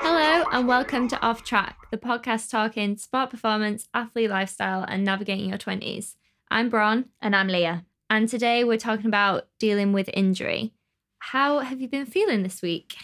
Hello 0.00 0.44
and 0.50 0.66
welcome 0.66 1.08
to 1.08 1.20
Off 1.20 1.44
Track, 1.44 1.76
the 1.90 1.98
podcast 1.98 2.50
talking 2.50 2.96
sport 2.96 3.28
performance, 3.28 3.86
athlete 3.92 4.30
lifestyle, 4.30 4.82
and 4.82 5.04
navigating 5.04 5.50
your 5.50 5.58
20s. 5.58 6.14
I'm 6.50 6.70
Bron, 6.70 7.06
And 7.20 7.36
I'm 7.36 7.48
Leah. 7.48 7.84
and 8.08 8.30
today 8.30 8.64
we're 8.64 8.78
talking 8.78 9.04
about 9.06 9.48
dealing 9.58 9.92
with 9.92 10.08
injury. 10.14 10.72
How 11.18 11.58
have 11.58 11.82
you 11.82 11.88
been 11.88 12.06
feeling 12.06 12.42
this 12.42 12.62
week? 12.62 12.94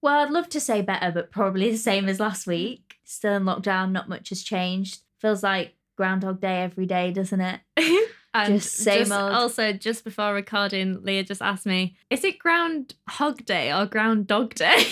Well, 0.00 0.20
I'd 0.24 0.30
love 0.30 0.48
to 0.50 0.60
say 0.60 0.80
better, 0.80 1.12
but 1.12 1.30
probably 1.30 1.70
the 1.72 1.76
same 1.76 2.08
as 2.08 2.20
last 2.20 2.46
week. 2.46 2.94
Still 3.04 3.34
in 3.34 3.44
lockdown, 3.44 3.92
not 3.92 4.08
much 4.08 4.30
has 4.30 4.42
changed. 4.42 5.00
Feels 5.20 5.42
like 5.42 5.74
Groundhog 5.96 6.40
Day 6.40 6.62
every 6.62 6.86
day, 6.86 7.10
doesn't 7.10 7.42
it? 7.42 7.60
And 8.34 8.54
Just 8.54 8.74
same 8.78 9.12
old. 9.12 9.32
Also, 9.32 9.72
just 9.72 10.02
before 10.02 10.34
recording, 10.34 11.02
Leah 11.04 11.22
just 11.22 11.40
asked 11.40 11.66
me, 11.66 11.96
is 12.10 12.24
it 12.24 12.40
Ground 12.40 12.94
Hog 13.08 13.44
Day 13.44 13.72
or 13.72 13.86
Ground 13.86 14.26
Dog 14.26 14.54
Day? 14.54 14.84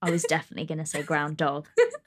I 0.00 0.10
was 0.12 0.22
definitely 0.22 0.66
going 0.66 0.78
to 0.78 0.86
say 0.86 1.02
ground 1.02 1.36
dog, 1.38 1.66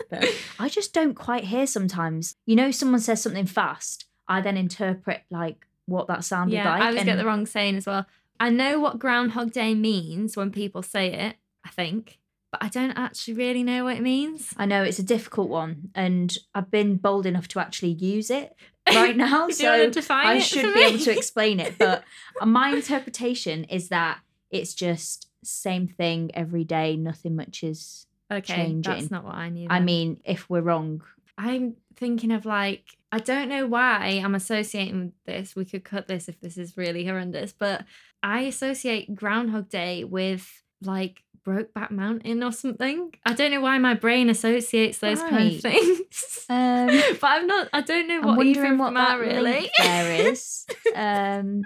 but 0.10 0.26
I 0.60 0.70
just 0.70 0.94
don't 0.94 1.14
quite 1.14 1.44
hear 1.44 1.68
sometimes. 1.68 2.36
You 2.46 2.56
know, 2.56 2.72
someone 2.72 3.02
says 3.02 3.22
something 3.22 3.46
fast, 3.46 4.06
I 4.30 4.40
then 4.40 4.56
interpret 4.56 5.24
like 5.30 5.68
what 5.88 6.08
that 6.08 6.24
sounded 6.24 6.56
yeah, 6.56 6.72
like. 6.72 6.82
I 6.82 6.88
always 6.88 7.04
get 7.04 7.18
the 7.18 7.26
wrong 7.26 7.46
saying 7.46 7.76
as 7.76 7.86
well. 7.86 8.06
I 8.40 8.50
know 8.50 8.80
what 8.80 8.98
Groundhog 8.98 9.52
Day 9.52 9.76
means 9.76 10.38
when 10.38 10.52
people 10.52 10.82
say 10.82 11.12
it, 11.12 11.36
I 11.66 11.70
think, 11.70 12.20
but 12.50 12.64
I 12.64 12.70
don't 12.70 12.92
actually 12.92 13.34
really 13.34 13.62
know 13.62 13.84
what 13.84 13.98
it 13.98 14.02
means. 14.02 14.54
I 14.56 14.66
know 14.66 14.84
it's 14.84 15.00
a 15.00 15.04
difficult 15.04 15.50
one, 15.50 15.90
and 15.94 16.36
I've 16.56 16.72
been 16.72 16.96
bold 16.96 17.26
enough 17.26 17.50
to 17.50 17.60
actually 17.60 17.92
use 17.92 18.30
it 18.30 18.56
right 18.88 19.16
now. 19.18 19.48
Do 19.48 19.64
you 19.64 19.70
want 19.70 19.96
so 19.96 20.14
I 20.14 20.40
should 20.40 20.74
be 20.74 20.84
able 20.84 21.00
to 21.00 21.12
explain 21.12 21.60
it. 21.60 21.78
But 21.78 22.04
my 22.46 22.70
interpretation 22.70 23.66
is 23.66 23.90
that 23.90 24.20
it's 24.50 24.74
just 24.74 25.28
same 25.44 25.88
thing 25.88 26.32
every 26.34 26.64
day. 26.64 26.96
Nothing 26.96 27.36
much 27.36 27.64
is. 27.64 28.08
Okay, 28.32 28.56
changing. 28.56 28.82
that's 28.82 29.12
not 29.12 29.26
what 29.26 29.36
I 29.36 29.50
knew. 29.50 29.68
I 29.70 29.82
mean, 29.82 30.22
if 30.24 30.50
we're 30.50 30.62
wrong, 30.62 31.02
I'm 31.38 31.76
thinking 31.98 32.32
of 32.32 32.46
like 32.46 32.84
I 33.12 33.20
don't 33.20 33.50
know 33.50 33.68
why 33.68 34.22
I'm 34.24 34.36
associating 34.36 35.12
this. 35.26 35.56
We 35.56 35.66
could 35.66 35.84
cut 35.84 36.08
this 36.08 36.30
if 36.30 36.40
this 36.40 36.58
is 36.58 36.78
really 36.78 37.06
horrendous, 37.06 37.52
but 37.52 37.84
I 38.24 38.42
associate 38.42 39.16
Groundhog 39.16 39.68
Day 39.68 40.06
with 40.06 40.64
like 40.82 41.24
Brokeback 41.46 41.92
Mountain 41.92 42.44
or 42.44 42.52
something. 42.52 43.14
I 43.26 43.34
don't 43.34 43.52
know 43.52 43.62
why 43.62 43.78
my 43.78 43.94
brain 43.94 44.30
associates 44.30 45.00
those 45.00 45.20
kind 45.20 45.56
of 45.56 45.62
things. 45.62 46.46
um, 46.50 46.88
but 47.22 47.28
I'm 47.28 47.48
not. 47.48 47.70
I 47.74 47.82
don't 47.82 48.08
know 48.08 48.20
I'm 48.22 48.26
what 48.28 48.38
wondering 48.38 48.78
what 48.78 48.94
that 48.94 49.20
really. 49.20 49.70
there 49.78 50.30
is. 50.32 50.66
Um, 50.96 51.64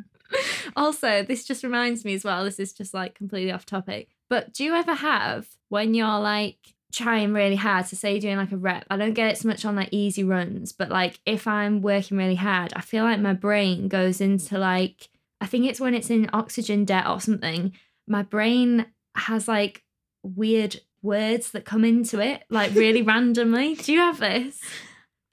also, 0.76 1.24
this 1.24 1.46
just 1.46 1.64
reminds 1.64 2.04
me 2.06 2.14
as 2.14 2.24
well. 2.24 2.44
This 2.44 2.60
is 2.60 2.74
just 2.74 2.94
like 2.94 3.16
completely 3.16 3.52
off 3.52 3.66
topic. 3.66 4.10
But 4.30 4.54
do 4.54 4.64
you 4.64 4.74
ever 4.74 4.94
have 4.94 5.48
when 5.70 5.94
you're 5.94 6.20
like 6.20 6.58
trying 6.94 7.34
really 7.34 7.56
hard 7.56 7.86
to 7.88 7.96
say 7.96 8.12
you're 8.14 8.22
doing 8.22 8.38
like 8.38 8.52
a 8.52 8.58
rep? 8.58 8.86
I 8.90 8.98
don't 8.98 9.14
get 9.14 9.32
it 9.32 9.38
so 9.38 9.48
much 9.48 9.66
on 9.66 9.76
like 9.76 9.90
easy 9.92 10.24
runs, 10.24 10.72
but 10.72 10.90
like 10.90 11.20
if 11.26 11.48
I'm 11.48 11.82
working 11.82 12.18
really 12.18 12.36
hard, 12.36 12.74
I 12.76 12.82
feel 12.82 13.04
like 13.04 13.20
my 13.20 13.34
brain 13.34 13.88
goes 13.88 14.20
into 14.22 14.58
like 14.58 15.10
I 15.42 15.48
think 15.48 15.66
it's 15.66 15.80
when 15.80 15.94
it's 15.94 16.10
in 16.10 16.30
oxygen 16.34 16.86
debt 16.86 17.08
or 17.08 17.20
something. 17.20 17.74
My 18.08 18.24
brain 18.24 18.86
has 19.16 19.48
like 19.48 19.84
weird 20.24 20.80
words 21.02 21.52
that 21.52 21.66
come 21.66 21.86
into 21.86 22.20
it 22.20 22.44
like 22.50 22.74
really 22.74 23.02
randomly. 23.14 23.76
Do 23.76 23.94
you 23.94 24.00
have 24.00 24.20
this? 24.20 24.60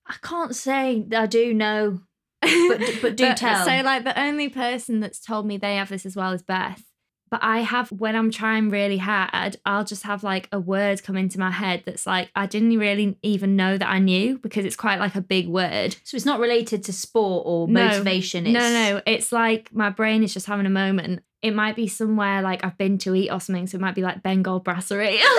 I 0.06 0.14
can't 0.22 0.54
say 0.54 1.06
I 1.14 1.26
do 1.26 1.54
know. 1.54 2.00
But- 2.40 2.80
but 3.00 3.16
do 3.16 3.24
uh, 3.28 3.34
tell. 3.34 3.64
So, 3.64 3.70
like, 3.84 4.02
the 4.04 4.18
only 4.20 4.48
person 4.48 4.98
that's 5.00 5.20
told 5.20 5.46
me 5.46 5.56
they 5.58 5.76
have 5.76 5.88
this 5.88 6.04
as 6.04 6.16
well 6.16 6.32
is 6.32 6.42
Beth. 6.42 6.82
But 7.30 7.42
I 7.42 7.60
have, 7.60 7.90
when 7.92 8.14
I'm 8.14 8.30
trying 8.30 8.68
really 8.68 8.98
hard, 8.98 9.56
I'll 9.64 9.84
just 9.84 10.02
have 10.02 10.22
like 10.22 10.48
a 10.52 10.60
word 10.60 11.02
come 11.02 11.16
into 11.16 11.38
my 11.38 11.50
head 11.50 11.82
that's 11.86 12.06
like, 12.06 12.30
I 12.34 12.44
didn't 12.46 12.76
really 12.78 13.16
even 13.22 13.56
know 13.56 13.78
that 13.78 13.88
I 13.88 14.00
knew 14.00 14.36
because 14.38 14.66
it's 14.66 14.76
quite 14.76 14.98
like 14.98 15.14
a 15.14 15.22
big 15.22 15.48
word. 15.48 15.96
So 16.04 16.16
it's 16.16 16.26
not 16.26 16.40
related 16.40 16.84
to 16.84 16.92
sport 16.92 17.44
or 17.46 17.68
No. 17.68 17.86
motivation. 17.86 18.44
It's, 18.46 18.52
No, 18.52 18.70
no, 18.70 19.00
it's 19.06 19.32
like 19.32 19.72
my 19.72 19.88
brain 19.88 20.22
is 20.24 20.34
just 20.34 20.44
having 20.46 20.66
a 20.66 20.70
moment. 20.70 21.22
It 21.42 21.52
might 21.54 21.74
be 21.76 21.88
somewhere 21.88 22.40
like 22.40 22.64
I've 22.64 22.78
been 22.78 22.98
to 22.98 23.14
eat 23.14 23.30
or 23.30 23.40
something. 23.40 23.66
So 23.66 23.76
it 23.76 23.80
might 23.80 23.94
be 23.96 24.02
like 24.02 24.22
Bengal 24.22 24.60
Brasserie. 24.60 25.18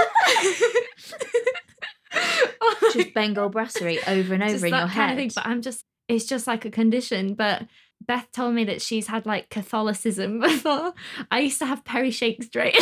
Just 2.94 3.14
Bengal 3.14 3.50
brasserie 3.50 4.00
over 4.06 4.34
and 4.36 4.44
over 4.44 4.52
Just 4.52 4.64
in 4.66 4.70
your 4.70 4.86
head. 4.88 5.16
thing, 5.18 5.32
but 5.34 5.46
I'm 5.48 5.62
just 5.64 5.84
it's 6.08 6.26
just 6.26 6.46
like 6.46 6.64
a 6.66 6.70
condition. 6.70 7.34
But 7.34 7.64
Beth 8.06 8.28
told 8.32 8.54
me 8.54 8.66
that 8.66 8.82
she's 8.84 9.08
had 9.08 9.26
like 9.26 9.50
Catholicism 9.50 10.40
before. 10.42 10.94
I 11.32 11.40
used 11.40 11.58
to 11.60 11.66
have 11.66 11.84
perishake 11.84 12.44
straight. 12.44 12.76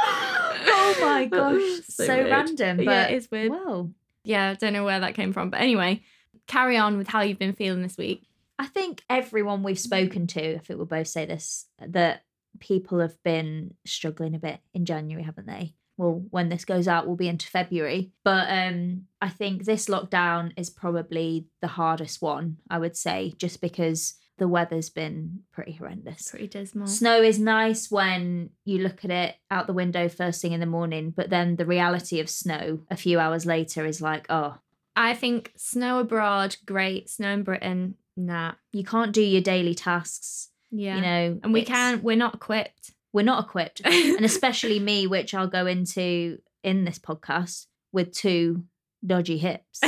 oh 0.00 0.96
my 1.00 1.24
gosh, 1.30 1.60
so, 1.88 2.06
weird. 2.08 2.30
random. 2.30 2.76
But 2.78 2.84
yeah, 2.86 3.04
it's 3.04 3.30
weird. 3.30 3.52
Wow. 3.52 3.90
Yeah, 4.24 4.50
I 4.50 4.54
don't 4.54 4.72
know 4.72 4.84
where 4.84 5.00
that 5.00 5.14
came 5.14 5.32
from. 5.32 5.50
But 5.50 5.60
anyway, 5.60 6.02
carry 6.46 6.76
on 6.76 6.98
with 6.98 7.08
how 7.08 7.20
you've 7.22 7.38
been 7.38 7.54
feeling 7.54 7.82
this 7.82 7.96
week. 7.96 8.24
I 8.58 8.66
think 8.66 9.02
everyone 9.08 9.62
we've 9.62 9.78
spoken 9.78 10.26
to, 10.28 10.40
if 10.40 10.70
it 10.70 10.76
we'll 10.76 10.86
both 10.86 11.08
say 11.08 11.24
this, 11.24 11.66
that 11.80 12.24
people 12.60 13.00
have 13.00 13.20
been 13.22 13.74
struggling 13.86 14.34
a 14.34 14.38
bit 14.38 14.60
in 14.74 14.84
January, 14.84 15.24
haven't 15.24 15.46
they? 15.46 15.74
Well, 15.96 16.24
when 16.30 16.48
this 16.48 16.64
goes 16.64 16.88
out, 16.88 17.06
we'll 17.06 17.16
be 17.16 17.28
into 17.28 17.46
February. 17.46 18.12
But 18.24 18.48
um, 18.48 19.06
I 19.20 19.28
think 19.28 19.64
this 19.64 19.86
lockdown 19.86 20.52
is 20.56 20.70
probably 20.70 21.46
the 21.60 21.68
hardest 21.68 22.22
one, 22.22 22.58
I 22.70 22.78
would 22.78 22.96
say, 22.96 23.34
just 23.36 23.60
because 23.60 24.14
the 24.38 24.48
weather's 24.48 24.90
been 24.90 25.40
pretty 25.52 25.72
horrendous. 25.72 26.30
Pretty 26.30 26.48
dismal. 26.48 26.86
Snow 26.86 27.22
is 27.22 27.38
nice 27.38 27.90
when 27.90 28.50
you 28.64 28.78
look 28.78 29.04
at 29.04 29.10
it 29.10 29.36
out 29.50 29.66
the 29.66 29.72
window 29.72 30.08
first 30.08 30.40
thing 30.40 30.52
in 30.52 30.60
the 30.60 30.66
morning, 30.66 31.12
but 31.14 31.30
then 31.30 31.56
the 31.56 31.66
reality 31.66 32.18
of 32.18 32.30
snow 32.30 32.80
a 32.90 32.96
few 32.96 33.18
hours 33.18 33.46
later 33.46 33.84
is 33.84 34.00
like, 34.00 34.26
oh, 34.30 34.56
I 34.96 35.14
think 35.14 35.52
snow 35.56 36.00
abroad, 36.00 36.56
great. 36.66 37.08
Snow 37.08 37.32
in 37.32 37.42
Britain, 37.44 37.94
nah. 38.16 38.52
you 38.72 38.84
can't 38.84 39.12
do 39.12 39.22
your 39.22 39.40
daily 39.42 39.74
tasks. 39.74 40.50
Yeah. 40.70 40.96
You 40.96 41.02
know, 41.02 41.40
and 41.42 41.52
we 41.52 41.64
can't, 41.64 42.02
we're 42.02 42.16
not 42.16 42.34
equipped. 42.34 42.92
we're 43.12 43.22
not 43.24 43.44
equipped 43.44 43.82
and 43.84 44.24
especially 44.24 44.78
me 44.80 45.06
which 45.06 45.34
i'll 45.34 45.46
go 45.46 45.66
into 45.66 46.38
in 46.64 46.84
this 46.84 46.98
podcast 46.98 47.66
with 47.92 48.10
two 48.12 48.64
dodgy 49.06 49.36
hips 49.36 49.80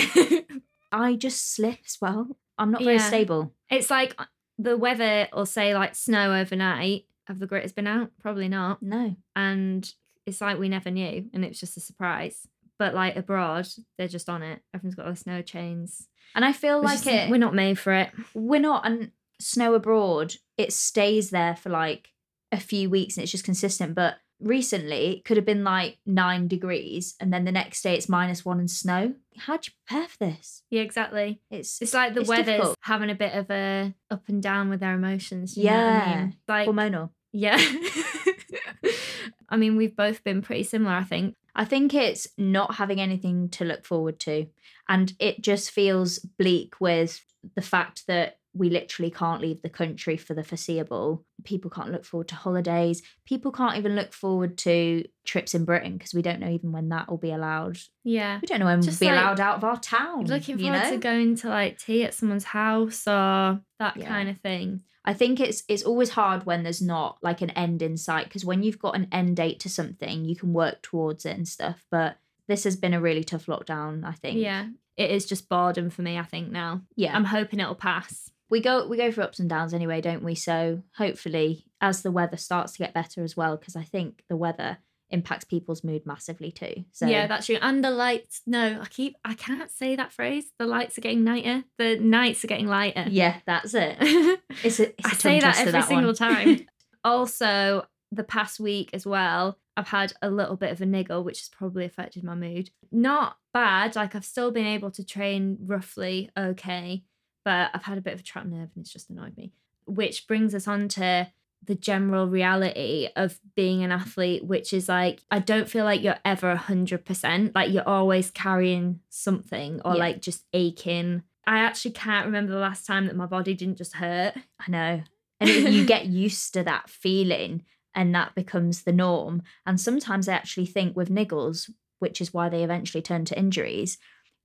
i 0.92 1.14
just 1.14 1.54
slip 1.54 1.78
as 1.86 1.96
well 2.02 2.28
i'm 2.58 2.70
not 2.70 2.82
very 2.82 2.96
Yeah. 2.96 3.08
stable 3.08 3.52
It's 3.70 3.88
like 3.90 4.14
uh, 4.18 4.26
the 4.58 4.76
weather 4.76 5.26
or 5.32 5.46
say 5.46 5.74
like 5.74 5.94
snow 5.94 6.34
overnight. 6.34 7.06
Have 7.26 7.38
the 7.38 7.46
gritters 7.48 7.74
been 7.74 7.86
out? 7.86 8.10
Probably 8.20 8.48
not. 8.48 8.82
no 8.82 9.16
And 9.34 9.90
it's 10.26 10.40
like 10.42 10.58
we 10.58 10.68
never 10.68 10.90
knew 10.90 11.30
and 11.32 11.44
it 11.44 11.48
was 11.48 11.58
just 11.60 11.76
a 11.78 11.80
surprise. 11.80 12.46
But 12.78 12.94
like 12.94 13.16
abroad, 13.16 13.68
they're 13.98 14.08
just 14.08 14.28
on 14.28 14.42
it. 14.42 14.60
Everyone's 14.74 14.94
got 14.96 15.06
their 15.06 15.16
snow 15.16 15.42
chains. 15.42 16.08
and 16.34 16.44
i 16.44 16.52
feel 16.52 16.82
like 16.82 17.06
it 17.06 17.30
We're 17.30 17.36
not 17.38 17.54
made 17.54 17.78
for 17.78 17.92
it. 17.92 18.10
we're 18.34 18.60
not 18.60 18.84
and 18.86 19.10
snow 19.40 19.74
abroad 19.74 20.34
it 20.56 20.72
stays 20.72 21.30
there 21.30 21.54
for 21.54 21.68
like 21.70 22.08
a 22.50 22.58
few 22.58 22.88
weeks 22.90 23.16
and 23.16 23.22
it's 23.22 23.30
just 23.32 23.44
consistent 23.44 23.94
but 23.94 24.14
recently 24.40 25.16
it 25.18 25.24
could 25.24 25.36
have 25.36 25.46
been 25.46 25.62
like 25.64 25.98
nine 26.06 26.48
degrees 26.48 27.14
and 27.20 27.32
then 27.32 27.44
the 27.44 27.52
next 27.52 27.82
day 27.82 27.94
it's 27.94 28.08
minus 28.08 28.44
one 28.44 28.58
and 28.58 28.70
snow 28.70 29.14
how 29.36 29.56
do 29.56 29.68
you 29.70 29.72
prepare 29.86 30.08
for 30.08 30.18
this 30.18 30.62
Yeah, 30.70 30.82
exactly. 30.82 31.40
it's 31.50 31.80
It's 31.82 31.94
like 31.94 32.14
the 32.14 32.20
It's 32.20 32.28
weather's 32.28 32.46
difficult. 32.46 32.76
having 32.80 33.10
a 33.10 33.14
bit 33.14 33.34
of 33.34 33.50
a 33.50 33.94
up 34.10 34.22
and 34.28 34.42
down 34.42 34.68
with 34.70 34.80
their 34.80 34.94
emotions. 34.94 35.56
You 35.56 35.64
know 35.64 35.70
I 35.70 35.74
Yeah. 35.82 36.20
mean? 36.20 36.36
Like 36.48 36.68
hormonal 36.68 37.10
yeah. 37.32 37.58
I 39.48 39.56
mean, 39.56 39.76
we've 39.76 39.94
both 39.96 40.24
been 40.24 40.40
pretty 40.42 40.62
similar, 40.64 40.94
I 40.94 41.04
think. 41.04 41.34
I 41.54 41.64
think 41.64 41.94
it's 41.94 42.26
not 42.36 42.74
having 42.76 43.00
anything 43.00 43.48
to 43.50 43.64
look 43.64 43.86
forward 43.86 44.18
to. 44.20 44.46
And 44.88 45.12
it 45.18 45.42
just 45.42 45.70
feels 45.70 46.18
bleak 46.18 46.74
with 46.80 47.20
the 47.54 47.62
fact 47.62 48.06
that 48.08 48.38
we 48.56 48.70
literally 48.70 49.10
can't 49.10 49.40
leave 49.42 49.60
the 49.62 49.68
country 49.68 50.16
for 50.16 50.32
the 50.32 50.44
foreseeable. 50.44 51.24
People 51.42 51.70
can't 51.70 51.90
look 51.90 52.04
forward 52.04 52.28
to 52.28 52.36
holidays. 52.36 53.02
People 53.26 53.50
can't 53.50 53.76
even 53.76 53.96
look 53.96 54.12
forward 54.12 54.56
to 54.58 55.04
trips 55.24 55.54
in 55.54 55.64
Britain 55.64 55.96
because 55.98 56.14
we 56.14 56.22
don't 56.22 56.38
know 56.40 56.48
even 56.50 56.70
when 56.70 56.88
that 56.90 57.10
will 57.10 57.18
be 57.18 57.32
allowed. 57.32 57.78
Yeah. 58.04 58.38
We 58.40 58.46
don't 58.46 58.60
know 58.60 58.66
when 58.66 58.80
Just 58.80 59.00
we'll 59.00 59.10
be 59.10 59.16
like 59.16 59.24
allowed 59.24 59.40
out 59.40 59.56
of 59.56 59.64
our 59.64 59.78
town. 59.80 60.26
Looking 60.26 60.58
you 60.58 60.66
forward 60.66 60.84
know? 60.84 60.90
to 60.90 60.96
going 60.98 61.34
to 61.36 61.48
like 61.48 61.78
tea 61.78 62.04
at 62.04 62.14
someone's 62.14 62.44
house 62.44 63.06
or 63.08 63.60
that 63.80 63.96
Yeah. 63.96 64.06
kind 64.06 64.28
of 64.28 64.38
thing. 64.40 64.82
I 65.04 65.12
think 65.12 65.38
it's 65.40 65.64
it's 65.68 65.82
always 65.82 66.10
hard 66.10 66.46
when 66.46 66.62
there's 66.62 66.80
not 66.80 67.18
like 67.22 67.42
an 67.42 67.50
end 67.50 67.82
in 67.82 67.96
sight 67.96 68.24
because 68.24 68.44
when 68.44 68.62
you've 68.62 68.78
got 68.78 68.94
an 68.96 69.08
end 69.12 69.36
date 69.36 69.60
to 69.60 69.68
something, 69.68 70.24
you 70.24 70.36
can 70.36 70.52
work 70.52 70.80
towards 70.80 71.26
it 71.26 71.36
and 71.36 71.46
stuff. 71.46 71.84
But 71.90 72.16
this 72.48 72.64
has 72.64 72.76
been 72.76 72.94
a 72.94 73.00
really 73.00 73.24
tough 73.24 73.46
lockdown, 73.46 74.04
I 74.04 74.12
think. 74.12 74.38
Yeah. 74.38 74.68
It 74.96 75.10
is 75.10 75.26
just 75.26 75.48
boredom 75.48 75.90
for 75.90 76.02
me, 76.02 76.18
I 76.18 76.22
think, 76.22 76.52
now. 76.52 76.82
Yeah. 76.94 77.16
I'm 77.16 77.24
hoping 77.24 77.58
it'll 77.58 77.74
pass. 77.74 78.30
We 78.54 78.60
go 78.60 78.86
we 78.86 78.96
go 78.96 79.10
for 79.10 79.22
ups 79.22 79.40
and 79.40 79.50
downs 79.50 79.74
anyway, 79.74 80.00
don't 80.00 80.22
we? 80.22 80.36
So 80.36 80.84
hopefully 80.96 81.66
as 81.80 82.02
the 82.02 82.12
weather 82.12 82.36
starts 82.36 82.72
to 82.74 82.78
get 82.78 82.94
better 82.94 83.24
as 83.24 83.36
well, 83.36 83.56
because 83.56 83.74
I 83.74 83.82
think 83.82 84.22
the 84.28 84.36
weather 84.36 84.78
impacts 85.10 85.44
people's 85.44 85.82
mood 85.82 86.06
massively 86.06 86.52
too. 86.52 86.84
So 86.92 87.06
yeah, 87.08 87.26
that's 87.26 87.46
true. 87.46 87.58
And 87.60 87.82
the 87.82 87.90
lights. 87.90 88.42
No, 88.46 88.80
I 88.80 88.86
keep. 88.86 89.16
I 89.24 89.34
can't 89.34 89.72
say 89.72 89.96
that 89.96 90.12
phrase. 90.12 90.52
The 90.60 90.66
lights 90.66 90.96
are 90.96 91.00
getting 91.00 91.24
nighter. 91.24 91.64
The 91.78 91.98
nights 91.98 92.44
are 92.44 92.46
getting 92.46 92.68
lighter. 92.68 93.06
yeah, 93.08 93.40
that's 93.44 93.74
it. 93.74 93.96
It's 94.62 94.78
a, 94.78 94.90
it's 94.90 95.04
a 95.04 95.08
I 95.08 95.14
say 95.14 95.40
that 95.40 95.58
every 95.58 95.82
single 95.82 96.14
time. 96.14 96.60
also, 97.04 97.86
the 98.12 98.22
past 98.22 98.60
week 98.60 98.90
as 98.92 99.04
well, 99.04 99.58
I've 99.76 99.88
had 99.88 100.12
a 100.22 100.30
little 100.30 100.56
bit 100.56 100.70
of 100.70 100.80
a 100.80 100.86
niggle, 100.86 101.24
which 101.24 101.40
has 101.40 101.48
probably 101.48 101.84
affected 101.84 102.22
my 102.22 102.36
mood. 102.36 102.70
Not 102.92 103.36
bad. 103.52 103.96
Like 103.96 104.14
I've 104.14 104.24
still 104.24 104.52
been 104.52 104.66
able 104.66 104.92
to 104.92 105.04
train 105.04 105.58
roughly 105.60 106.30
okay, 106.38 107.02
but 107.44 107.70
I've 107.74 107.84
had 107.84 107.98
a 107.98 108.02
bit 108.02 108.14
of 108.14 108.20
a 108.20 108.22
trapped 108.22 108.48
nerve 108.48 108.70
and 108.74 108.82
it's 108.82 108.92
just 108.92 109.10
annoyed 109.10 109.36
me. 109.36 109.52
Which 109.86 110.26
brings 110.26 110.54
us 110.54 110.66
on 110.66 110.88
to 110.88 111.28
the 111.66 111.74
general 111.74 112.26
reality 112.26 113.08
of 113.16 113.38
being 113.54 113.82
an 113.82 113.90
athlete, 113.92 114.44
which 114.44 114.72
is 114.72 114.88
like, 114.88 115.20
I 115.30 115.38
don't 115.38 115.68
feel 115.68 115.84
like 115.84 116.02
you're 116.02 116.18
ever 116.24 116.54
100%. 116.56 117.54
Like 117.54 117.70
you're 117.72 117.88
always 117.88 118.30
carrying 118.30 119.00
something 119.08 119.80
or 119.84 119.92
Yeah. 119.94 119.98
like 120.00 120.20
just 120.20 120.44
aching. 120.52 121.22
I 121.46 121.58
actually 121.58 121.92
can't 121.92 122.26
remember 122.26 122.52
the 122.52 122.58
last 122.58 122.86
time 122.86 123.06
that 123.06 123.16
my 123.16 123.26
body 123.26 123.54
didn't 123.54 123.76
just 123.78 123.94
hurt. 123.96 124.34
I 124.60 124.70
know. 124.70 125.02
And 125.40 125.50
you 125.50 125.84
get 125.86 126.06
used 126.24 126.52
to 126.54 126.62
that 126.64 126.88
feeling 126.90 127.64
and 127.94 128.14
that 128.14 128.34
becomes 128.34 128.82
the 128.82 128.92
norm. 128.92 129.42
And 129.66 129.80
sometimes 129.80 130.28
I 130.28 130.34
actually 130.34 130.66
think 130.66 130.96
with 130.96 131.10
niggles, 131.10 131.70
which 131.98 132.20
is 132.20 132.34
why 132.34 132.48
they 132.48 132.62
eventually 132.64 133.02
turn 133.02 133.24
to 133.26 133.38
injuries, 133.38 133.98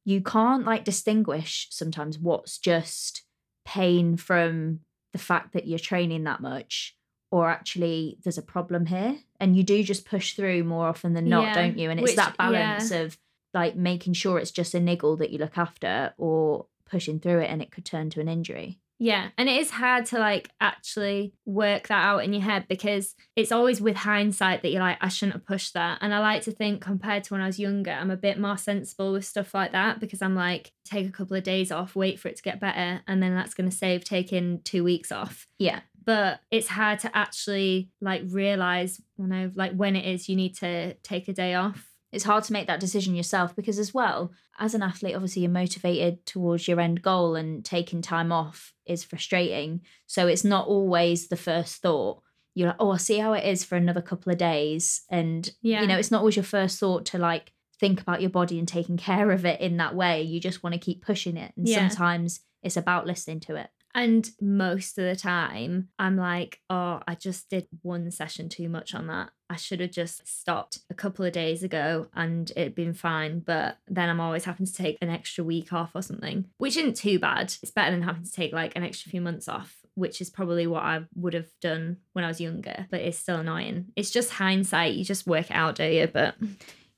you 0.09 0.21
can't 0.21 0.65
like 0.65 0.83
distinguish 0.83 1.67
sometimes 1.69 2.17
what's 2.17 2.57
just 2.57 3.23
pain 3.63 4.17
from 4.17 4.79
the 5.13 5.19
fact 5.19 5.53
that 5.53 5.67
you're 5.67 5.77
training 5.77 6.23
that 6.23 6.41
much 6.41 6.95
or 7.31 7.47
actually 7.47 8.17
there's 8.23 8.39
a 8.39 8.41
problem 8.41 8.87
here. 8.87 9.19
And 9.39 9.55
you 9.55 9.61
do 9.61 9.83
just 9.83 10.05
push 10.05 10.33
through 10.33 10.63
more 10.63 10.87
often 10.87 11.13
than 11.13 11.29
not, 11.29 11.43
Yeah, 11.43 11.53
don't 11.53 11.77
you? 11.77 11.91
And 11.91 11.99
it's 11.99 12.09
which- 12.09 12.15
that 12.15 12.37
balance 12.37 12.89
of 12.89 13.17
like 13.53 13.75
making 13.75 14.13
sure 14.13 14.39
it's 14.39 14.49
just 14.51 14.73
a 14.73 14.79
niggle 14.79 15.15
that 15.17 15.29
you 15.29 15.37
look 15.37 15.57
after 15.57 16.13
or 16.17 16.65
pushing 16.89 17.19
through 17.19 17.41
it 17.41 17.47
and 17.51 17.61
it 17.61 17.71
could 17.71 17.85
turn 17.85 18.09
to 18.11 18.19
an 18.19 18.27
injury. 18.27 18.79
Yeah, 19.01 19.29
and 19.37 19.47
it 19.47 19.61
is 19.61 19.71
hard 19.71 20.05
to 20.07 20.19
like 20.19 20.49
actually 20.59 21.33
work 21.45 21.87
that 21.87 22.03
out 22.03 22.25
in 22.25 22.33
your 22.33 22.41
head 22.41 22.65
because 22.67 23.15
it's 23.33 23.51
always 23.51 23.79
with 23.79 23.95
hindsight 23.95 24.61
that 24.61 24.71
you're 24.71 24.81
like, 24.81 24.97
I 24.99 25.07
shouldn't 25.07 25.35
have 25.35 25.45
pushed 25.45 25.73
that. 25.73 25.99
And 26.01 26.13
I 26.13 26.19
like 26.19 26.41
to 26.43 26.51
think 26.51 26.81
compared 26.81 27.23
to 27.23 27.33
when 27.33 27.41
I 27.41 27.45
was 27.47 27.57
younger, 27.59 27.91
I'm 27.91 28.11
a 28.11 28.17
bit 28.17 28.37
more 28.37 28.57
sensible 28.57 29.13
with 29.13 29.23
stuff 29.23 29.53
like 29.53 29.71
that 29.71 30.01
because 30.01 30.21
I'm 30.21 30.35
like, 30.35 30.73
take 30.83 31.07
a 31.07 31.13
couple 31.13 31.37
of 31.37 31.43
days 31.43 31.71
off, 31.71 31.95
wait 31.95 32.19
for 32.19 32.27
it 32.27 32.35
to 32.35 32.43
get 32.43 32.59
better, 32.59 33.01
and 33.07 33.23
then 33.23 33.33
that's 33.33 33.53
going 33.53 33.69
to 33.69 33.75
save 33.75 34.03
taking 34.03 34.61
two 34.63 34.83
weeks 34.83 35.13
off. 35.13 35.47
Yeah. 35.57 35.79
But 36.03 36.41
it's 36.51 36.67
hard 36.67 36.99
to 36.99 37.17
actually 37.17 37.91
like 38.01 38.23
realize, 38.25 38.99
you 39.17 39.27
know, 39.27 39.49
like 39.55 39.73
when 39.75 39.95
it 39.95 40.05
is 40.05 40.27
you 40.27 40.35
need 40.35 40.55
to 40.57 40.95
take 40.95 41.29
a 41.29 41.33
day 41.33 41.53
off. 41.53 41.88
It's 42.11 42.23
hard 42.23 42.43
to 42.45 42.53
make 42.53 42.67
that 42.67 42.79
decision 42.79 43.15
yourself 43.15 43.55
because 43.55 43.77
as 43.79 43.93
well 43.93 44.31
as 44.59 44.73
an 44.73 44.81
athlete 44.83 45.15
obviously 45.15 45.43
you're 45.43 45.51
motivated 45.51 46.25
towards 46.25 46.67
your 46.67 46.79
end 46.79 47.01
goal 47.01 47.35
and 47.35 47.63
taking 47.63 48.01
time 48.01 48.31
off 48.31 48.73
is 48.85 49.03
frustrating. 49.03 49.81
So 50.07 50.27
it's 50.27 50.43
not 50.43 50.67
always 50.67 51.27
the 51.27 51.35
first 51.37 51.81
thought. 51.81 52.21
You're 52.55 52.67
like 52.69 52.77
oh 52.79 52.91
i'll 52.91 52.97
see 52.97 53.19
how 53.19 53.33
it 53.33 53.45
is 53.45 53.63
for 53.63 53.75
another 53.75 54.01
couple 54.01 54.31
of 54.31 54.37
days. 54.37 55.03
And 55.09 55.49
Yeah. 55.61 55.81
you 55.81 55.87
know 55.87 55.97
it's 55.97 56.11
not 56.11 56.19
always 56.19 56.35
your 56.35 56.43
first 56.43 56.79
thought 56.79 57.05
to 57.07 57.17
like 57.17 57.53
think 57.79 58.01
about 58.01 58.21
your 58.21 58.29
body 58.31 58.59
and 58.59 58.67
taking 58.67 58.97
care 59.09 59.31
of 59.31 59.45
it 59.45 59.61
in 59.61 59.77
that 59.77 59.95
way. 59.95 60.21
You 60.23 60.39
just 60.39 60.63
want 60.63 60.73
to 60.73 60.79
keep 60.79 61.03
pushing 61.05 61.37
it. 61.37 61.53
And 61.55 61.67
Yeah. 61.67 61.87
sometimes 61.87 62.41
it's 62.63 62.75
about 62.77 63.07
listening 63.07 63.39
to 63.41 63.55
it 63.55 63.69
And 63.95 64.29
most 64.39 64.97
of 64.97 65.05
the 65.05 65.15
time, 65.15 65.89
I'm 65.97 66.15
like, 66.15 66.59
oh, 66.69 67.01
I 67.07 67.15
just 67.15 67.49
did 67.49 67.67
one 67.81 68.11
session 68.11 68.47
too 68.47 68.69
much 68.69 68.93
on 68.93 69.07
that. 69.07 69.31
I 69.49 69.55
should 69.55 69.79
have 69.79 69.91
just 69.91 70.27
stopped 70.27 70.79
a 70.91 70.93
couple 70.93 71.25
of 71.25 71.33
days 71.33 71.63
ago 71.63 72.07
and 72.13 72.51
it'd 72.55 72.75
been 72.75 72.93
fine. 72.93 73.39
But 73.39 73.77
then 73.87 74.09
I'm 74.09 74.19
always 74.19 74.45
having 74.45 74.67
to 74.67 74.73
take 74.73 74.99
an 75.01 75.09
extra 75.09 75.43
week 75.43 75.73
off 75.73 75.91
or 75.95 76.03
something, 76.03 76.45
which 76.59 76.77
isn't 76.77 76.97
too 76.97 77.17
bad. 77.17 77.53
It's 77.63 77.71
better 77.71 77.91
than 77.91 78.03
having 78.03 78.23
to 78.23 78.31
take 78.31 78.53
like 78.53 78.75
an 78.75 78.83
extra 78.83 79.09
few 79.09 79.21
months 79.21 79.47
off, 79.47 79.75
which 79.95 80.21
is 80.21 80.29
probably 80.29 80.67
what 80.67 80.83
I 80.83 81.01
would 81.15 81.33
have 81.33 81.49
done 81.61 81.97
when 82.13 82.23
I 82.23 82.27
was 82.27 82.39
younger, 82.39 82.85
but 82.91 83.01
it's 83.01 83.17
still 83.17 83.37
annoying. 83.37 83.87
It's 83.95 84.11
just 84.11 84.33
hindsight. 84.33 84.93
You 84.93 85.03
just 85.03 85.25
work 85.25 85.49
it 85.49 85.55
out, 85.55 85.75
do 85.75 85.85
you? 85.85 86.05
But 86.05 86.35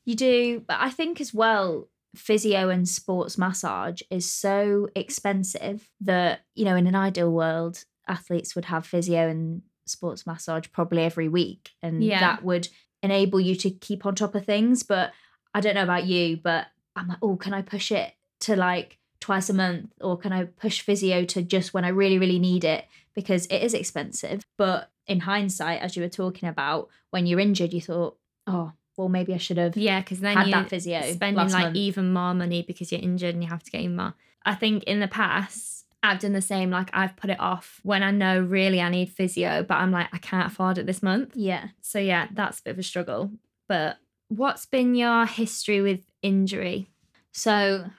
You 0.03 0.15
do, 0.15 0.63
but 0.67 0.77
I 0.79 0.89
think 0.89 1.21
as 1.21 1.31
well, 1.33 1.87
physio 2.15 2.69
and 2.69 2.87
sports 2.87 3.37
massage 3.37 4.01
is 4.09 4.29
so 4.31 4.89
expensive 4.95 5.89
that, 6.01 6.41
you 6.55 6.65
know, 6.65 6.75
in 6.75 6.87
an 6.87 6.95
ideal 6.95 7.31
world, 7.31 7.85
athletes 8.07 8.55
would 8.55 8.65
have 8.65 8.85
physio 8.85 9.29
and 9.29 9.61
sports 9.85 10.25
massage 10.27 10.67
probably 10.71 11.03
every 11.03 11.27
week. 11.27 11.71
And 11.81 12.03
Yeah. 12.03 12.19
that 12.19 12.43
would 12.43 12.67
enable 13.03 13.39
you 13.39 13.55
to 13.55 13.69
keep 13.69 14.05
on 14.05 14.15
top 14.15 14.35
of 14.35 14.45
things. 14.45 14.83
But 14.83 15.13
I 15.53 15.61
don't 15.61 15.75
know 15.75 15.83
about 15.83 16.05
you, 16.05 16.37
but 16.37 16.67
I'm 16.95 17.07
like, 17.07 17.17
oh, 17.21 17.35
can 17.37 17.53
I 17.53 17.61
push 17.61 17.91
it 17.91 18.13
to 18.41 18.55
like 18.55 18.97
twice 19.19 19.49
a 19.49 19.53
month? 19.53 19.91
Or 20.01 20.17
can 20.17 20.33
I 20.33 20.45
push 20.45 20.81
physio 20.81 21.23
to 21.25 21.41
just 21.41 21.73
when 21.73 21.85
I 21.85 21.89
really, 21.89 22.19
really 22.19 22.39
need 22.39 22.63
it? 22.63 22.85
Because 23.15 23.45
it 23.47 23.61
is 23.61 23.73
expensive. 23.73 24.43
But 24.57 24.91
in 25.07 25.21
hindsight, 25.21 25.81
as 25.81 25.95
you 25.95 26.03
were 26.03 26.09
talking 26.09 26.47
about, 26.47 26.89
when 27.09 27.25
you're 27.25 27.39
injured, 27.39 27.73
you 27.73 27.81
thought, 27.81 28.17
oh, 28.47 28.73
well, 29.01 29.09
maybe 29.09 29.33
I 29.33 29.37
should 29.37 29.57
have 29.57 29.75
yeah, 29.75 29.99
because 29.99 30.19
then 30.19 30.37
had 30.37 30.45
you 30.45 30.53
that 30.53 30.69
physio 30.69 31.01
spending 31.11 31.49
like 31.49 31.51
month. 31.51 31.75
even 31.75 32.13
more 32.13 32.35
money 32.35 32.61
because 32.61 32.91
you're 32.91 33.01
injured 33.01 33.33
and 33.33 33.43
you 33.43 33.49
have 33.49 33.63
to 33.63 33.71
get 33.71 33.81
even 33.81 33.95
more. 33.95 34.13
I 34.45 34.53
think 34.53 34.83
in 34.83 34.99
the 34.99 35.07
past, 35.07 35.85
I've 36.03 36.19
done 36.19 36.33
the 36.33 36.41
same. 36.41 36.69
Like 36.69 36.91
I've 36.93 37.15
put 37.15 37.31
it 37.31 37.39
off 37.39 37.79
when 37.81 38.03
I 38.03 38.11
know 38.11 38.39
really 38.39 38.79
I 38.79 38.89
need 38.89 39.09
physio, 39.09 39.63
but 39.63 39.75
I'm 39.75 39.91
like, 39.91 40.07
I 40.13 40.19
can't 40.19 40.51
afford 40.51 40.77
it 40.77 40.85
this 40.85 41.01
month. 41.01 41.35
yeah. 41.35 41.69
So 41.81 41.97
yeah, 41.97 42.27
that's 42.31 42.59
a 42.59 42.63
bit 42.63 42.71
of 42.71 42.79
a 42.79 42.83
struggle. 42.83 43.31
But 43.67 43.97
what's 44.27 44.67
been 44.67 44.93
your 44.93 45.25
history 45.25 45.81
with 45.81 46.01
injury? 46.21 46.89
So 47.31 47.89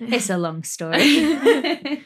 it's 0.00 0.30
a 0.30 0.38
long 0.38 0.64
story. 0.64 0.96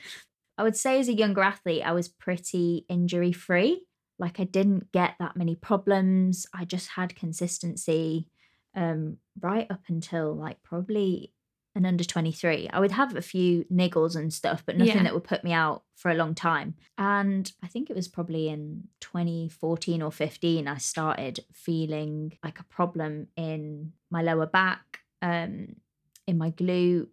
I 0.59 0.63
would 0.63 0.77
say 0.77 1.01
as 1.01 1.09
a 1.09 1.15
younger 1.15 1.43
athlete, 1.43 1.83
I 1.85 1.93
was 1.93 2.09
pretty 2.09 2.85
injury 2.89 3.33
free. 3.33 3.87
Like 4.19 4.41
I 4.41 4.45
didn't 4.45 4.93
get 4.93 5.15
that 5.19 5.37
many 5.37 5.57
problems. 5.57 6.47
I 6.55 6.65
just 6.65 6.91
had 6.91 7.17
consistency 7.17 8.29
um, 8.75 9.19
right 9.41 9.67
up 9.71 9.83
until 9.89 10.35
like 10.35 10.63
probably 10.63 11.33
an 11.75 11.87
under 11.87 12.05
23. 12.05 12.69
I 12.71 12.81
would 12.81 12.93
have 12.93 13.17
a 13.17 13.23
few 13.23 13.65
niggles 13.73 14.15
and 14.15 14.33
stuff, 14.33 14.63
but 14.67 14.77
nothing 14.77 14.95
Yeah. 14.97 15.03
that 15.05 15.15
would 15.15 15.25
put 15.25 15.43
me 15.43 15.53
out 15.55 15.85
for 15.97 16.11
a 16.11 16.15
long 16.15 16.35
time. 16.35 16.75
And 16.99 17.51
I 17.63 17.67
think 17.67 17.89
it 17.89 17.97
was 17.97 18.09
probably 18.09 18.49
in 18.49 18.89
2014 19.01 20.03
or 20.03 20.13
15, 20.13 20.69
I 20.69 20.77
started 20.77 21.41
feeling 21.53 22.37
like 22.45 22.61
a 22.61 22.65
problem 22.65 23.29
in 23.37 23.93
my 24.11 24.21
lower 24.23 24.47
back, 24.47 25.01
um, 25.23 25.77
in 26.27 26.37
my 26.37 26.51
glute, 26.51 27.09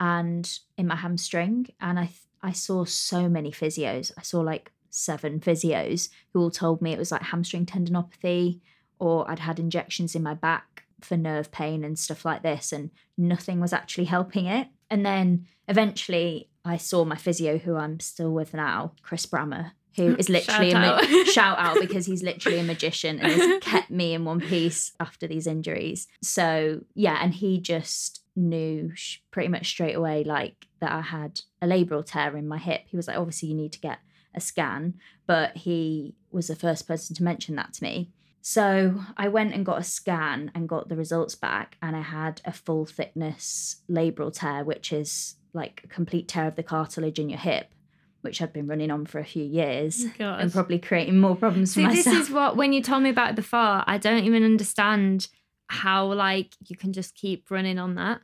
and 0.00 0.58
in 0.76 0.86
my 0.86 0.96
hamstring. 0.96 1.66
And 1.80 1.98
I, 1.98 2.04
th- 2.06 2.20
I 2.42 2.52
saw 2.52 2.84
so 2.84 3.28
many 3.28 3.50
physios. 3.50 4.12
I 4.18 4.22
saw 4.22 4.40
like 4.40 4.70
seven 4.90 5.40
physios 5.40 6.08
who 6.32 6.40
all 6.40 6.50
told 6.50 6.82
me 6.82 6.92
it 6.92 6.98
was 6.98 7.10
like 7.12 7.22
hamstring 7.22 7.66
tendinopathy 7.66 8.60
or 8.98 9.30
I'd 9.30 9.38
had 9.40 9.58
injections 9.58 10.14
in 10.14 10.22
my 10.22 10.34
back 10.34 10.77
for 11.00 11.16
nerve 11.16 11.50
pain 11.50 11.84
and 11.84 11.98
stuff 11.98 12.24
like 12.24 12.42
this, 12.42 12.72
and 12.72 12.90
nothing 13.16 13.60
was 13.60 13.72
actually 13.72 14.04
helping 14.06 14.46
it. 14.46 14.68
And 14.90 15.04
then 15.04 15.46
eventually 15.66 16.48
I 16.64 16.76
saw 16.76 17.04
my 17.04 17.16
physio, 17.16 17.58
who 17.58 17.76
I'm 17.76 18.00
still 18.00 18.32
with 18.32 18.54
now, 18.54 18.92
Chris 19.02 19.26
Brammer, 19.26 19.72
who 19.96 20.14
is 20.18 20.28
literally 20.28 20.70
Shout 20.70 20.84
a 20.84 20.86
ma- 20.86 21.18
out. 21.20 21.26
shout 21.32 21.58
out 21.58 21.78
because 21.80 22.06
he's 22.06 22.22
literally 22.22 22.58
a 22.58 22.64
magician 22.64 23.18
and 23.20 23.32
has 23.32 23.58
kept 23.60 23.90
me 23.90 24.14
in 24.14 24.24
one 24.24 24.40
piece 24.40 24.92
after 25.00 25.26
these 25.26 25.46
injuries. 25.46 26.08
So 26.22 26.80
yeah, 26.94 27.18
and 27.22 27.34
he 27.34 27.60
just 27.60 28.22
knew 28.36 28.92
sh- 28.94 29.18
pretty 29.30 29.48
much 29.48 29.66
straight 29.68 29.96
away 29.96 30.24
like 30.24 30.66
that 30.80 30.92
I 30.92 31.00
had 31.00 31.40
a 31.60 31.66
labral 31.66 32.04
tear 32.04 32.36
in 32.36 32.46
my 32.46 32.58
hip. 32.58 32.82
He 32.86 32.96
was 32.96 33.08
like, 33.08 33.18
obviously 33.18 33.48
you 33.48 33.54
need 33.54 33.72
to 33.72 33.80
get 33.80 33.98
a 34.34 34.40
scan, 34.40 34.94
but 35.26 35.56
he 35.56 36.14
was 36.30 36.46
the 36.48 36.54
first 36.56 36.86
person 36.86 37.16
to 37.16 37.24
mention 37.24 37.56
that 37.56 37.72
to 37.74 37.82
me. 37.82 38.10
So 38.40 39.02
I 39.16 39.28
went 39.28 39.54
and 39.54 39.66
got 39.66 39.80
a 39.80 39.84
scan 39.84 40.50
and 40.54 40.68
got 40.68 40.88
the 40.88 40.96
results 40.96 41.34
back, 41.34 41.76
and 41.82 41.94
I 41.96 42.00
had 42.02 42.40
a 42.44 42.52
full 42.52 42.86
thickness 42.86 43.82
labral 43.90 44.32
tear, 44.32 44.64
which 44.64 44.92
is 44.92 45.36
like 45.52 45.82
a 45.84 45.88
complete 45.88 46.28
tear 46.28 46.46
of 46.46 46.56
the 46.56 46.62
cartilage 46.62 47.18
in 47.18 47.28
your 47.28 47.38
hip, 47.38 47.74
which 48.22 48.40
I'd 48.40 48.52
been 48.52 48.66
running 48.66 48.90
on 48.90 49.06
for 49.06 49.18
a 49.18 49.24
few 49.24 49.44
years 49.44 50.04
oh 50.06 50.12
God. 50.18 50.40
and 50.40 50.52
probably 50.52 50.78
creating 50.78 51.20
more 51.20 51.36
problems 51.36 51.74
for 51.74 51.80
See, 51.80 51.86
myself. 51.86 52.04
this 52.04 52.28
is 52.28 52.30
what 52.32 52.56
when 52.56 52.72
you 52.72 52.82
told 52.82 53.02
me 53.02 53.10
about 53.10 53.30
it 53.30 53.36
before, 53.36 53.82
I 53.86 53.98
don't 53.98 54.24
even 54.24 54.44
understand 54.44 55.28
how 55.68 56.12
like 56.12 56.54
you 56.66 56.76
can 56.76 56.92
just 56.92 57.14
keep 57.14 57.50
running 57.50 57.78
on 57.78 57.96
that. 57.96 58.20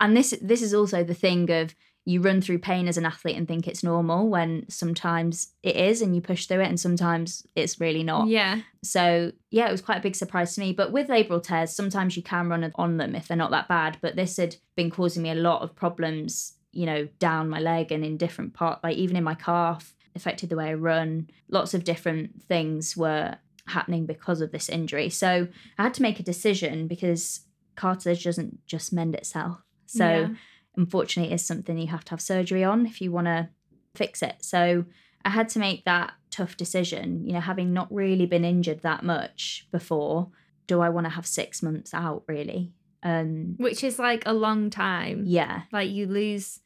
and 0.00 0.16
this 0.16 0.34
this 0.42 0.60
is 0.62 0.74
also 0.74 1.02
the 1.04 1.14
thing 1.14 1.50
of 1.50 1.74
you 2.04 2.20
run 2.20 2.40
through 2.40 2.58
pain 2.58 2.88
as 2.88 2.96
an 2.96 3.06
athlete 3.06 3.36
and 3.36 3.46
think 3.46 3.68
it's 3.68 3.84
normal 3.84 4.28
when 4.28 4.68
sometimes 4.68 5.52
it 5.62 5.76
is 5.76 6.02
and 6.02 6.16
you 6.16 6.20
push 6.20 6.46
through 6.46 6.60
it 6.60 6.68
and 6.68 6.80
sometimes 6.80 7.46
it's 7.54 7.78
really 7.80 8.02
not. 8.02 8.26
Yeah. 8.26 8.60
So 8.82 9.32
yeah, 9.50 9.68
it 9.68 9.72
was 9.72 9.80
quite 9.80 9.98
a 9.98 10.02
big 10.02 10.16
surprise 10.16 10.54
to 10.54 10.60
me. 10.60 10.72
But 10.72 10.90
with 10.90 11.08
labral 11.08 11.42
tears, 11.42 11.74
sometimes 11.74 12.16
you 12.16 12.22
can 12.22 12.48
run 12.48 12.72
on 12.74 12.96
them 12.96 13.14
if 13.14 13.28
they're 13.28 13.36
not 13.36 13.52
that 13.52 13.68
bad. 13.68 13.98
But 14.00 14.16
this 14.16 14.36
had 14.36 14.56
been 14.74 14.90
causing 14.90 15.22
me 15.22 15.30
a 15.30 15.36
lot 15.36 15.62
of 15.62 15.76
problems, 15.76 16.54
you 16.72 16.86
know, 16.86 17.06
down 17.20 17.48
my 17.48 17.60
leg 17.60 17.92
and 17.92 18.04
in 18.04 18.16
different 18.16 18.52
part, 18.52 18.82
like 18.82 18.96
even 18.96 19.16
in 19.16 19.22
my 19.22 19.34
calf, 19.34 19.94
affected 20.16 20.48
the 20.48 20.56
way 20.56 20.70
I 20.70 20.74
run. 20.74 21.30
Lots 21.50 21.72
of 21.72 21.84
different 21.84 22.42
things 22.42 22.96
were 22.96 23.36
happening 23.68 24.06
because 24.06 24.40
of 24.40 24.50
this 24.50 24.68
injury. 24.68 25.08
So 25.08 25.46
I 25.78 25.82
had 25.84 25.94
to 25.94 26.02
make 26.02 26.18
a 26.18 26.24
decision 26.24 26.88
because 26.88 27.42
cartilage 27.76 28.24
doesn't 28.24 28.66
just 28.66 28.92
mend 28.92 29.14
itself. 29.14 29.62
So 29.86 30.04
Yeah. 30.04 30.28
Unfortunately, 30.76 31.32
it 31.32 31.36
is 31.36 31.44
something 31.44 31.78
you 31.78 31.88
have 31.88 32.04
to 32.06 32.10
have 32.10 32.20
surgery 32.20 32.64
on 32.64 32.86
if 32.86 33.00
you 33.00 33.12
want 33.12 33.26
to 33.26 33.48
fix 33.94 34.22
it. 34.22 34.36
So 34.40 34.84
I 35.24 35.30
had 35.30 35.48
to 35.50 35.58
make 35.58 35.84
that 35.84 36.12
tough 36.30 36.56
decision. 36.56 37.24
You 37.26 37.34
know, 37.34 37.40
having 37.40 37.72
not 37.72 37.92
really 37.92 38.26
been 38.26 38.44
injured 38.44 38.80
that 38.82 39.02
much 39.02 39.68
before, 39.70 40.30
do 40.66 40.80
I 40.80 40.88
want 40.88 41.04
to 41.04 41.10
have 41.10 41.26
six 41.26 41.62
months 41.62 41.92
out 41.94 42.24
really? 42.26 42.72
Um, 43.02 43.54
Which 43.58 43.82
is 43.82 43.98
like 43.98 44.22
a 44.26 44.32
long 44.32 44.70
time. 44.70 45.24
yeah. 45.26 45.62
Like 45.72 45.90
you 45.90 46.06
lose 46.06 46.60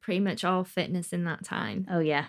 pretty 0.00 0.20
much 0.20 0.44
all 0.44 0.64
fitness 0.64 1.12
in 1.12 1.24
that 1.24 1.44
time. 1.44 1.86
Oh 1.90 2.00
yeah. 2.00 2.26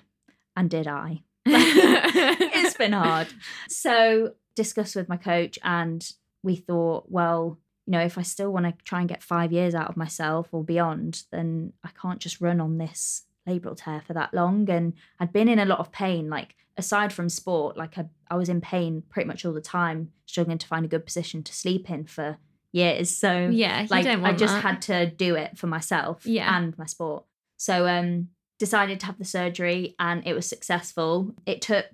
And 0.56 0.70
did 0.70 0.88
I? 0.88 1.24
it's 1.46 2.78
been 2.78 2.94
hard. 2.94 3.28
So 3.70 4.34
discussed 4.56 4.96
with 4.96 5.10
my 5.10 5.18
coach 5.18 5.58
and 5.64 6.08
we 6.44 6.56
thought, 6.56 7.06
well, 7.08 7.58
you 7.86 7.92
know, 7.92 8.02
if 8.02 8.18
I 8.18 8.22
still 8.22 8.52
want 8.52 8.66
to 8.66 8.74
try 8.86 9.00
and 9.00 9.10
get 9.10 9.22
five 9.24 9.52
years 9.52 9.76
out 9.76 9.90
of 9.90 9.98
myself 9.98 10.48
or 10.52 10.64
beyond, 10.64 11.24
then 11.32 11.74
I 11.84 11.90
can't 12.02 12.20
just 12.20 12.40
run 12.42 12.62
on 12.62 12.78
this 12.78 13.24
labral 13.48 13.76
tear 13.76 14.02
for 14.06 14.14
that 14.14 14.34
long. 14.34 14.70
And 14.70 14.94
I'd 15.20 15.34
been 15.34 15.50
in 15.50 15.60
a 15.60 15.66
lot 15.66 15.80
of 15.80 15.92
pain, 15.92 16.30
like 16.30 16.56
aside 16.78 17.12
from 17.12 17.28
sport, 17.30 17.76
like 17.78 17.98
I, 17.98 18.06
I 18.32 18.36
was 18.36 18.48
in 18.50 18.62
pain 18.62 19.04
pretty 19.10 19.28
much 19.28 19.46
all 19.46 19.54
the 19.54 19.62
time, 19.62 20.12
struggling 20.26 20.58
to 20.60 20.68
find 20.68 20.86
a 20.86 20.88
good 20.90 21.06
position 21.06 21.44
to 21.44 21.54
sleep 21.54 21.90
in 21.90 22.06
for 22.06 22.38
years. 22.72 23.10
So 23.10 23.50
Yeah, 23.52 23.86
like 23.90 24.08
I 24.08 24.32
just 24.34 24.56
that. 24.56 24.62
had 24.64 24.82
to 24.84 25.06
do 25.08 25.36
it 25.36 25.58
for 25.58 25.68
myself 25.68 26.26
Yeah. 26.26 26.58
and 26.58 26.78
my 26.78 26.86
sport. 26.86 27.26
So 27.58 27.86
um 27.88 28.30
decided 28.60 29.00
to 29.02 29.06
have 29.08 29.18
the 29.18 29.26
surgery 29.26 29.94
and 30.00 30.26
it 30.26 30.34
was 30.34 30.48
successful. 30.48 31.34
It 31.46 31.62
took 31.62 31.86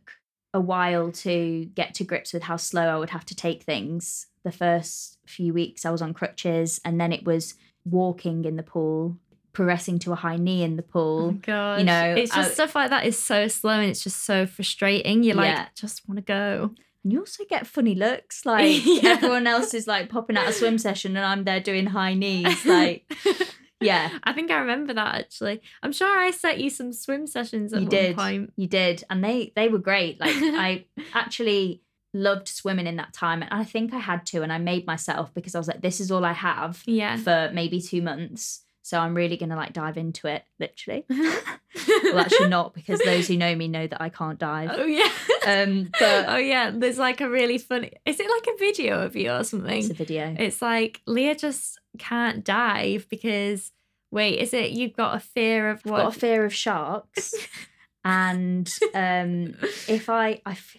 a 0.53 0.60
while 0.62 1.12
to 1.12 1.65
get 1.74 1.93
to 1.96 2.03
grips 2.03 2.31
with 2.31 2.43
how 2.43 2.58
slow 2.58 2.84
I 2.88 2.98
would 2.98 3.10
have 3.10 3.25
to 3.25 3.36
take 3.36 3.63
things. 3.63 4.27
The 4.43 4.51
first 4.51 5.17
few 5.25 5.53
weeks 5.53 5.86
I 5.86 5.89
was 5.91 6.01
on 6.01 6.13
crutches 6.13 6.79
and 6.86 7.00
then 7.00 7.12
it 7.12 7.25
was 7.25 7.55
walking 7.86 8.46
in 8.46 8.55
the 8.55 8.63
pool, 8.63 9.17
progressing 9.53 10.00
to 10.00 10.12
a 10.13 10.15
high 10.15 10.38
knee 10.38 10.63
in 10.63 10.75
the 10.77 10.84
Oh 10.84 10.91
pool. 10.91 11.31
You 11.77 11.84
know, 11.84 12.15
it's 12.17 12.34
just 12.34 12.51
I- 12.51 12.53
stuff 12.53 12.75
like 12.75 12.89
that 12.89 13.05
is 13.05 13.22
so 13.22 13.48
slow 13.48 13.74
and 13.74 13.89
it's 13.89 14.03
just 14.03 14.24
so 14.24 14.46
frustrating. 14.46 15.24
You're 15.24 15.36
Yeah. 15.36 15.41
like, 15.63 15.75
just 15.75 16.08
want 16.08 16.17
to 16.17 16.24
go. 16.24 16.72
And 17.03 17.13
you 17.13 17.19
also 17.19 17.43
get 17.50 17.67
funny 17.67 17.96
looks. 17.96 18.46
Like 18.46 18.86
Yeah. 18.86 19.10
everyone 19.12 19.48
else 19.48 19.74
is 19.74 19.88
like 19.88 20.10
popping 20.10 20.38
out 20.38 20.48
a 20.48 20.53
swim 20.53 20.77
session 20.77 21.15
and 21.17 21.25
I'm 21.25 21.43
there 21.43 21.60
doing 21.62 21.88
high 21.88 22.13
knees. 22.13 22.65
Like, 22.65 23.12
yeah. 23.81 24.10
I 24.24 24.34
think 24.34 24.51
I 24.51 24.60
remember 24.60 24.93
that 24.93 25.15
actually. 25.15 25.62
I'm 25.84 25.91
sure 25.93 26.08
I 26.19 26.31
set 26.31 26.60
you 26.60 26.69
some 26.69 26.91
swim 26.93 27.25
sessions 27.27 27.74
at 27.74 27.79
you 27.81 27.86
one 27.88 27.89
did 27.89 28.15
point. 28.17 28.53
you 28.58 28.67
did 28.67 29.03
and 29.10 29.24
they 29.24 29.51
they 29.55 29.67
were 29.69 29.79
great 29.79 30.19
like 30.19 30.36
i 30.36 30.86
actually 31.13 31.81
loved 32.13 32.48
swimming 32.48 32.88
in 32.88 32.96
that 32.96 33.13
time 33.13 33.42
and 33.44 33.54
i 33.54 33.63
think 33.63 33.94
i 33.94 34.00
had 34.00 34.25
to 34.25 34.42
and 34.42 34.51
i 34.51 34.58
made 34.58 34.86
myself 34.88 35.34
because 35.34 35.54
i 35.56 35.58
was 35.60 35.68
like 35.68 35.82
this 35.82 36.00
is 36.00 36.10
all 36.12 36.25
i 36.25 36.34
have 36.34 36.82
Yeah. 36.88 37.18
for 37.18 37.51
maybe 37.54 37.80
two 37.82 38.01
months 38.01 38.62
so 38.82 38.98
i'm 39.00 39.13
really 39.13 39.38
gonna 39.38 39.56
like 39.56 39.74
dive 39.74 39.98
into 39.98 40.28
it 40.28 40.44
literally 40.60 41.06
well 41.10 42.20
actually 42.20 42.50
not 42.50 42.74
because 42.74 43.00
those 43.06 43.28
who 43.28 43.38
know 43.38 43.54
me 43.56 43.68
know 43.68 43.86
that 43.86 44.01
i 44.01 44.10
can't 44.10 44.39
dive 44.39 44.72
Oh 44.74 44.86
yeah. 44.86 45.10
um 45.46 45.89
but 46.00 46.25
oh 46.30 46.38
yeah. 46.38 46.72
There's 46.74 46.98
like 46.98 47.22
a 47.22 47.30
really 47.30 47.58
funny. 47.58 47.92
Is 48.06 48.20
it 48.20 48.30
like 48.30 48.48
a 48.56 48.58
video 48.58 49.01
of 49.04 49.16
you 49.16 49.32
or 49.32 49.44
something? 49.44 49.80
it's 49.80 49.89
a 49.89 49.94
video 49.94 50.36
It's 50.38 50.62
like 50.62 51.01
Leah 51.06 51.36
just 51.36 51.80
can't 51.98 52.44
dive 52.44 53.08
because 53.10 53.72
wait, 54.12 54.39
is 54.39 54.54
it 54.54 54.72
you've 54.72 54.96
got 54.98 55.16
a 55.16 55.20
fear 55.20 55.70
of 55.70 55.82
i've 55.86 55.92
what? 55.92 55.98
got 56.04 56.16
a 56.16 56.20
fear 56.20 56.44
of 56.46 56.54
sharks 56.54 57.36
and 58.04 58.70
um 58.94 59.54
if 59.88 60.10
i 60.10 60.42
i 60.46 60.51
f- 60.51 60.78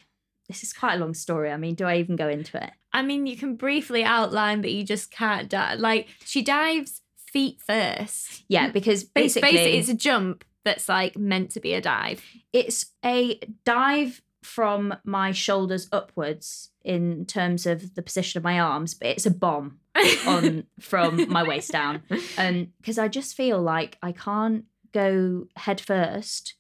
this 0.50 0.62
is 0.62 0.72
quite 0.72 0.94
a 0.94 0.98
long 0.98 1.14
story 1.14 1.50
i 1.50 1.56
mean 1.56 1.74
do 1.74 1.84
i 1.84 1.96
even 1.96 2.16
go 2.16 2.28
into 2.28 2.62
it 2.62 2.70
I 2.92 3.02
mean, 3.02 3.26
you 3.26 3.36
can 3.36 3.54
briefly 3.56 4.02
outline 4.04 4.62
that 4.62 4.72
you 4.72 4.84
just 4.84 5.10
can't 5.10 5.48
dive. 5.48 5.78
Like 5.78 6.08
she 6.24 6.42
dives 6.42 7.02
feet 7.16 7.60
first. 7.64 8.44
yeah 8.48 8.70
because 8.70 9.02
It's 9.02 9.10
basically 9.12 9.52
basically 9.52 9.78
it's 9.78 9.88
a 9.88 9.94
jump 9.94 10.44
that's 10.64 10.88
like 10.88 11.16
meant 11.16 11.52
to 11.52 11.60
be 11.60 11.74
a 11.74 11.80
dive. 11.80 12.22
it's 12.52 12.86
a 13.04 13.38
dive 13.64 14.20
from 14.42 14.94
my 15.04 15.30
shoulders 15.30 15.88
upwards 15.92 16.70
in 16.82 17.26
terms 17.26 17.66
of 17.66 17.94
the 17.94 18.02
position 18.02 18.38
of 18.38 18.44
my 18.44 18.58
arms, 18.58 18.94
but 18.94 19.08
it's 19.08 19.26
a 19.26 19.30
bomb 19.30 19.78
on 20.26 20.64
from 20.80 21.30
my 21.30 21.46
waist 21.46 21.70
down. 21.70 22.02
Um, 22.38 22.72
because 22.80 22.98
I 22.98 23.06
just 23.06 23.36
feel 23.36 23.60
like 23.60 23.98
I 24.02 24.12
can't 24.12 24.64
go 24.92 25.46
head 25.56 25.80
first 25.80 26.54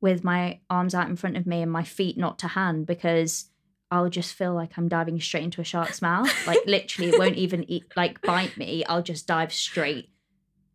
with 0.00 0.24
my 0.24 0.60
arms 0.68 0.94
out 0.94 1.08
in 1.08 1.16
front 1.16 1.36
of 1.36 1.46
me 1.46 1.62
and 1.62 1.70
my 1.70 1.82
feet 1.84 2.16
not 2.16 2.38
to 2.40 2.48
hand 2.48 2.86
because 2.86 3.50
I'll 3.90 4.08
just 4.08 4.34
feel 4.34 4.54
like 4.54 4.78
I'm 4.78 4.88
diving 4.88 5.20
straight 5.20 5.44
into 5.44 5.60
a 5.60 5.64
shark's 5.64 6.00
mouth. 6.00 6.30
Like 6.46 6.60
literally, 6.66 7.10
it 7.10 7.18
won't 7.18 7.36
even 7.36 7.68
eat 7.70 7.84
like 7.96 8.22
bite 8.22 8.56
me. 8.56 8.84
I'll 8.84 9.02
just 9.02 9.26
dive 9.26 9.52
straight 9.52 10.10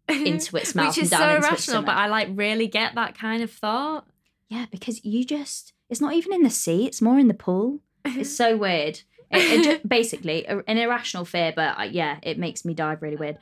into 0.10 0.58
its 0.58 0.76
mouth 0.76 0.90
Which 0.90 0.98
and 0.98 1.04
is 1.06 1.10
down 1.12 1.20
so 1.20 1.36
into 1.36 1.48
irrational, 1.48 1.84
but. 1.84 1.96
I 1.96 2.08
like 2.08 2.28
really 2.32 2.68
get 2.68 2.96
that 2.96 3.18
kind 3.18 3.42
of 3.42 3.52
thought. 3.52 4.06
Yeah, 4.50 4.66
because 4.70 5.04
you 5.04 5.24
just, 5.24 5.74
it's 5.90 6.02
not 6.02 6.14
even 6.14 6.34
in 6.34 6.44
the 6.44 6.50
sea, 6.50 6.86
it's 6.86 7.02
more 7.02 7.18
in 7.18 7.28
the 7.28 7.34
pool. 7.34 7.80
It's 8.04 8.36
so 8.36 8.58
weird. 8.58 9.02
It, 9.32 9.60
it 9.60 9.64
ju- 9.64 9.88
basically, 9.88 10.46
an 10.48 10.78
irrational 10.78 11.26
fear, 11.26 11.52
but 11.56 11.80
uh, 11.80 11.84
yeah, 11.84 12.20
it 12.22 12.38
makes 12.38 12.64
me 12.64 12.76
dive 12.76 13.02
really 13.02 13.16
weird. 13.16 13.40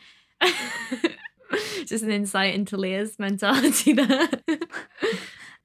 Just 1.86 2.04
an 2.04 2.12
insight 2.12 2.56
into 2.56 2.78
Leah's 2.78 3.20
mentality 3.20 3.94
there. 3.94 4.30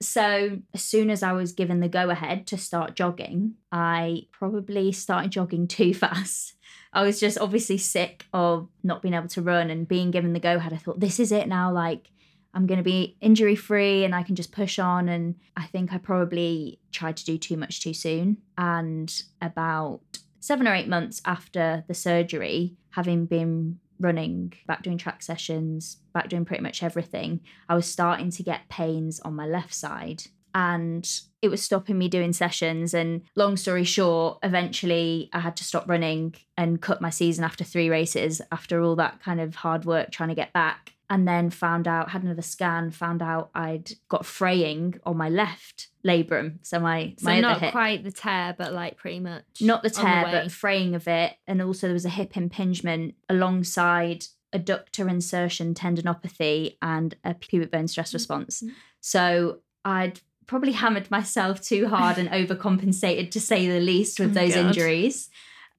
So, 0.00 0.60
as 0.72 0.82
soon 0.82 1.10
as 1.10 1.22
I 1.24 1.32
was 1.32 1.52
given 1.52 1.80
the 1.80 1.88
go 1.88 2.10
ahead 2.10 2.46
to 2.48 2.58
start 2.58 2.94
jogging, 2.94 3.54
I 3.72 4.26
probably 4.32 4.92
started 4.92 5.32
jogging 5.32 5.66
too 5.68 5.92
fast. 5.92 6.54
I 6.92 7.02
was 7.02 7.20
just 7.20 7.38
obviously 7.38 7.78
sick 7.78 8.26
of 8.32 8.68
not 8.82 9.02
being 9.02 9.14
able 9.14 9.28
to 9.28 9.42
run 9.42 9.70
and 9.70 9.88
being 9.88 10.10
given 10.10 10.32
the 10.32 10.40
go 10.40 10.56
ahead. 10.56 10.72
I 10.72 10.76
thought, 10.76 11.00
this 11.00 11.20
is 11.20 11.32
it 11.32 11.48
now. 11.48 11.72
Like, 11.72 12.10
I'm 12.54 12.66
going 12.66 12.78
to 12.78 12.84
be 12.84 13.16
injury 13.20 13.56
free 13.56 14.04
and 14.04 14.14
I 14.14 14.22
can 14.22 14.36
just 14.36 14.52
push 14.52 14.78
on. 14.78 15.08
And 15.08 15.34
I 15.56 15.66
think 15.66 15.92
I 15.92 15.98
probably 15.98 16.80
tried 16.92 17.16
to 17.18 17.24
do 17.24 17.36
too 17.36 17.56
much 17.56 17.82
too 17.82 17.92
soon. 17.92 18.38
And 18.56 19.22
about 19.42 20.00
seven 20.40 20.66
or 20.66 20.74
eight 20.74 20.88
months 20.88 21.20
after 21.24 21.84
the 21.88 21.94
surgery, 21.94 22.76
having 22.90 23.26
been 23.26 23.80
running, 24.00 24.52
back 24.66 24.82
doing 24.82 24.98
track 24.98 25.22
sessions, 25.22 25.98
back 26.12 26.28
doing 26.28 26.44
pretty 26.44 26.62
much 26.62 26.82
everything, 26.82 27.40
I 27.68 27.74
was 27.74 27.86
starting 27.86 28.30
to 28.32 28.42
get 28.42 28.68
pains 28.68 29.20
on 29.20 29.34
my 29.34 29.46
left 29.46 29.74
side. 29.74 30.24
And 30.54 31.08
it 31.42 31.48
was 31.48 31.62
stopping 31.62 31.98
me 31.98 32.08
doing 32.08 32.32
sessions. 32.32 32.94
And 32.94 33.22
long 33.36 33.56
story 33.56 33.84
short, 33.84 34.38
eventually 34.42 35.28
I 35.32 35.40
had 35.40 35.56
to 35.58 35.64
stop 35.64 35.88
running 35.88 36.34
and 36.56 36.80
cut 36.80 37.00
my 37.00 37.10
season 37.10 37.44
after 37.44 37.64
three 37.64 37.88
races 37.88 38.40
after 38.50 38.80
all 38.80 38.96
that 38.96 39.20
kind 39.22 39.40
of 39.40 39.56
hard 39.56 39.84
work 39.84 40.10
trying 40.10 40.30
to 40.30 40.34
get 40.34 40.52
back. 40.52 40.94
And 41.10 41.26
then 41.26 41.48
found 41.48 41.88
out, 41.88 42.10
had 42.10 42.22
another 42.22 42.42
scan, 42.42 42.90
found 42.90 43.22
out 43.22 43.48
I'd 43.54 43.92
got 44.08 44.26
fraying 44.26 45.00
on 45.04 45.16
my 45.16 45.30
left 45.30 45.88
labrum. 46.04 46.58
So 46.62 46.78
my, 46.80 47.14
so 47.18 47.24
my 47.24 47.40
not 47.40 47.70
quite 47.70 48.04
the 48.04 48.12
tear, 48.12 48.54
but 48.58 48.74
like 48.74 48.98
pretty 48.98 49.20
much. 49.20 49.44
Not 49.62 49.82
the 49.82 49.88
tear, 49.88 50.24
way. 50.24 50.32
but 50.32 50.52
fraying 50.52 50.94
of 50.94 51.08
it. 51.08 51.32
And 51.46 51.62
also 51.62 51.86
there 51.86 51.94
was 51.94 52.04
a 52.04 52.10
hip 52.10 52.36
impingement 52.36 53.14
alongside 53.30 54.26
adductor 54.54 55.08
insertion 55.10 55.72
tendinopathy 55.74 56.76
and 56.82 57.14
a 57.24 57.32
pubic 57.32 57.70
bone 57.70 57.88
stress 57.88 58.12
response. 58.12 58.62
Mhm. 58.62 58.72
So 59.00 59.60
I'd 59.86 60.20
probably 60.46 60.72
hammered 60.72 61.10
myself 61.10 61.62
too 61.62 61.88
hard 61.88 62.18
and 62.18 62.28
overcompensated 62.28 63.30
to 63.30 63.40
say 63.40 63.66
the 63.66 63.80
least 63.80 64.20
with 64.20 64.30
Oh, 64.36 64.40
those 64.40 64.54
God. 64.54 64.66
injuries. 64.66 65.30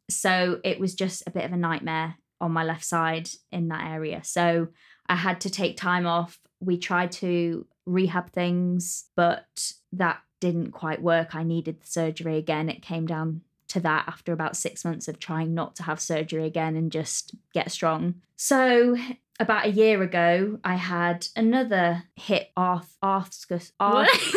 So 0.09 0.59
it 0.63 0.79
was 0.79 0.95
just 0.95 1.23
a 1.27 1.31
bit 1.31 1.45
of 1.45 1.53
a 1.53 1.57
nightmare 1.57 2.15
on 2.41 2.51
my 2.51 2.63
left 2.63 2.85
side 2.85 3.29
in 3.51 3.67
that 3.67 3.91
area. 3.91 4.21
So 4.23 4.69
I 5.09 5.15
had 5.15 5.41
to 5.41 5.49
take 5.49 5.75
time 5.75 6.05
off. 6.05 6.39
We 6.61 6.77
tried 6.77 7.11
to 7.13 7.65
rehab 7.85 8.31
things, 8.31 9.05
but 9.15 9.73
that 9.91 10.21
didn't 10.39 10.71
quite 10.71 11.01
work. 11.01 11.35
I 11.35 11.43
needed 11.43 11.81
the 11.81 11.87
surgery 11.87 12.37
again. 12.37 12.69
It 12.69 12.81
came 12.81 13.05
down 13.07 13.41
to 13.69 13.79
that 13.81 14.05
after 14.07 14.31
about 14.31 14.55
six 14.55 14.85
months 14.85 15.07
of 15.07 15.19
trying 15.19 15.53
not 15.53 15.75
to 15.75 15.83
have 15.83 15.99
surgery 15.99 16.45
again 16.45 16.75
and 16.75 16.91
just 16.91 17.35
get 17.53 17.71
strong. 17.71 18.15
So 18.35 18.95
about 19.39 19.65
a 19.65 19.71
year 19.71 20.01
ago, 20.01 20.59
I 20.63 20.75
had 20.75 21.27
another 21.35 22.03
hip 22.15 22.49
arth 22.55 22.95
arthros 23.03 23.71
arth 23.79 24.35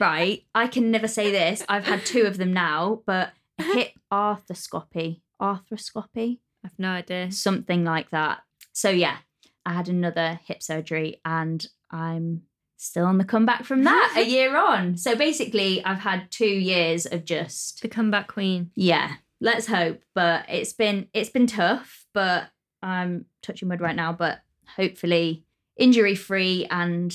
right. 0.00 0.44
I 0.54 0.66
can 0.66 0.90
never 0.90 1.08
say 1.08 1.30
this. 1.30 1.64
I've 1.68 1.86
had 1.86 2.04
two 2.04 2.22
of 2.22 2.38
them 2.38 2.52
now, 2.52 3.02
but 3.06 3.32
hip 3.58 3.92
arthroscopy, 4.12 5.20
arthroscopy, 5.40 6.38
I've 6.64 6.78
no 6.78 6.90
idea. 6.90 7.32
something 7.32 7.84
like 7.84 8.10
that. 8.10 8.40
So 8.72 8.90
yeah, 8.90 9.18
I 9.64 9.72
had 9.74 9.88
another 9.88 10.40
hip 10.44 10.62
surgery 10.62 11.20
and 11.24 11.66
I'm 11.90 12.42
still 12.76 13.06
on 13.06 13.18
the 13.18 13.24
comeback 13.24 13.64
from 13.64 13.84
that 13.84 14.14
a 14.16 14.22
year 14.28 14.56
on. 14.56 14.96
So 14.96 15.14
basically, 15.14 15.84
I've 15.84 16.00
had 16.00 16.30
2 16.30 16.44
years 16.46 17.06
of 17.06 17.24
just 17.24 17.80
The 17.82 17.88
comeback 17.88 18.26
queen. 18.28 18.70
yeah, 18.74 19.12
let's 19.40 19.66
hope, 19.66 20.02
but 20.14 20.44
it's 20.48 20.72
been 20.72 21.08
it's 21.14 21.30
been 21.30 21.46
tough, 21.46 22.06
but 22.12 22.48
I'm 22.82 23.26
touching 23.42 23.68
wood 23.68 23.80
right 23.80 23.94
now, 23.96 24.12
but 24.12 24.40
hopefully 24.76 25.44
injury 25.76 26.14
free 26.14 26.66
and 26.70 27.14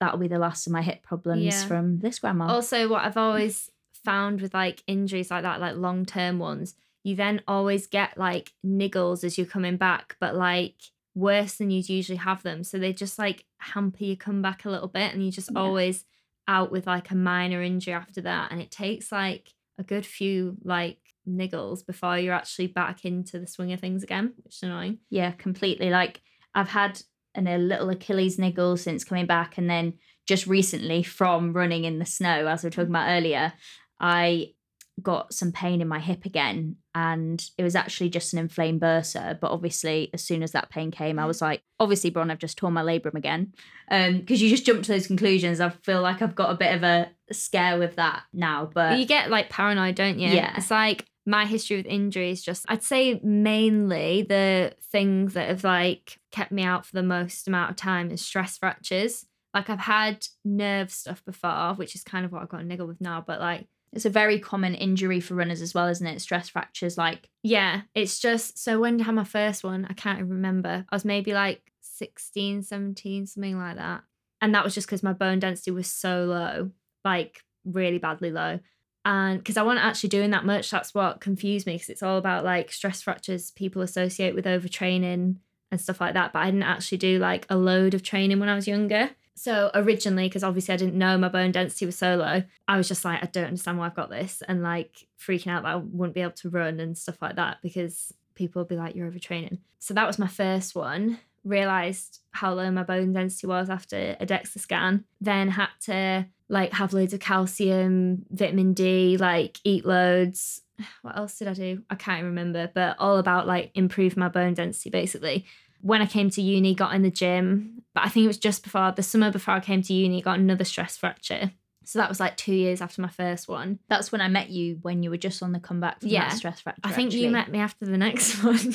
that'll 0.00 0.18
be 0.18 0.28
the 0.28 0.38
last 0.38 0.66
of 0.66 0.72
my 0.72 0.82
hip 0.82 1.02
problems 1.02 1.44
Yeah. 1.44 1.66
from 1.66 1.98
this 2.00 2.18
grandma. 2.18 2.46
Also, 2.46 2.88
what 2.88 3.04
I've 3.04 3.16
always 3.16 3.70
found 4.04 4.40
with 4.40 4.54
like 4.54 4.82
injuries 4.86 5.30
like 5.30 5.42
that, 5.42 5.60
like 5.60 5.76
long 5.76 6.04
term 6.06 6.38
ones, 6.38 6.74
you 7.04 7.14
then 7.14 7.42
always 7.46 7.86
get 7.86 8.18
like 8.18 8.54
niggles 8.66 9.22
as 9.24 9.36
you're 9.38 9.46
coming 9.46 9.76
back, 9.76 10.16
but 10.18 10.34
like 10.34 10.74
worse 11.14 11.56
than 11.56 11.70
you'd 11.70 11.88
usually 11.88 12.18
have 12.18 12.42
them. 12.42 12.64
So 12.64 12.78
they 12.78 12.92
just 12.92 13.18
like 13.18 13.44
hamper 13.58 14.04
your 14.04 14.16
comeback 14.16 14.64
a 14.64 14.70
little 14.70 14.88
bit 14.88 15.12
and 15.12 15.22
you're 15.22 15.32
just 15.32 15.50
Yeah. 15.52 15.60
always 15.60 16.04
out 16.46 16.70
with 16.70 16.86
like 16.86 17.10
a 17.10 17.16
minor 17.16 17.62
injury 17.62 17.94
after 17.94 18.20
that. 18.22 18.52
And 18.52 18.60
it 18.60 18.70
takes 18.70 19.12
like 19.12 19.52
a 19.78 19.82
good 19.82 20.06
few 20.06 20.56
like 20.64 20.98
niggles 21.28 21.84
before 21.86 22.18
you're 22.18 22.34
actually 22.34 22.66
back 22.68 23.04
into 23.04 23.38
the 23.38 23.46
swing 23.46 23.72
of 23.72 23.80
things 23.80 24.02
again, 24.02 24.34
which 24.42 24.56
is 24.56 24.62
annoying. 24.62 24.98
Yeah, 25.10 25.32
completely. 25.32 25.90
Like 25.90 26.20
I've 26.54 26.68
had 26.68 27.00
an, 27.34 27.46
a 27.46 27.58
little 27.58 27.90
Achilles 27.90 28.38
niggle 28.38 28.76
since 28.76 29.04
coming 29.04 29.26
back, 29.26 29.58
and 29.58 29.70
then 29.70 29.94
just 30.26 30.46
recently 30.46 31.02
from 31.02 31.52
running 31.52 31.84
in 31.84 31.98
the 31.98 32.06
snow, 32.06 32.46
as 32.46 32.62
we 32.62 32.66
were 32.68 32.70
talking 32.70 32.86
mm. 32.86 32.90
about 32.90 33.10
earlier, 33.10 33.52
I 34.00 34.54
got 35.02 35.32
some 35.32 35.52
pain 35.52 35.80
in 35.80 35.88
my 35.88 36.00
hip 36.00 36.24
again, 36.24 36.76
and 36.94 37.44
it 37.56 37.62
was 37.62 37.74
actually 37.74 38.10
just 38.10 38.32
an 38.32 38.38
inflamed 38.38 38.80
bursa. 38.80 39.38
But 39.38 39.50
obviously, 39.50 40.10
as 40.12 40.22
soon 40.22 40.42
as 40.42 40.52
that 40.52 40.70
pain 40.70 40.90
came, 40.90 41.18
I 41.18 41.26
was 41.26 41.40
like, 41.40 41.62
obviously, 41.78 42.10
Bron, 42.10 42.30
I've 42.30 42.38
just 42.38 42.58
torn 42.58 42.74
my 42.74 42.82
labrum 42.82 43.14
again, 43.14 43.52
Um, 43.90 44.18
because 44.18 44.42
you 44.42 44.50
just 44.50 44.66
jump 44.66 44.82
to 44.84 44.92
those 44.92 45.06
conclusions. 45.06 45.60
I 45.60 45.70
feel 45.70 46.02
like 46.02 46.22
I've 46.22 46.34
got 46.34 46.50
a 46.50 46.56
bit 46.56 46.74
of 46.74 46.82
a 46.82 47.10
scare 47.32 47.78
with 47.78 47.96
that 47.96 48.22
now, 48.32 48.70
but 48.72 48.98
you 48.98 49.06
get 49.06 49.30
like 49.30 49.50
paranoid, 49.50 49.94
don't 49.94 50.18
you? 50.18 50.28
Yeah. 50.28 50.54
It's 50.56 50.70
like 50.70 51.06
my 51.26 51.44
history 51.46 51.76
with 51.76 51.86
injuries, 51.86 52.42
just 52.42 52.64
I'd 52.68 52.82
say 52.82 53.20
mainly 53.22 54.22
the 54.28 54.74
things 54.90 55.34
that 55.34 55.48
have 55.48 55.64
like 55.64 56.18
kept 56.32 56.50
me 56.50 56.62
out 56.62 56.86
for 56.86 56.96
the 56.96 57.02
most 57.02 57.46
amount 57.46 57.70
of 57.70 57.76
time 57.76 58.10
is 58.10 58.24
stress 58.24 58.58
fractures. 58.58 59.26
Like 59.54 59.68
I've 59.68 59.80
had 59.80 60.26
nerve 60.44 60.90
stuff 60.90 61.24
before, 61.24 61.74
which 61.74 61.94
is 61.94 62.02
kind 62.02 62.24
of 62.24 62.32
what 62.32 62.42
I've 62.42 62.48
got 62.48 62.60
a 62.60 62.64
niggle 62.64 62.86
with 62.86 63.00
now, 63.00 63.22
but 63.24 63.40
like 63.40 63.66
it's 63.92 64.04
a 64.04 64.10
very 64.10 64.38
common 64.38 64.74
injury 64.74 65.20
for 65.20 65.34
runners 65.34 65.62
as 65.62 65.74
well, 65.74 65.88
isn't 65.88 66.06
it? 66.06 66.20
Stress 66.20 66.48
fractures, 66.48 66.96
like 66.96 67.28
Yeah, 67.42 67.82
it's 67.94 68.18
just 68.18 68.58
so 68.58 68.80
when 68.80 69.00
I 69.00 69.04
had 69.04 69.14
my 69.14 69.24
first 69.24 69.64
one? 69.64 69.86
I 69.88 69.94
can't 69.94 70.18
even 70.18 70.30
remember. 70.30 70.84
I 70.90 70.94
was 70.94 71.04
maybe 71.04 71.32
like 71.32 71.72
16, 71.80 72.62
17, 72.62 73.26
something 73.26 73.58
like 73.58 73.76
that. 73.76 74.02
And 74.40 74.54
that 74.54 74.64
was 74.64 74.74
just 74.74 74.86
because 74.86 75.02
my 75.02 75.12
bone 75.12 75.38
density 75.38 75.70
was 75.70 75.86
so 75.86 76.24
low, 76.24 76.70
like 77.04 77.42
really 77.64 77.98
badly 77.98 78.30
low. 78.30 78.60
And 79.04 79.38
because 79.38 79.56
I 79.56 79.62
wasn't 79.62 79.84
actually 79.84 80.10
doing 80.10 80.30
that 80.30 80.44
much, 80.44 80.70
that's 80.70 80.94
what 80.94 81.20
confused 81.20 81.66
me 81.66 81.74
because 81.74 81.88
it's 81.88 82.02
all 82.02 82.18
about 82.18 82.44
like 82.44 82.70
stress 82.72 83.02
fractures 83.02 83.50
people 83.50 83.82
associate 83.82 84.34
with 84.34 84.44
overtraining 84.44 85.36
and 85.70 85.80
stuff 85.80 86.00
like 86.00 86.14
that. 86.14 86.32
But 86.32 86.40
I 86.40 86.46
didn't 86.46 86.64
actually 86.64 86.98
do 86.98 87.18
like 87.18 87.46
a 87.48 87.56
load 87.56 87.94
of 87.94 88.02
training 88.02 88.40
when 88.40 88.48
I 88.48 88.54
was 88.54 88.68
younger. 88.68 89.10
So 89.34 89.70
originally, 89.74 90.28
because 90.28 90.44
obviously 90.44 90.74
I 90.74 90.76
didn't 90.76 90.98
know 90.98 91.16
my 91.16 91.28
bone 91.28 91.52
density 91.52 91.86
was 91.86 91.96
so 91.96 92.16
low, 92.16 92.42
I 92.68 92.76
was 92.76 92.88
just 92.88 93.04
like, 93.04 93.22
I 93.22 93.26
don't 93.26 93.46
understand 93.46 93.78
why 93.78 93.86
I've 93.86 93.94
got 93.94 94.10
this, 94.10 94.42
and 94.46 94.62
like 94.62 95.06
freaking 95.18 95.48
out 95.48 95.62
that 95.62 95.72
I 95.72 95.76
wouldn't 95.76 96.14
be 96.14 96.20
able 96.20 96.32
to 96.32 96.50
run 96.50 96.78
and 96.80 96.96
stuff 96.96 97.22
like 97.22 97.36
that 97.36 97.58
because 97.62 98.12
people 98.34 98.60
would 98.60 98.68
be 98.68 98.76
like, 98.76 98.94
you're 98.94 99.10
overtraining. 99.10 99.58
So 99.78 99.94
that 99.94 100.06
was 100.06 100.18
my 100.18 100.26
first 100.26 100.74
one. 100.74 101.18
Realized 101.42 102.20
how 102.32 102.52
low 102.52 102.70
my 102.70 102.82
bone 102.82 103.12
density 103.12 103.46
was 103.46 103.70
after 103.70 104.16
a 104.20 104.26
DEXA 104.26 104.58
scan. 104.58 105.04
Then 105.20 105.48
had 105.48 105.68
to 105.82 106.26
like 106.48 106.72
have 106.74 106.92
loads 106.92 107.14
of 107.14 107.20
calcium, 107.20 108.26
vitamin 108.30 108.74
D, 108.74 109.16
like 109.16 109.58
eat 109.64 109.86
loads. 109.86 110.62
What 111.02 111.16
else 111.16 111.38
did 111.38 111.48
I 111.48 111.54
do? 111.54 111.82
I 111.90 111.94
can't 111.94 112.24
remember, 112.24 112.70
but 112.74 112.96
all 112.98 113.18
about 113.18 113.46
like 113.46 113.70
improve 113.74 114.16
my 114.16 114.28
bone 114.28 114.54
density 114.54 114.88
basically 114.90 115.44
when 115.82 116.02
I 116.02 116.06
came 116.06 116.30
to 116.30 116.42
uni, 116.42 116.74
got 116.74 116.94
in 116.94 117.02
the 117.02 117.10
gym, 117.10 117.82
but 117.94 118.04
I 118.04 118.08
think 118.08 118.24
it 118.24 118.28
was 118.28 118.38
just 118.38 118.62
before 118.62 118.92
the 118.92 119.02
summer 119.02 119.30
before 119.30 119.54
I 119.54 119.60
came 119.60 119.82
to 119.82 119.92
uni, 119.92 120.20
got 120.22 120.38
another 120.38 120.64
stress 120.64 120.96
fracture. 120.96 121.52
So 121.84 121.98
that 121.98 122.08
was 122.08 122.20
like 122.20 122.36
two 122.36 122.54
years 122.54 122.80
after 122.80 123.00
my 123.02 123.08
first 123.08 123.48
one. 123.48 123.78
that's 123.88 124.12
when 124.12 124.20
I 124.20 124.28
met 124.28 124.50
you 124.50 124.78
when 124.82 125.02
you 125.02 125.10
were 125.10 125.16
just 125.16 125.42
on 125.42 125.52
the 125.52 125.58
comeback 125.60 126.00
from 126.00 126.10
Yeah. 126.10 126.28
that 126.28 126.36
stress 126.36 126.60
fracture. 126.60 126.82
I 126.84 126.92
think 126.92 127.08
actually. 127.08 127.24
you 127.24 127.30
met 127.30 127.50
me 127.50 127.58
after 127.58 127.84
the 127.86 127.96
next 127.98 128.44
one. 128.44 128.74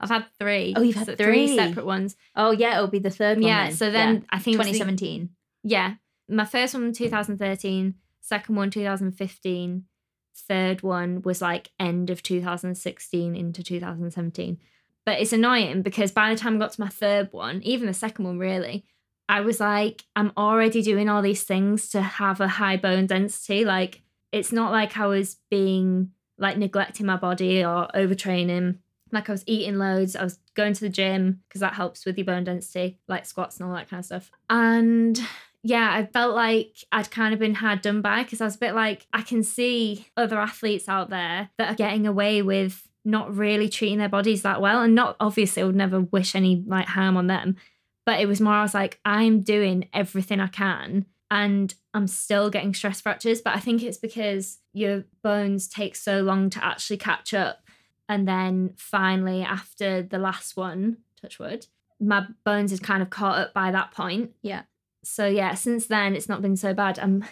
I've 0.00 0.10
had 0.10 0.26
three. 0.38 0.74
Oh, 0.76 0.82
you've 0.82 0.96
had 0.96 1.06
So 1.06 1.16
three. 1.16 1.56
separate 1.56 1.86
ones. 1.86 2.16
Oh 2.36 2.50
yeah, 2.50 2.74
it'll 2.76 2.88
be 2.88 2.98
the 2.98 3.10
third 3.10 3.38
one. 3.38 3.46
yeah. 3.46 3.64
then. 3.68 3.76
So 3.76 3.90
then 3.90 4.26
I 4.30 4.38
think 4.38 4.54
it 4.56 4.58
the- 4.58 4.64
2017. 4.64 5.30
yeah, 5.64 5.94
my 6.28 6.44
first 6.44 6.74
one 6.74 6.92
2013, 6.92 7.94
second 8.20 8.54
one 8.54 8.70
2015, 8.70 9.84
third 10.36 10.82
one 10.82 11.22
was 11.22 11.40
like 11.40 11.70
end 11.80 12.10
of 12.10 12.22
2016 12.22 13.34
into 13.34 13.62
2017. 13.62 14.58
But 15.08 15.22
it's 15.22 15.32
annoying 15.32 15.80
because 15.80 16.12
by 16.12 16.28
the 16.28 16.38
time 16.38 16.56
I 16.56 16.58
got 16.58 16.72
to 16.72 16.82
my 16.82 16.90
third 16.90 17.32
one, 17.32 17.62
even 17.62 17.86
the 17.86 17.94
second 17.94 18.26
one 18.26 18.38
really, 18.38 18.84
I 19.26 19.40
was 19.40 19.58
like, 19.58 20.04
I'm 20.14 20.34
already 20.36 20.82
doing 20.82 21.08
all 21.08 21.22
these 21.22 21.44
things 21.44 21.88
to 21.92 22.02
have 22.02 22.42
a 22.42 22.46
high 22.46 22.76
bone 22.76 23.06
density. 23.06 23.64
Like 23.64 24.02
it's 24.32 24.52
not 24.52 24.70
like 24.70 24.98
I 24.98 25.06
was 25.06 25.38
being 25.50 26.10
like 26.36 26.58
neglecting 26.58 27.06
my 27.06 27.16
body 27.16 27.64
or 27.64 27.88
overtraining. 27.94 28.80
Like 29.10 29.30
I 29.30 29.32
was 29.32 29.44
eating 29.46 29.78
loads, 29.78 30.14
I 30.14 30.24
was 30.24 30.40
going 30.54 30.74
to 30.74 30.80
the 30.82 30.90
gym 30.90 31.40
because 31.48 31.62
that 31.62 31.72
helps 31.72 32.04
with 32.04 32.18
your 32.18 32.26
bone 32.26 32.44
density, 32.44 32.98
like 33.08 33.24
squats 33.24 33.56
and 33.56 33.66
all 33.66 33.74
that 33.76 33.88
kind 33.88 34.00
of 34.00 34.04
stuff. 34.04 34.30
And 34.50 35.18
yeah, 35.62 35.90
I 35.90 36.04
felt 36.04 36.34
like 36.34 36.84
I'd 36.92 37.10
kind 37.10 37.32
of 37.32 37.40
been 37.40 37.54
hard 37.54 37.80
done 37.80 38.02
by 38.02 38.24
because 38.24 38.42
I 38.42 38.44
was 38.44 38.56
a 38.56 38.58
bit 38.58 38.74
like, 38.74 39.06
I 39.14 39.22
can 39.22 39.42
see 39.42 40.06
other 40.18 40.38
athletes 40.38 40.86
out 40.86 41.08
there 41.08 41.48
that 41.56 41.72
are 41.72 41.76
getting 41.76 42.06
away 42.06 42.42
with 42.42 42.87
not 43.04 43.34
really 43.34 43.68
treating 43.68 43.98
their 43.98 44.08
bodies 44.08 44.42
that 44.42 44.60
well. 44.60 44.82
And 44.82 44.94
not 44.94 45.16
obviously, 45.20 45.62
I 45.62 45.66
would 45.66 45.76
never 45.76 46.00
wish 46.00 46.34
any 46.34 46.62
like 46.66 46.86
harm 46.86 47.16
on 47.16 47.26
them. 47.26 47.56
But 48.04 48.20
it 48.20 48.26
was 48.26 48.40
more, 48.40 48.54
I 48.54 48.62
was 48.62 48.74
like, 48.74 49.00
I'm 49.04 49.40
doing 49.40 49.88
everything 49.92 50.40
I 50.40 50.46
can 50.46 51.06
and 51.30 51.74
I'm 51.92 52.06
still 52.06 52.48
getting 52.48 52.72
stress 52.74 53.00
fractures. 53.00 53.40
But 53.40 53.54
I 53.54 53.60
think 53.60 53.82
it's 53.82 53.98
because 53.98 54.58
your 54.72 55.04
bones 55.22 55.68
take 55.68 55.94
so 55.94 56.22
long 56.22 56.50
to 56.50 56.64
actually 56.64 56.96
catch 56.96 57.34
up. 57.34 57.58
And 58.08 58.26
then 58.26 58.72
finally, 58.76 59.42
after 59.42 60.02
the 60.02 60.18
last 60.18 60.56
one, 60.56 60.98
touch 61.20 61.38
wood, 61.38 61.66
my 62.00 62.26
bones 62.44 62.70
had 62.70 62.82
kind 62.82 63.02
of 63.02 63.10
caught 63.10 63.38
up 63.38 63.52
by 63.52 63.70
that 63.70 63.92
point. 63.92 64.30
Yeah. 64.40 64.62
So 65.04 65.26
yeah, 65.26 65.54
since 65.54 65.86
then 65.86 66.14
it's 66.14 66.28
not 66.28 66.42
been 66.42 66.56
so 66.56 66.72
bad. 66.72 66.98
I'm 66.98 67.24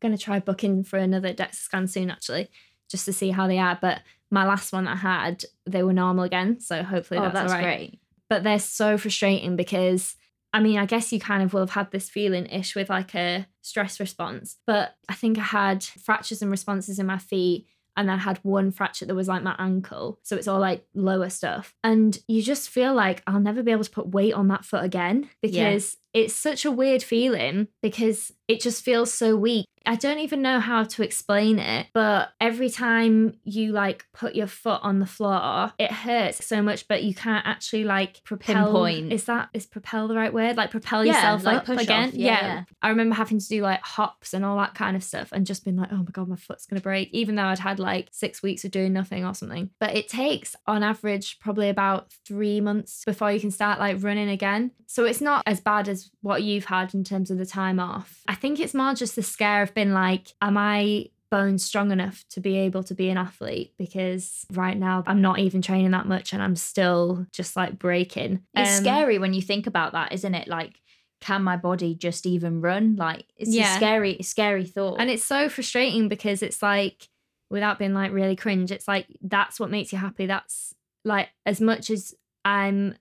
gonna 0.00 0.18
try 0.18 0.38
booking 0.38 0.84
for 0.84 0.98
another 0.98 1.34
DEXA 1.34 1.54
scan 1.54 1.86
soon, 1.88 2.10
actually, 2.10 2.48
just 2.90 3.04
to 3.06 3.12
see 3.12 3.30
how 3.30 3.46
they 3.46 3.58
are. 3.58 3.78
But 3.80 4.02
my 4.34 4.44
last 4.46 4.72
one 4.72 4.86
I 4.86 4.96
had, 4.96 5.44
they 5.64 5.82
were 5.82 5.92
normal 5.94 6.24
again. 6.24 6.60
So 6.60 6.82
hopefully 6.82 7.18
Oh, 7.20 7.22
that's, 7.22 7.34
that's 7.34 7.52
all 7.52 7.58
right 7.58 7.64
great. 7.64 8.00
but 8.28 8.42
they're 8.44 8.58
so 8.58 8.98
frustrating 8.98 9.56
because 9.56 10.16
I 10.52 10.60
mean, 10.60 10.78
I 10.78 10.86
guess 10.86 11.12
you 11.12 11.18
kind 11.18 11.42
of 11.42 11.52
will 11.52 11.62
have 11.62 11.70
had 11.70 11.90
this 11.90 12.08
feeling 12.08 12.46
ish 12.46 12.76
with 12.76 12.88
like 12.88 13.12
a 13.16 13.46
stress 13.62 13.98
response, 13.98 14.56
but 14.66 14.94
I 15.08 15.14
think 15.14 15.36
I 15.36 15.42
had 15.42 15.82
fractures 15.82 16.42
and 16.42 16.50
responses 16.50 16.98
in 17.00 17.06
my 17.06 17.18
feet. 17.18 17.66
And 17.96 18.10
I 18.10 18.16
had 18.16 18.38
one 18.42 18.72
fracture 18.72 19.06
that 19.06 19.14
was 19.14 19.28
like 19.28 19.44
my 19.44 19.54
ankle. 19.56 20.18
So 20.24 20.34
it's 20.36 20.48
all 20.48 20.58
like 20.58 20.84
lower 20.94 21.28
stuff. 21.30 21.74
And 21.84 22.18
you 22.26 22.42
just 22.42 22.68
feel 22.68 22.92
like 22.92 23.22
I'll 23.24 23.38
never 23.38 23.62
be 23.62 23.70
able 23.70 23.84
to 23.84 23.90
put 23.90 24.08
weight 24.08 24.34
on 24.34 24.48
that 24.48 24.64
foot 24.64 24.82
again 24.82 25.28
because 25.42 25.96
it's 26.12 26.34
such 26.34 26.64
a 26.64 26.72
weird 26.72 27.04
feeling 27.04 27.68
because 27.82 28.32
it 28.48 28.60
just 28.60 28.84
feels 28.84 29.12
so 29.14 29.36
weak. 29.36 29.66
I 29.86 29.96
don't 29.96 30.18
even 30.20 30.42
know 30.42 30.60
how 30.60 30.84
to 30.84 31.02
explain 31.02 31.58
it, 31.58 31.88
but 31.92 32.30
every 32.40 32.70
time 32.70 33.38
you 33.44 33.72
like 33.72 34.06
put 34.12 34.34
your 34.34 34.46
foot 34.46 34.80
on 34.82 34.98
the 34.98 35.06
floor, 35.06 35.72
it 35.78 35.92
hurts 35.92 36.44
so 36.46 36.62
much, 36.62 36.88
but 36.88 37.02
you 37.02 37.14
can't 37.14 37.46
actually 37.46 37.84
like 37.84 38.22
propel. 38.24 38.64
Pinpoint. 38.64 39.12
Is 39.12 39.24
that 39.24 39.50
is 39.52 39.66
propel 39.66 40.08
the 40.08 40.14
right 40.14 40.32
word? 40.32 40.56
Like 40.56 40.70
propel 40.70 41.04
Yeah, 41.04 41.14
yourself 41.14 41.44
like 41.44 41.56
up 41.58 41.64
push 41.66 41.82
again? 41.82 42.08
off. 42.08 42.14
Yeah, 42.14 42.40
yeah. 42.40 42.64
I 42.82 42.88
remember 42.88 43.14
having 43.14 43.38
to 43.38 43.48
do 43.48 43.62
like 43.62 43.80
hops 43.82 44.32
and 44.34 44.44
all 44.44 44.56
that 44.58 44.74
kind 44.74 44.96
of 44.96 45.04
stuff 45.04 45.30
and 45.32 45.46
just 45.46 45.64
being 45.64 45.76
like, 45.76 45.92
oh 45.92 45.96
my 45.98 46.10
God, 46.12 46.28
my 46.28 46.36
foot's 46.36 46.66
going 46.66 46.80
to 46.80 46.82
break, 46.82 47.10
even 47.12 47.34
though 47.34 47.44
I'd 47.44 47.58
had 47.58 47.78
like 47.78 48.08
six 48.12 48.42
weeks 48.42 48.64
of 48.64 48.70
doing 48.70 48.92
nothing 48.92 49.24
or 49.24 49.34
something. 49.34 49.70
But 49.80 49.96
it 49.96 50.08
takes 50.08 50.56
on 50.66 50.82
average 50.82 51.38
probably 51.40 51.68
about 51.68 52.10
three 52.26 52.60
months 52.60 53.04
before 53.04 53.32
you 53.32 53.40
can 53.40 53.50
start 53.50 53.78
like 53.78 54.02
running 54.02 54.28
again. 54.28 54.70
So 54.86 55.04
it's 55.04 55.20
not 55.20 55.42
as 55.46 55.60
bad 55.60 55.88
as 55.88 56.10
what 56.22 56.42
you've 56.42 56.66
had 56.66 56.94
in 56.94 57.04
terms 57.04 57.30
of 57.30 57.38
the 57.38 57.46
time 57.46 57.80
off. 57.80 58.22
I 58.28 58.34
think 58.34 58.60
it's 58.60 58.74
more 58.74 58.94
just 58.94 59.16
the 59.16 59.22
scare 59.22 59.62
of 59.62 59.73
being 59.74 59.92
like, 59.92 60.32
am 60.40 60.56
I 60.56 61.10
bones 61.30 61.64
strong 61.64 61.90
enough 61.90 62.24
to 62.30 62.40
be 62.40 62.56
able 62.58 62.84
to 62.84 62.94
be 62.94 63.08
an 63.10 63.16
athlete 63.16 63.72
because 63.76 64.46
right 64.52 64.76
now 64.78 65.02
I'm 65.06 65.20
not 65.20 65.40
even 65.40 65.62
training 65.62 65.90
that 65.90 66.06
much 66.06 66.32
and 66.32 66.40
I'm 66.40 66.54
still 66.54 67.26
just 67.32 67.56
like 67.56 67.76
breaking. 67.78 68.42
It's 68.54 68.70
Um, 68.70 68.84
scary 68.84 69.18
when 69.18 69.34
you 69.34 69.42
think 69.42 69.66
about 69.66 69.92
that, 69.94 70.12
isn't 70.12 70.34
it? 70.34 70.46
Like, 70.46 70.80
can 71.20 71.42
my 71.42 71.56
body 71.56 71.94
just 71.96 72.24
even 72.24 72.60
run? 72.60 72.94
Like, 72.96 73.24
it's 73.36 73.52
Yeah. 73.52 73.74
a 73.74 73.76
scary, 73.78 74.18
scary 74.22 74.64
thought. 74.64 75.00
And 75.00 75.10
it's 75.10 75.24
so 75.24 75.48
frustrating 75.48 76.06
because 76.06 76.40
it's 76.42 76.62
like, 76.62 77.08
without 77.50 77.78
being 77.80 77.94
like 77.94 78.12
really 78.12 78.36
cringe, 78.36 78.70
it's 78.70 78.86
like 78.86 79.06
that's 79.20 79.58
what 79.58 79.70
makes 79.70 79.92
you 79.92 79.98
happy. 79.98 80.26
That's 80.26 80.74
like 81.04 81.30
as 81.44 81.60
much 81.60 81.90
as 81.90 82.14
I'm 82.44 82.94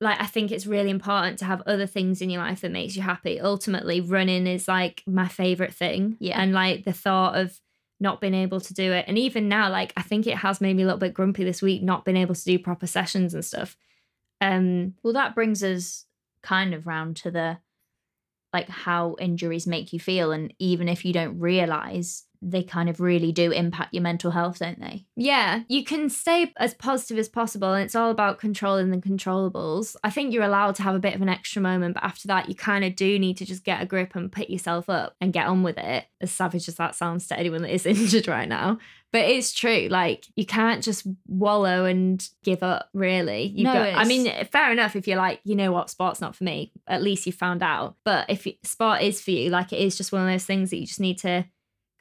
like 0.00 0.20
I 0.20 0.26
think 0.26 0.52
it's 0.52 0.66
really 0.66 0.90
important 0.90 1.38
to 1.40 1.44
have 1.44 1.62
other 1.66 1.86
things 1.86 2.22
in 2.22 2.30
your 2.30 2.42
life 2.42 2.60
that 2.60 2.70
makes 2.70 2.94
you 2.94 3.02
happy. 3.02 3.40
Ultimately, 3.40 4.00
running 4.00 4.46
is 4.46 4.68
like 4.68 5.02
my 5.06 5.26
favorite 5.26 5.74
thing. 5.74 6.16
Yeah. 6.20 6.40
And 6.40 6.52
like 6.52 6.84
the 6.84 6.92
thought 6.92 7.36
of 7.36 7.60
not 8.00 8.20
being 8.20 8.34
able 8.34 8.60
to 8.60 8.74
do 8.74 8.92
it. 8.92 9.06
And 9.08 9.18
even 9.18 9.48
now, 9.48 9.70
like 9.70 9.92
I 9.96 10.02
think 10.02 10.26
it 10.26 10.38
has 10.38 10.60
made 10.60 10.76
me 10.76 10.84
a 10.84 10.86
little 10.86 11.00
bit 11.00 11.14
grumpy 11.14 11.42
this 11.42 11.62
week, 11.62 11.82
not 11.82 12.04
being 12.04 12.16
able 12.16 12.36
to 12.36 12.44
do 12.44 12.58
proper 12.58 12.86
sessions 12.86 13.34
and 13.34 13.44
stuff. 13.44 13.76
Um 14.40 14.94
well, 15.02 15.14
that 15.14 15.34
brings 15.34 15.64
us 15.64 16.04
kind 16.42 16.74
of 16.74 16.86
round 16.86 17.16
to 17.16 17.30
the 17.32 17.58
like 18.52 18.68
how 18.68 19.16
injuries 19.18 19.66
make 19.66 19.92
you 19.92 19.98
feel. 19.98 20.30
And 20.30 20.54
even 20.60 20.88
if 20.88 21.04
you 21.04 21.12
don't 21.12 21.40
realize 21.40 22.24
they 22.40 22.62
kind 22.62 22.88
of 22.88 23.00
really 23.00 23.32
do 23.32 23.50
impact 23.50 23.92
your 23.94 24.02
mental 24.02 24.30
health, 24.30 24.58
don't 24.58 24.80
they? 24.80 25.06
Yeah, 25.16 25.62
you 25.68 25.84
can 25.84 26.08
stay 26.08 26.52
as 26.56 26.74
positive 26.74 27.18
as 27.18 27.28
possible, 27.28 27.72
and 27.72 27.84
it's 27.84 27.94
all 27.94 28.10
about 28.10 28.38
controlling 28.38 28.90
the 28.90 28.98
controllables. 28.98 29.96
I 30.04 30.10
think 30.10 30.32
you're 30.32 30.44
allowed 30.44 30.76
to 30.76 30.82
have 30.82 30.94
a 30.94 31.00
bit 31.00 31.14
of 31.14 31.22
an 31.22 31.28
extra 31.28 31.60
moment, 31.60 31.94
but 31.94 32.04
after 32.04 32.28
that, 32.28 32.48
you 32.48 32.54
kind 32.54 32.84
of 32.84 32.96
do 32.96 33.18
need 33.18 33.36
to 33.38 33.44
just 33.44 33.64
get 33.64 33.82
a 33.82 33.86
grip 33.86 34.14
and 34.14 34.30
pick 34.30 34.50
yourself 34.50 34.88
up 34.88 35.14
and 35.20 35.32
get 35.32 35.46
on 35.46 35.62
with 35.62 35.78
it. 35.78 36.04
As 36.20 36.30
savage 36.30 36.68
as 36.68 36.76
that 36.76 36.94
sounds 36.94 37.26
to 37.28 37.38
anyone 37.38 37.62
that 37.62 37.72
is 37.74 37.86
injured 37.86 38.28
right 38.28 38.48
now. 38.48 38.78
But 39.10 39.22
it's 39.24 39.52
true, 39.54 39.88
like 39.90 40.26
you 40.36 40.44
can't 40.44 40.84
just 40.84 41.06
wallow 41.26 41.86
and 41.86 42.26
give 42.44 42.62
up, 42.62 42.90
really. 42.92 43.44
You've 43.44 43.64
No, 43.64 43.72
got, 43.72 43.94
I 43.94 44.04
mean, 44.04 44.30
fair 44.52 44.70
enough 44.70 44.96
if 44.96 45.08
you're 45.08 45.16
like, 45.16 45.40
you 45.44 45.54
know 45.54 45.72
what, 45.72 45.88
sport's 45.88 46.20
not 46.20 46.36
for 46.36 46.44
me. 46.44 46.72
At 46.86 47.02
least 47.02 47.24
you 47.24 47.32
found 47.32 47.62
out. 47.62 47.96
But 48.04 48.28
if 48.28 48.46
sport 48.64 49.00
is 49.00 49.22
for 49.22 49.30
you, 49.30 49.48
like 49.48 49.72
it 49.72 49.78
is 49.78 49.96
just 49.96 50.12
one 50.12 50.20
of 50.20 50.28
those 50.28 50.44
things 50.44 50.68
that 50.70 50.76
you 50.76 50.86
just 50.86 51.00
need 51.00 51.18
to 51.20 51.46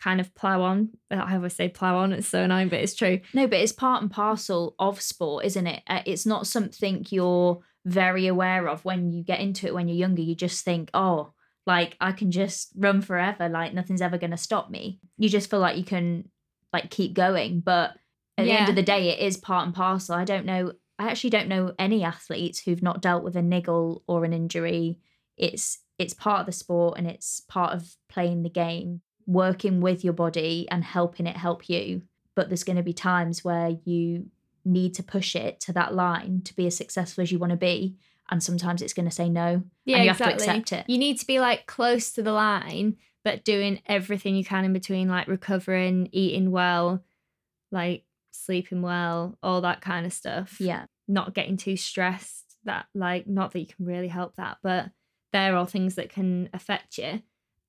kind 0.02 0.20
of 0.20 0.34
plow 0.36 0.62
on. 0.62 0.90
I 1.10 1.36
always 1.36 1.56
say 1.56 1.70
plow 1.70 1.98
on, 1.98 2.14
it's 2.14 2.28
so 2.28 2.44
annoying, 2.44 2.70
but 2.70 2.80
it's 2.80 2.96
true. 2.96 3.20
No, 3.34 3.48
but 3.48 3.60
it's 3.60 3.72
part 3.72 4.02
and 4.02 4.12
parcel 4.12 4.76
of 4.80 5.02
sport, 5.02 5.46
isn't 5.46 5.68
it? 5.68 5.84
Uh, 5.88 6.02
It's 6.06 6.26
not 6.26 6.48
something 6.48 7.06
you're 7.10 7.60
very 7.86 8.28
aware 8.28 8.68
of 8.68 8.84
when 8.86 9.12
you 9.12 9.24
get 9.24 9.40
into 9.40 9.66
it 9.66 9.74
when 9.74 9.88
you're 9.88 9.98
younger. 9.98 10.22
You 10.22 10.36
just 10.36 10.64
think, 10.64 10.90
oh, 10.94 11.32
like 11.66 11.98
I 12.00 12.12
can 12.12 12.32
just 12.32 12.72
run 12.76 13.02
forever, 13.02 13.50
like 13.50 13.74
nothing's 13.74 14.02
ever 14.02 14.18
going 14.18 14.32
to 14.32 14.38
stop 14.38 14.70
me. 14.70 15.00
You 15.18 15.30
just 15.30 15.50
feel 15.50 15.60
like 15.60 15.78
you 15.78 15.84
can 15.84 16.30
like 16.74 16.90
keep 16.90 17.14
going. 17.14 17.62
But 17.62 17.92
at 18.38 18.46
the 18.46 18.52
end 18.52 18.70
of 18.70 18.76
the 18.76 18.84
day, 18.84 19.10
it 19.10 19.20
is 19.20 19.38
part 19.38 19.66
and 19.66 19.76
parcel. 19.76 20.16
I 20.16 20.26
don't 20.26 20.46
know. 20.46 20.74
I 21.00 21.10
actually 21.10 21.32
don't 21.32 21.48
know 21.48 21.74
any 21.78 22.04
athletes 22.04 22.60
who've 22.60 22.84
not 22.84 23.02
dealt 23.02 23.24
with 23.24 23.36
a 23.36 23.42
niggle 23.42 24.04
or 24.08 24.26
an 24.26 24.34
injury. 24.34 25.00
It's 25.38 25.80
it's 26.00 26.14
part 26.14 26.42
of 26.42 26.46
the 26.46 26.52
sport 26.52 26.98
and 26.98 27.08
it's 27.08 27.40
part 27.40 27.74
of 27.74 27.96
playing 28.10 28.44
the 28.44 28.50
game, 28.50 29.02
working 29.28 29.82
with 29.82 30.04
your 30.04 30.14
body 30.14 30.68
and 30.72 30.84
helping 30.84 31.28
it 31.28 31.38
help 31.38 31.70
you 31.70 32.02
but 32.34 32.50
there's 32.50 32.64
going 32.64 32.78
to 32.78 32.84
be 32.84 32.94
times 32.94 33.44
where 33.44 33.78
you 33.84 34.28
need 34.64 34.94
to 34.94 35.04
push 35.04 35.36
it 35.36 35.60
to 35.60 35.74
that 35.74 35.94
line 35.94 36.42
to 36.44 36.56
be 36.56 36.66
as 36.68 36.76
successful 36.78 37.22
as 37.22 37.32
you 37.32 37.38
want 37.40 37.52
to 37.52 37.58
be 37.58 37.96
and 38.30 38.42
sometimes 38.44 38.82
it's 38.82 38.94
going 38.94 39.08
to 39.08 39.16
say 39.16 39.30
no 39.30 39.64
Yeah, 39.86 39.98
and 39.98 40.06
you 40.06 40.12
exactly. 40.12 40.34
have 40.34 40.40
to 40.40 40.60
accept 40.60 40.74
it 40.74 40.86
You 40.92 40.98
need 40.98 41.18
to 41.20 41.28
be 41.28 41.40
like 41.40 41.66
close 41.66 42.12
to 42.14 42.22
the 42.24 42.34
line, 42.34 42.98
but 43.24 43.44
doing 43.46 43.82
everything 43.86 44.36
you 44.36 44.44
can 44.44 44.66
in 44.66 44.74
between, 44.74 45.08
like 45.08 45.28
recovering, 45.28 46.10
eating 46.12 46.52
well, 46.52 47.04
like 47.72 48.04
sleeping 48.32 48.82
well, 48.82 49.38
all 49.42 49.62
that 49.62 49.82
kind 49.82 50.06
of 50.06 50.14
stuff. 50.14 50.60
yeah 50.60 50.86
Not 51.08 51.34
getting 51.34 51.58
too 51.58 51.78
stressed. 51.78 52.58
That, 52.66 52.88
like, 52.94 53.28
not 53.28 53.54
that 53.54 53.60
you 53.62 53.66
can 53.68 53.86
really 53.86 54.10
help 54.10 54.36
that, 54.36 54.58
but 54.62 54.90
they're 55.32 55.56
all 55.56 55.66
things 55.66 55.96
that 55.96 56.10
can 56.10 56.50
affect 56.54 56.98
you. 56.98 57.22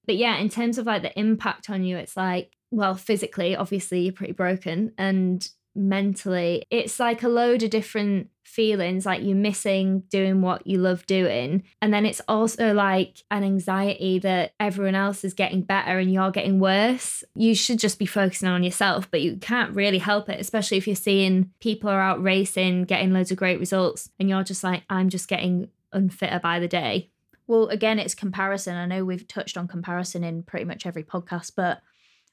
But 0.08 0.16
yeah, 0.16 0.38
in 0.38 0.48
terms 0.48 0.78
of 0.78 0.86
like 0.86 1.02
the 1.02 1.16
impact 1.16 1.70
on 1.70 1.84
you, 1.84 1.98
it's 1.98 2.16
like, 2.16 2.56
well, 2.70 2.94
physically, 2.94 3.54
obviously, 3.54 4.00
you're 4.00 4.12
pretty 4.12 4.32
broken. 4.32 4.92
And 4.98 5.46
mentally, 5.76 6.64
it's 6.70 6.98
like 6.98 7.22
a 7.22 7.28
load 7.28 7.62
of 7.62 7.70
different 7.70 8.30
feelings, 8.42 9.04
like 9.04 9.22
you're 9.22 9.36
missing 9.36 10.00
doing 10.08 10.40
what 10.40 10.66
you 10.66 10.78
love 10.78 11.04
doing. 11.06 11.62
And 11.82 11.92
then 11.92 12.06
it's 12.06 12.22
also 12.26 12.72
like 12.72 13.22
an 13.30 13.44
anxiety 13.44 14.18
that 14.20 14.54
everyone 14.58 14.94
else 14.94 15.24
is 15.24 15.34
getting 15.34 15.60
better 15.60 15.98
and 15.98 16.10
you're 16.10 16.30
getting 16.30 16.58
worse. 16.58 17.22
You 17.34 17.54
should 17.54 17.78
just 17.78 17.98
be 17.98 18.06
focusing 18.06 18.48
on 18.48 18.64
yourself, 18.64 19.10
but 19.10 19.20
you 19.20 19.36
can't 19.36 19.76
really 19.76 19.98
help 19.98 20.30
it, 20.30 20.40
especially 20.40 20.78
if 20.78 20.86
you're 20.86 20.96
seeing 20.96 21.52
people 21.60 21.90
are 21.90 22.00
out 22.00 22.22
racing, 22.22 22.84
getting 22.84 23.12
loads 23.12 23.30
of 23.30 23.36
great 23.36 23.60
results, 23.60 24.08
and 24.18 24.28
you're 24.28 24.42
just 24.42 24.64
like, 24.64 24.84
I'm 24.88 25.10
just 25.10 25.28
getting 25.28 25.68
unfitter 25.94 26.40
by 26.40 26.60
the 26.60 26.68
day. 26.68 27.10
Well 27.48 27.66
again 27.68 27.98
it's 27.98 28.14
comparison. 28.14 28.76
I 28.76 28.86
know 28.86 29.04
we've 29.04 29.26
touched 29.26 29.56
on 29.56 29.66
comparison 29.66 30.22
in 30.22 30.44
pretty 30.44 30.64
much 30.64 30.86
every 30.86 31.02
podcast 31.02 31.52
but 31.56 31.80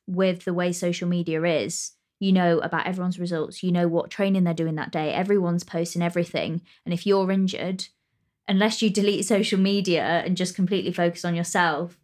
with 0.08 0.46
the 0.46 0.54
way 0.54 0.72
social 0.72 1.08
media 1.08 1.42
is 1.44 1.94
you 2.20 2.32
know 2.32 2.60
about 2.60 2.86
everyone's 2.86 3.20
results 3.20 3.64
you 3.64 3.72
know 3.72 3.88
what 3.88 4.12
training 4.12 4.44
they're 4.44 4.54
doing 4.54 4.76
that 4.76 4.92
day 4.92 5.12
everyone's 5.12 5.64
posting 5.64 6.02
everything. 6.04 6.62
And 6.86 6.94
if 6.94 7.08
you're 7.08 7.32
injured 7.32 7.88
unless 8.48 8.82
you 8.84 8.90
delete 9.00 9.26
social 9.26 9.60
media 9.60 10.04
and 10.04 10.38
just 10.38 10.56
completely 10.56 10.92
focus 10.94 11.26
on 11.26 11.34
yourself 11.36 11.98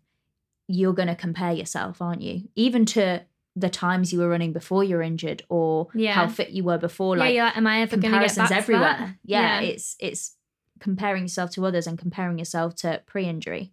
you're 0.68 0.94
going 0.94 1.08
to 1.10 1.16
compare 1.16 1.52
yourself 1.54 2.02
aren't 2.02 2.22
you? 2.22 2.50
Even 2.56 2.86
to 2.86 3.22
the 3.56 3.70
times 3.70 4.14
you 4.14 4.20
were 4.20 4.30
running 4.30 4.54
before 4.54 4.82
you're 4.84 5.02
injured 5.02 5.44
or 5.50 5.90
Yeah. 5.94 6.14
how 6.14 6.28
fit 6.30 6.52
you 6.52 6.64
were 6.64 6.78
before 6.78 7.18
like 7.18 7.36
you're 7.36 7.44
like, 7.44 7.58
am 7.58 7.68
I 7.68 7.82
ever 7.82 7.98
going 7.98 8.02
to 8.02 8.08
get 8.08 8.12
comparisons 8.12 8.50
back 8.50 8.58
everywhere. 8.58 8.98
that? 8.98 9.16
yeah, 9.26 9.60
it's 9.60 9.96
it's 10.00 10.36
comparing 10.82 11.24
yourself 11.24 11.52
to 11.52 11.66
others 11.66 11.88
and 11.88 11.98
comparing 11.98 12.38
yourself 12.38 12.76
to 12.76 13.02
pre-injury 13.06 13.72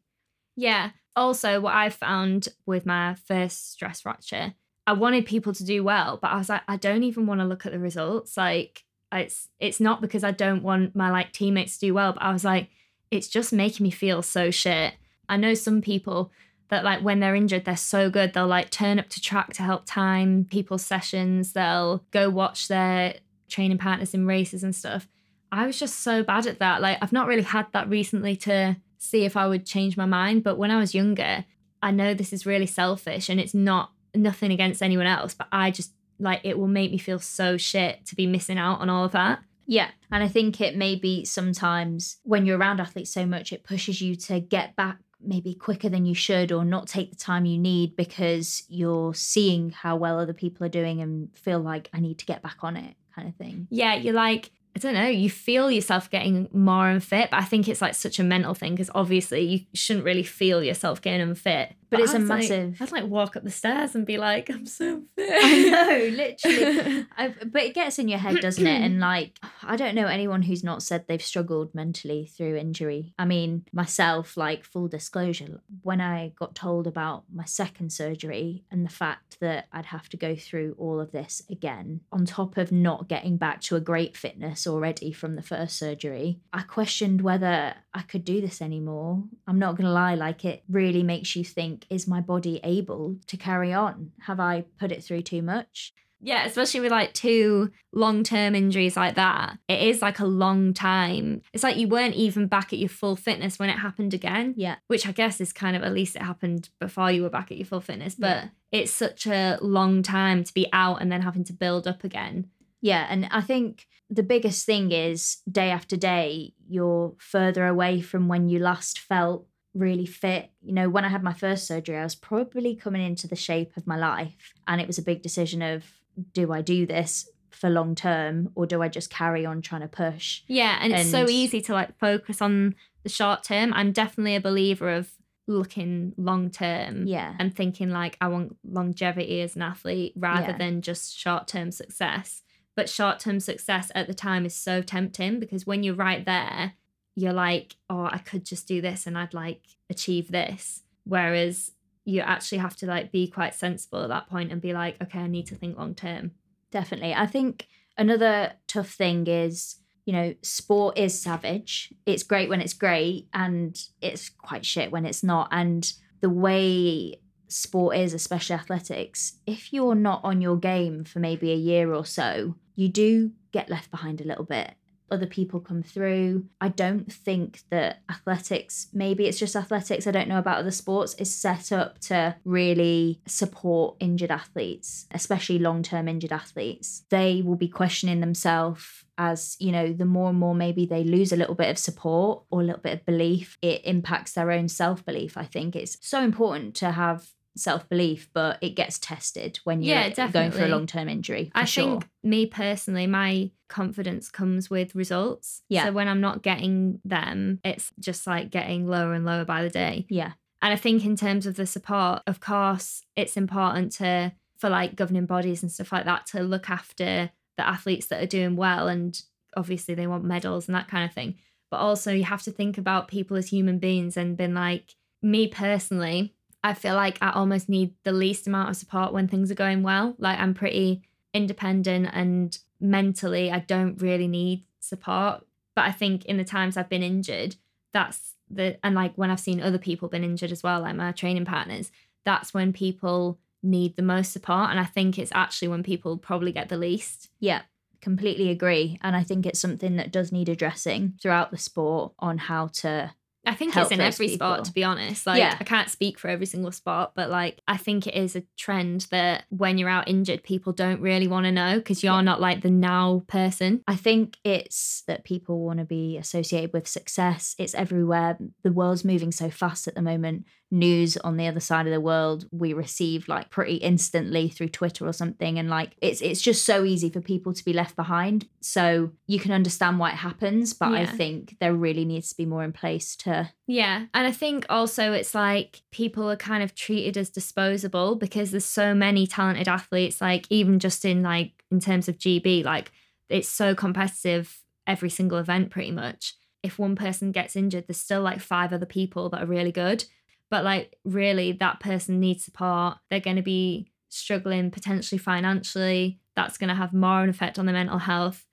Yeah. 0.57 0.90
Also, 1.16 1.61
what 1.61 1.75
I 1.75 1.88
found 1.90 2.49
with 2.64 2.87
my 2.87 3.14
first 3.14 3.73
stress 3.73 4.03
fracture, 4.03 4.55
I 4.87 4.92
wanted 4.92 5.27
people 5.27 5.53
to 5.53 5.64
do 5.64 5.83
well, 5.83 6.16
but 6.23 6.31
I 6.31 6.37
was 6.37 6.49
like, 6.49 6.62
I 6.68 6.77
don't 6.77 7.03
even 7.03 7.27
want 7.27 7.40
to 7.40 7.44
look 7.47 7.66
at 7.66 7.73
the 7.73 7.79
results. 7.81 8.37
Like, 8.37 8.85
it's 9.11 9.49
it's 9.59 9.81
not 9.81 10.01
because 10.01 10.23
I 10.23 10.31
don't 10.31 10.62
want 10.62 10.94
my 10.94 11.11
like 11.11 11.33
teammates 11.33 11.75
to 11.79 11.87
do 11.87 11.94
well, 11.94 12.12
but 12.12 12.23
I 12.23 12.33
was 12.33 12.44
like, 12.44 12.68
it's 13.11 13.29
just 13.29 13.53
making 13.53 13.83
me 13.83 13.90
feel 13.90 14.23
so 14.23 14.51
shit. 14.51 14.94
I 15.29 15.37
know 15.37 15.55
some 15.55 15.81
people 15.81 16.31
that 16.68 16.85
like 16.85 17.01
when 17.01 17.21
they're 17.21 17.35
injured, 17.35 17.64
they're 17.64 17.77
so 17.77 18.11
good. 18.11 18.33
They'll 18.33 18.47
like 18.47 18.71
turn 18.71 18.99
up 18.99 19.09
to 19.11 19.21
track 19.21 19.55
to 19.55 19.62
help 19.62 19.83
time 19.87 20.47
people's 20.49 20.85
sessions. 20.85 21.53
They'll 21.53 22.05
go 22.11 22.31
watch 22.31 22.68
their 22.68 23.16
training 23.49 23.79
partners 23.79 24.14
in 24.14 24.27
races 24.27 24.62
and 24.62 24.75
stuff. 24.75 25.09
I 25.50 25.66
was 25.66 25.78
just 25.78 26.00
so 26.00 26.22
bad 26.22 26.46
at 26.46 26.58
that. 26.58 26.80
Like 26.80 26.98
I've 27.00 27.12
not 27.12 27.26
really 27.26 27.42
had 27.42 27.66
that 27.72 27.88
recently 27.88 28.37
to 28.37 28.76
see 28.98 29.24
if 29.24 29.37
I 29.37 29.46
would 29.46 29.64
change 29.64 29.96
my 29.96 30.06
mind. 30.06 30.44
But 30.44 30.58
when 30.58 30.70
I 30.70 30.78
was 30.78 30.94
younger, 30.94 31.44
I 31.82 31.90
know 31.90 32.14
this 32.14 32.32
is 32.32 32.46
really 32.46 32.66
selfish 32.66 33.28
and 33.28 33.40
it's 33.40 33.54
not 33.54 33.92
nothing 34.14 34.52
against 34.52 34.82
anyone 34.82 35.06
else, 35.06 35.34
but 35.34 35.48
I 35.52 35.70
just 35.70 35.92
like 36.18 36.40
it 36.42 36.58
will 36.58 36.68
make 36.68 36.90
me 36.90 36.98
feel 36.98 37.20
so 37.20 37.56
shit 37.56 38.04
to 38.06 38.16
be 38.16 38.26
missing 38.26 38.58
out 38.58 38.80
on 38.80 38.90
all 38.90 39.04
of 39.04 39.12
that. 39.12 39.40
Yeah. 39.66 39.90
And 40.11 40.24
I 40.24 40.28
think 40.28 40.61
it 40.61 40.76
may 40.76 40.96
be 40.96 41.24
sometimes 41.24 42.18
when 42.24 42.46
you're 42.46 42.58
around 42.58 42.80
athletes 42.80 43.12
so 43.12 43.26
much, 43.26 43.52
it 43.52 43.64
pushes 43.64 44.00
you 44.00 44.16
to 44.16 44.40
get 44.40 44.74
back 44.76 44.98
maybe 45.20 45.54
quicker 45.54 45.88
than 45.88 46.06
you 46.06 46.14
should 46.14 46.52
or 46.52 46.64
not 46.64 46.87
take 46.87 47.11
the 47.11 47.16
time 47.16 47.44
you 47.44 47.58
need 47.58 47.96
because 47.96 48.62
you're 48.68 49.14
seeing 49.14 49.70
how 49.70 49.96
well 49.96 50.18
other 50.18 50.32
people 50.32 50.64
are 50.64 50.70
doing 50.70 51.00
and 51.00 51.28
feel 51.37 51.61
like 51.61 51.90
I 51.92 52.00
need 52.00 52.18
to 52.18 52.26
get 52.26 52.42
back 52.42 52.58
on 52.62 52.76
it 52.76 52.94
kind 53.14 53.28
of 53.28 53.34
thing. 53.34 53.66
Yeah, 53.70 53.94
you're 53.94 54.14
like, 54.14 54.50
I 54.76 54.81
don't 54.81 54.94
know, 54.94 55.09
you 55.09 55.28
feel 55.28 55.70
yourself 55.70 56.09
getting 56.09 56.48
more 56.52 56.88
unfit, 56.88 57.31
but 57.31 57.40
I 57.40 57.44
think 57.44 57.68
it's 57.68 57.83
like 57.83 57.94
such 57.94 58.18
a 58.18 58.22
mental 58.22 58.54
thing 58.54 58.74
because 58.74 58.90
obviously 58.94 59.40
you 59.42 59.61
shouldn't 59.74 60.04
really 60.04 60.22
feel 60.22 60.62
yourself 60.62 61.02
getting 61.02 61.20
unfit. 61.20 61.74
But 61.90 62.01
it's 62.01 62.12
a 62.14 62.18
massive- 62.18 62.77
I'd 62.81 62.92
like 62.92 63.07
walk 63.07 63.37
up 63.37 63.44
the 63.44 63.51
stairs 63.51 63.94
and 63.94 64.05
be 64.07 64.18
like, 64.18 64.51
I'm 64.51 64.66
so 64.66 65.03
fit. 65.16 65.31
I 65.42 65.68
know, 65.70 66.16
literally. 66.16 67.07
I, 67.16 67.29
but 67.46 67.62
it 67.62 67.74
gets 67.74 67.98
in 67.98 68.09
your 68.09 68.18
head, 68.18 68.40
doesn't 68.40 68.66
it? 68.66 68.83
And 68.83 69.01
like, 69.01 69.38
I 69.62 69.77
don't 69.77 69.94
know 69.94 70.07
anyone 70.07 70.42
who's 70.42 70.62
not 70.64 70.83
said 70.83 71.05
they've 71.09 71.22
struggled 71.22 71.74
mentally 71.74 72.27
through 72.27 72.57
injury. 72.57 73.14
I 73.18 73.24
mean, 73.24 73.64
myself, 73.72 74.37
like, 74.37 74.64
full 74.64 74.88
disclosure, 74.88 75.61
when 75.83 76.01
I 76.01 76.33
got 76.38 76.55
told 76.55 76.87
about 76.87 77.24
my 77.33 77.44
second 77.44 77.92
surgery 77.92 78.64
and 78.70 78.85
the 78.85 78.90
fact 78.90 79.38
that 79.40 79.66
I'd 79.72 79.87
have 79.87 80.09
to 80.11 80.16
go 80.16 80.37
through 80.37 80.74
all 80.79 81.01
of 81.01 81.12
this 81.12 81.42
again, 81.51 82.01
on 82.12 82.27
top 82.27 82.57
of 82.57 82.70
not 82.72 83.09
getting 83.09 83.37
back 83.37 83.61
to 83.62 83.77
a 83.77 83.81
great 83.81 84.16
fitness 84.16 84.66
already 84.66 85.12
from 85.12 85.37
the 85.37 85.42
first 85.42 85.79
surgery, 85.79 86.40
I 86.53 86.62
questioned 86.62 87.22
whether 87.22 87.74
I 87.94 88.03
could 88.03 88.24
do 88.24 88.40
this 88.40 88.61
anymore. 88.61 89.22
I'm 89.46 89.59
not 89.59 89.77
going 89.77 89.87
to 89.87 89.92
lie, 89.92 90.14
like, 90.14 90.44
it 90.44 90.62
really 90.68 91.03
makes 91.03 91.35
you 91.37 91.44
think 91.44 91.77
is 91.90 92.06
my 92.08 92.20
body 92.20 92.60
able 92.64 93.16
to 93.26 93.36
carry 93.36 93.72
on? 93.72 94.12
Have 94.22 94.40
I 94.40 94.64
put 94.78 94.92
it 94.92 95.02
through 95.04 95.22
too 95.22 95.42
much? 95.42 95.92
Yeah, 96.20 96.44
especially 96.46 96.80
with 96.80 96.90
like 96.90 97.14
two 97.14 97.70
long 97.92 98.24
term 98.24 98.56
injuries 98.56 98.96
like 98.96 99.14
that. 99.14 99.56
It 99.68 99.80
is 99.82 100.02
like 100.02 100.18
a 100.18 100.24
long 100.26 100.74
time. 100.74 101.42
It's 101.52 101.62
like 101.62 101.76
you 101.76 101.86
weren't 101.86 102.16
even 102.16 102.48
back 102.48 102.72
at 102.72 102.80
your 102.80 102.88
full 102.88 103.14
fitness 103.14 103.58
when 103.58 103.70
it 103.70 103.78
happened 103.78 104.14
again. 104.14 104.54
Yeah. 104.56 104.76
Which 104.88 105.06
I 105.06 105.12
guess 105.12 105.40
is 105.40 105.52
kind 105.52 105.76
of 105.76 105.84
at 105.84 105.92
least 105.92 106.16
it 106.16 106.22
happened 106.22 106.70
before 106.80 107.12
you 107.12 107.22
were 107.22 107.30
back 107.30 107.52
at 107.52 107.56
your 107.56 107.66
full 107.66 107.80
fitness. 107.80 108.16
But 108.16 108.36
Yeah. 108.36 108.48
it's 108.72 108.92
such 108.92 109.26
a 109.28 109.58
long 109.62 110.02
time 110.02 110.42
to 110.42 110.52
be 110.52 110.66
out 110.72 111.00
and 111.00 111.12
then 111.12 111.22
having 111.22 111.44
to 111.44 111.52
build 111.52 111.86
up 111.86 112.02
again. 112.02 112.48
Yeah, 112.80 113.06
and 113.08 113.28
I 113.30 113.40
think 113.40 113.86
the 114.10 114.22
biggest 114.22 114.64
thing 114.64 114.90
is 114.92 115.38
day 115.50 115.70
after 115.70 115.96
day, 115.96 116.54
you're 116.68 117.14
further 117.18 117.66
away 117.66 118.00
from 118.00 118.28
when 118.28 118.48
you 118.48 118.58
last 118.60 118.98
felt 118.98 119.46
really 119.74 120.07
fit. 120.07 120.50
You 120.62 120.72
know, 120.74 120.88
when 120.88 121.04
I 121.04 121.09
had 121.09 121.22
my 121.22 121.33
first 121.33 121.66
surgery, 121.66 121.96
I 121.96 122.04
was 122.04 122.14
probably 122.14 122.74
coming 122.74 123.02
into 123.04 123.26
the 123.28 123.37
shape 123.37 123.76
of 123.76 123.87
my 123.87 123.96
life, 123.96 124.52
and 124.66 124.81
it 124.81 124.87
was 124.87 124.98
a 124.98 125.02
big 125.02 125.22
decision 125.22 125.62
of 125.62 125.85
do 126.33 126.52
I 126.52 126.62
do 126.62 126.85
this 126.87 127.28
for 127.50 127.70
long 127.70 127.94
term 127.94 128.50
or 128.54 128.66
do 128.66 128.83
I 128.83 128.88
just 128.88 129.09
carry 129.11 129.46
on 129.46 129.62
trying 129.62 129.81
to 129.83 129.88
push? 129.88 130.42
Yeah, 130.48 130.78
and 130.81 130.92
it's 130.92 131.11
so 131.11 131.28
easy 131.28 131.61
to 131.62 131.72
like 131.72 131.98
focus 131.98 132.42
on 132.42 132.74
the 133.02 133.09
short 133.09 133.42
term. 133.44 133.72
I'm 133.72 133.92
definitely 133.92 134.37
a 134.37 134.40
believer 134.40 134.90
of 134.90 135.11
looking 135.46 136.12
long 136.18 136.50
term. 136.50 137.07
Yeah. 137.07 137.35
and 137.38 137.54
thinking 137.54 137.90
like 137.90 138.16
I 138.20 138.28
want 138.28 138.57
longevity 138.64 139.40
as 139.40 139.57
an 139.57 139.62
athlete 139.62 140.12
rather 140.16 140.48
Yeah. 140.50 140.59
than 140.59 140.83
just 140.83 141.16
short 141.16 141.48
term 141.48 141.70
success. 141.70 142.42
But 142.76 142.88
short 142.90 143.18
term 143.18 143.40
success 143.40 143.90
at 143.94 144.07
the 144.09 144.14
time 144.14 144.44
is 144.44 144.54
so 144.54 144.83
tempting 144.83 145.40
because 145.40 145.66
when 145.66 145.83
you're 145.83 145.94
right 145.94 146.24
there, 146.24 146.74
you're 147.18 147.33
like, 147.33 147.74
oh, 147.90 148.09
I 148.11 148.18
could 148.18 148.44
just 148.44 148.68
do 148.68 148.81
this 148.81 149.04
and 149.04 149.18
I'd 149.18 149.35
like 149.35 149.62
achieve 149.90 150.31
this. 150.31 150.85
Whereas 151.02 151.72
you 152.04 152.20
actually 152.20 152.59
have 152.59 152.76
to 152.76 152.87
like 152.87 153.11
be 153.11 153.26
quite 153.26 153.57
sensible 153.57 154.02
at 154.04 154.09
that 154.09 154.28
point 154.28 154.52
and 154.52 154.61
be 154.61 154.72
like, 154.72 155.02
okay, 155.02 155.18
I 155.18 155.26
need 155.26 155.46
to 155.48 155.57
think 155.57 155.76
long 155.76 155.96
term. 155.96 156.31
Definitely. 156.70 157.14
I 157.14 157.26
think 157.26 157.66
another 157.96 158.52
tough 158.68 158.90
thing 158.90 159.26
is, 159.26 159.81
you 160.04 160.12
know, 160.12 160.35
sport 160.42 160.96
is 160.96 161.20
savage. 161.20 161.92
It's 162.07 162.22
great 162.22 162.48
when 162.48 162.61
it's 162.61 162.72
great 162.72 163.26
and 163.35 163.76
it's 164.00 164.28
quite 164.28 164.64
shit 164.64 164.92
when 164.92 165.04
it's 165.04 165.24
not. 165.24 165.48
And 165.50 165.92
the 166.20 166.31
way 166.31 167.20
sport 167.48 167.96
is, 167.96 168.14
especially 168.14 168.54
athletics, 168.54 169.38
if 169.44 169.72
you're 169.72 169.96
not 169.96 170.20
on 170.22 170.40
your 170.40 170.57
game 170.57 171.02
for 171.02 171.18
maybe 171.18 171.50
a 171.50 171.57
year 171.57 171.92
or 171.92 172.04
so, 172.04 172.54
you 172.76 172.88
do 172.88 173.33
get 173.50 173.68
left 173.68 173.90
behind 173.90 174.20
a 174.20 174.24
little 174.24 174.44
bit 174.44 174.74
other 175.11 175.27
people 175.27 175.61
come 175.61 175.83
through. 175.83 176.47
I 176.61 176.68
don't 176.68 177.12
think 177.12 177.62
that 177.71 178.03
athletics, 178.11 178.88
maybe 178.92 179.27
it's 179.27 179.38
just 179.38 179.57
athletics, 179.57 180.07
I 180.07 180.11
don't 180.11 180.29
know 180.29 180.38
about 180.38 180.59
other 180.59 180.71
sports, 180.71 181.14
is 181.14 181.35
set 181.35 181.73
up 181.73 181.99
to 182.01 182.37
really 182.44 183.21
support 183.27 183.97
injured 184.01 184.31
athletes, 184.31 185.07
especially 185.11 185.59
long 185.59 185.83
term 185.83 186.09
injured 186.09 186.33
athletes. 186.33 187.05
They 187.11 187.42
will 187.44 187.57
be 187.57 187.68
questioning 187.68 188.21
themselves 188.21 189.05
as 189.18 189.57
you 189.59 189.73
know 189.73 189.92
the 189.92 190.05
more 190.05 190.31
and 190.31 190.38
more 190.38 190.55
maybe 190.55 190.87
they 190.87 191.03
lose 191.03 191.33
a 191.33 191.37
little 191.37 191.57
bit 191.57 191.68
of 191.68 191.77
support 191.77 192.44
or 192.51 192.61
a 192.61 192.64
little 192.64 192.81
bit 192.81 192.92
of 192.92 193.05
belief 193.05 193.59
it 193.61 193.83
impacts 193.85 194.35
their 194.35 194.53
own 194.53 194.68
self-belief 194.68 195.37
i 195.37 195.44
think 195.44 195.75
it's 195.75 195.99
so 196.01 196.23
important 196.23 196.75
to 196.75 196.92
have 196.92 197.27
self 197.59 197.88
belief, 197.88 198.29
but 198.33 198.59
it 198.62 198.71
gets 198.71 198.99
tested 198.99 199.61
when 199.64 199.83
you're 199.83 199.97
Yeah, 199.97 200.31
going 200.31 200.51
for 200.51 200.64
a 200.64 200.68
long 200.68 200.87
term 200.87 201.09
injury. 201.09 201.51
I 201.55 201.64
sure. 201.64 202.01
think 202.01 202.09
me 202.23 202.47
personally, 202.47 203.07
my 203.07 203.51
confidence 203.68 204.31
comes 204.31 204.71
with 204.71 204.94
results. 204.94 205.62
Yeah. 205.68 205.85
So 205.85 205.92
when 205.92 206.09
I'm 206.09 206.21
not 206.21 206.42
getting 206.42 207.01
them, 207.05 207.61
it's 207.64 207.90
just 207.99 208.27
like 208.27 208.51
getting 208.51 208.87
lower 208.87 209.12
and 209.12 209.25
lower 209.25 209.44
by 209.44 209.62
the 209.62 209.71
day. 209.71 210.07
yeah, 210.09 210.33
And 210.62 210.73
I 210.73 210.77
think 210.77 211.05
in 211.05 211.16
terms 211.16 211.47
of 211.47 211.57
the 211.57 211.66
support, 211.66 212.23
of 212.27 212.40
course, 212.40 213.03
it's 213.16 213.37
important 213.37 213.92
to 213.92 214.33
for 214.59 214.68
like 214.68 214.97
governing 214.97 215.27
bodies 215.27 215.62
and 215.62 215.71
stuff 215.71 215.92
like 215.92 216.05
that 216.05 216.27
to 216.27 216.42
look 216.42 216.68
after 216.68 217.31
the 217.57 217.68
athletes 217.68 218.07
that 218.07 218.23
are 218.23 218.27
doing 218.27 218.57
well 218.57 218.88
and 218.88 219.23
obviously 219.57 219.94
they 219.94 220.07
want 220.07 220.25
medals 220.25 220.66
and 220.66 220.75
that 220.75 220.88
kind 220.88 221.05
of 221.05 221.12
thing. 221.12 221.37
But 221.71 221.79
also 221.79 222.12
you 222.12 222.25
have 222.25 222.42
to 222.44 222.51
think 222.51 222.79
about 222.79 223.09
people 223.09 223.37
as 223.37 223.49
human 223.49 223.79
beings 223.79 224.16
and 224.16 224.37
been 224.37 224.55
like 224.55 224.94
me 225.23 225.47
personally, 225.49 226.35
I 226.68 226.74
feel 226.74 226.94
like 226.94 227.16
I 227.22 227.31
almost 227.31 227.70
need 227.70 227.94
the 228.04 228.12
least 228.12 228.46
amount 228.46 228.68
of 228.68 228.76
support 228.76 229.14
when 229.14 229.26
things 229.26 229.50
are 229.50 229.54
going 229.54 229.83
well. 229.83 230.14
Like 230.18 230.38
I'm 230.38 230.52
pretty 230.52 231.02
independent 231.33 232.11
and 232.12 232.59
mentally 232.78 233.50
I 233.50 233.61
don't 233.61 234.00
really 234.02 234.28
need 234.28 234.64
support. 234.78 235.46
But 235.74 235.87
I 235.87 235.92
think 235.92 236.26
in 236.26 236.37
the 236.37 236.44
times 236.44 236.76
I've 236.76 236.90
been 236.90 237.02
injured, 237.02 237.57
that's 237.94 238.35
the 238.50 238.78
and 238.85 238.94
like 238.94 239.14
when 239.14 239.31
I've 239.31 239.40
seen 239.40 239.62
other 239.62 239.78
people 239.78 240.09
been 240.09 240.24
injured 240.24 240.52
as 240.52 240.62
well, 240.62 240.83
like 240.83 240.94
my 240.94 241.12
training 241.12 241.46
partners, 241.46 241.90
that's 242.26 242.52
when 242.52 242.74
people 242.74 243.38
need 243.62 243.96
the 243.96 244.02
most 244.02 244.33
support. 244.33 244.68
And 244.68 244.78
I 244.78 244.85
think 244.85 245.18
it's 245.18 245.33
actually 245.35 245.68
when 245.68 245.83
people 245.83 246.18
probably 246.18 246.52
get 246.52 246.68
the 246.68 246.76
least. 246.76 247.31
yeah, 247.40 247.62
completely 248.02 248.50
agree. 248.50 248.98
And 249.00 249.16
I 249.16 249.22
think 249.22 249.46
it's 249.46 249.59
something 249.59 249.96
that 249.96 250.12
does 250.12 250.33
need 250.33 250.50
addressing 250.50 251.14
throughout 251.20 251.50
the 251.50 251.59
sport 251.59 252.12
on 252.18 252.37
how 252.37 252.66
to. 252.83 253.14
I 253.48 253.54
think 253.54 253.76
it's 253.76 253.90
in 253.90 254.00
every 254.00 254.28
sport, 254.28 254.50
people. 254.58 254.64
to 254.64 254.72
be 254.72 254.84
honest. 254.84 255.26
Like, 255.26 255.38
Yeah. 255.38 255.56
I 255.58 255.64
can't 255.64 255.88
speak 255.88 256.18
for 256.18 256.28
every 256.28 256.46
single 256.46 256.70
sport, 256.72 257.12
but 257.14 257.30
like, 257.30 257.61
I 257.66 257.76
think 257.76 258.06
it 258.06 258.14
is 258.14 258.37
a 258.37 258.42
trend 258.56 259.06
that 259.11 259.44
when 259.48 259.78
you're 259.78 259.88
out 259.88 260.06
injured, 260.08 260.42
people 260.42 260.72
don't 260.72 261.00
really 261.00 261.26
want 261.28 261.44
to 261.46 261.52
know 261.52 261.76
because 261.78 262.02
you're 262.02 262.14
Yeah. 262.14 262.20
not 262.20 262.40
like 262.40 262.61
the 262.62 262.70
now 262.70 263.24
person. 263.26 263.82
I 263.88 263.96
think 263.96 264.37
it's 264.44 265.02
that 265.06 265.24
people 265.24 265.61
want 265.64 265.78
to 265.78 265.84
be 265.84 266.16
associated 266.18 266.72
with 266.72 266.87
success. 266.87 267.54
It's 267.58 267.74
everywhere. 267.74 268.38
The 268.62 268.72
world's 268.72 269.04
moving 269.04 269.32
so 269.32 269.50
fast 269.50 269.88
at 269.88 269.94
the 269.94 270.02
moment. 270.02 270.44
News 270.70 271.16
on 271.18 271.38
the 271.38 271.46
other 271.46 271.61
side 271.61 271.87
of 271.87 271.92
the 271.92 272.00
world 272.00 272.46
we 272.50 272.74
receive 272.74 273.26
like 273.26 273.48
pretty 273.48 273.76
instantly 273.76 274.50
through 274.50 274.68
Twitter 274.68 275.07
or 275.07 275.14
something, 275.14 275.59
and 275.59 275.70
like 275.70 275.92
it's 276.02 276.20
it's 276.20 276.42
just 276.42 276.66
so 276.66 276.85
easy 276.85 277.09
for 277.09 277.22
people 277.22 277.54
to 277.54 277.64
be 277.64 277.72
left 277.72 277.96
behind. 277.96 278.46
So 278.61 279.12
you 279.26 279.38
can 279.38 279.52
understand 279.52 279.98
why 279.98 280.11
it 280.11 280.16
happens, 280.16 280.74
but 280.74 280.92
I 280.92 281.07
think 281.07 281.57
there 281.59 281.74
really 281.74 282.04
needs 282.04 282.28
to 282.31 282.37
be 282.37 282.44
more 282.44 282.62
in 282.62 282.72
place 282.72 283.16
to 283.16 283.50
Yeah. 283.66 284.07
And 284.12 284.26
I 284.26 284.33
think 284.33 284.66
also 284.68 285.12
it's 285.12 285.35
like 285.35 285.81
people 285.90 286.31
are 286.31 286.37
kind 286.37 286.62
of 286.62 286.74
treated 286.74 287.16
as 287.16 287.31
disposable 287.31 288.16
because 288.16 288.50
there's 288.50 288.64
so 288.64 288.94
many 288.94 289.26
talented 289.26 289.68
athletes, 289.68 290.20
like 290.20 290.46
even 290.50 290.78
just 290.78 291.04
in 291.04 291.22
like 291.22 291.64
in 291.70 291.81
terms 291.81 292.09
of 292.09 292.18
GB, 292.18 292.64
like 292.64 292.92
it's 293.31 293.48
so 293.48 293.74
competitive 293.74 294.62
every 294.87 295.11
single 295.11 295.38
event 295.38 295.70
pretty 295.70 295.92
much. 295.92 296.35
If 296.62 296.78
one 296.78 296.96
person 296.96 297.31
gets 297.31 297.54
injured, 297.54 297.87
there's 297.87 297.98
still 297.98 298.22
like 298.22 298.40
five 298.40 298.72
other 298.72 298.87
people 298.87 299.28
that 299.31 299.42
are 299.42 299.46
really 299.46 299.72
good. 299.72 300.04
But 300.50 300.64
like 300.64 300.96
really 301.04 301.52
that 301.52 301.80
person 301.80 302.20
needs 302.20 302.44
support. 302.44 302.96
They're 303.11 303.20
gonna 303.20 303.42
be 303.42 303.90
struggling 304.08 304.70
potentially 304.70 305.18
financially. 305.18 306.20
That's 306.37 306.58
gonna 306.58 306.74
have 306.74 306.92
more 306.92 307.22
an 307.22 307.28
effect 307.28 307.58
on 307.58 307.66
their 307.66 307.74
mental 307.74 307.98
health. 307.98 308.46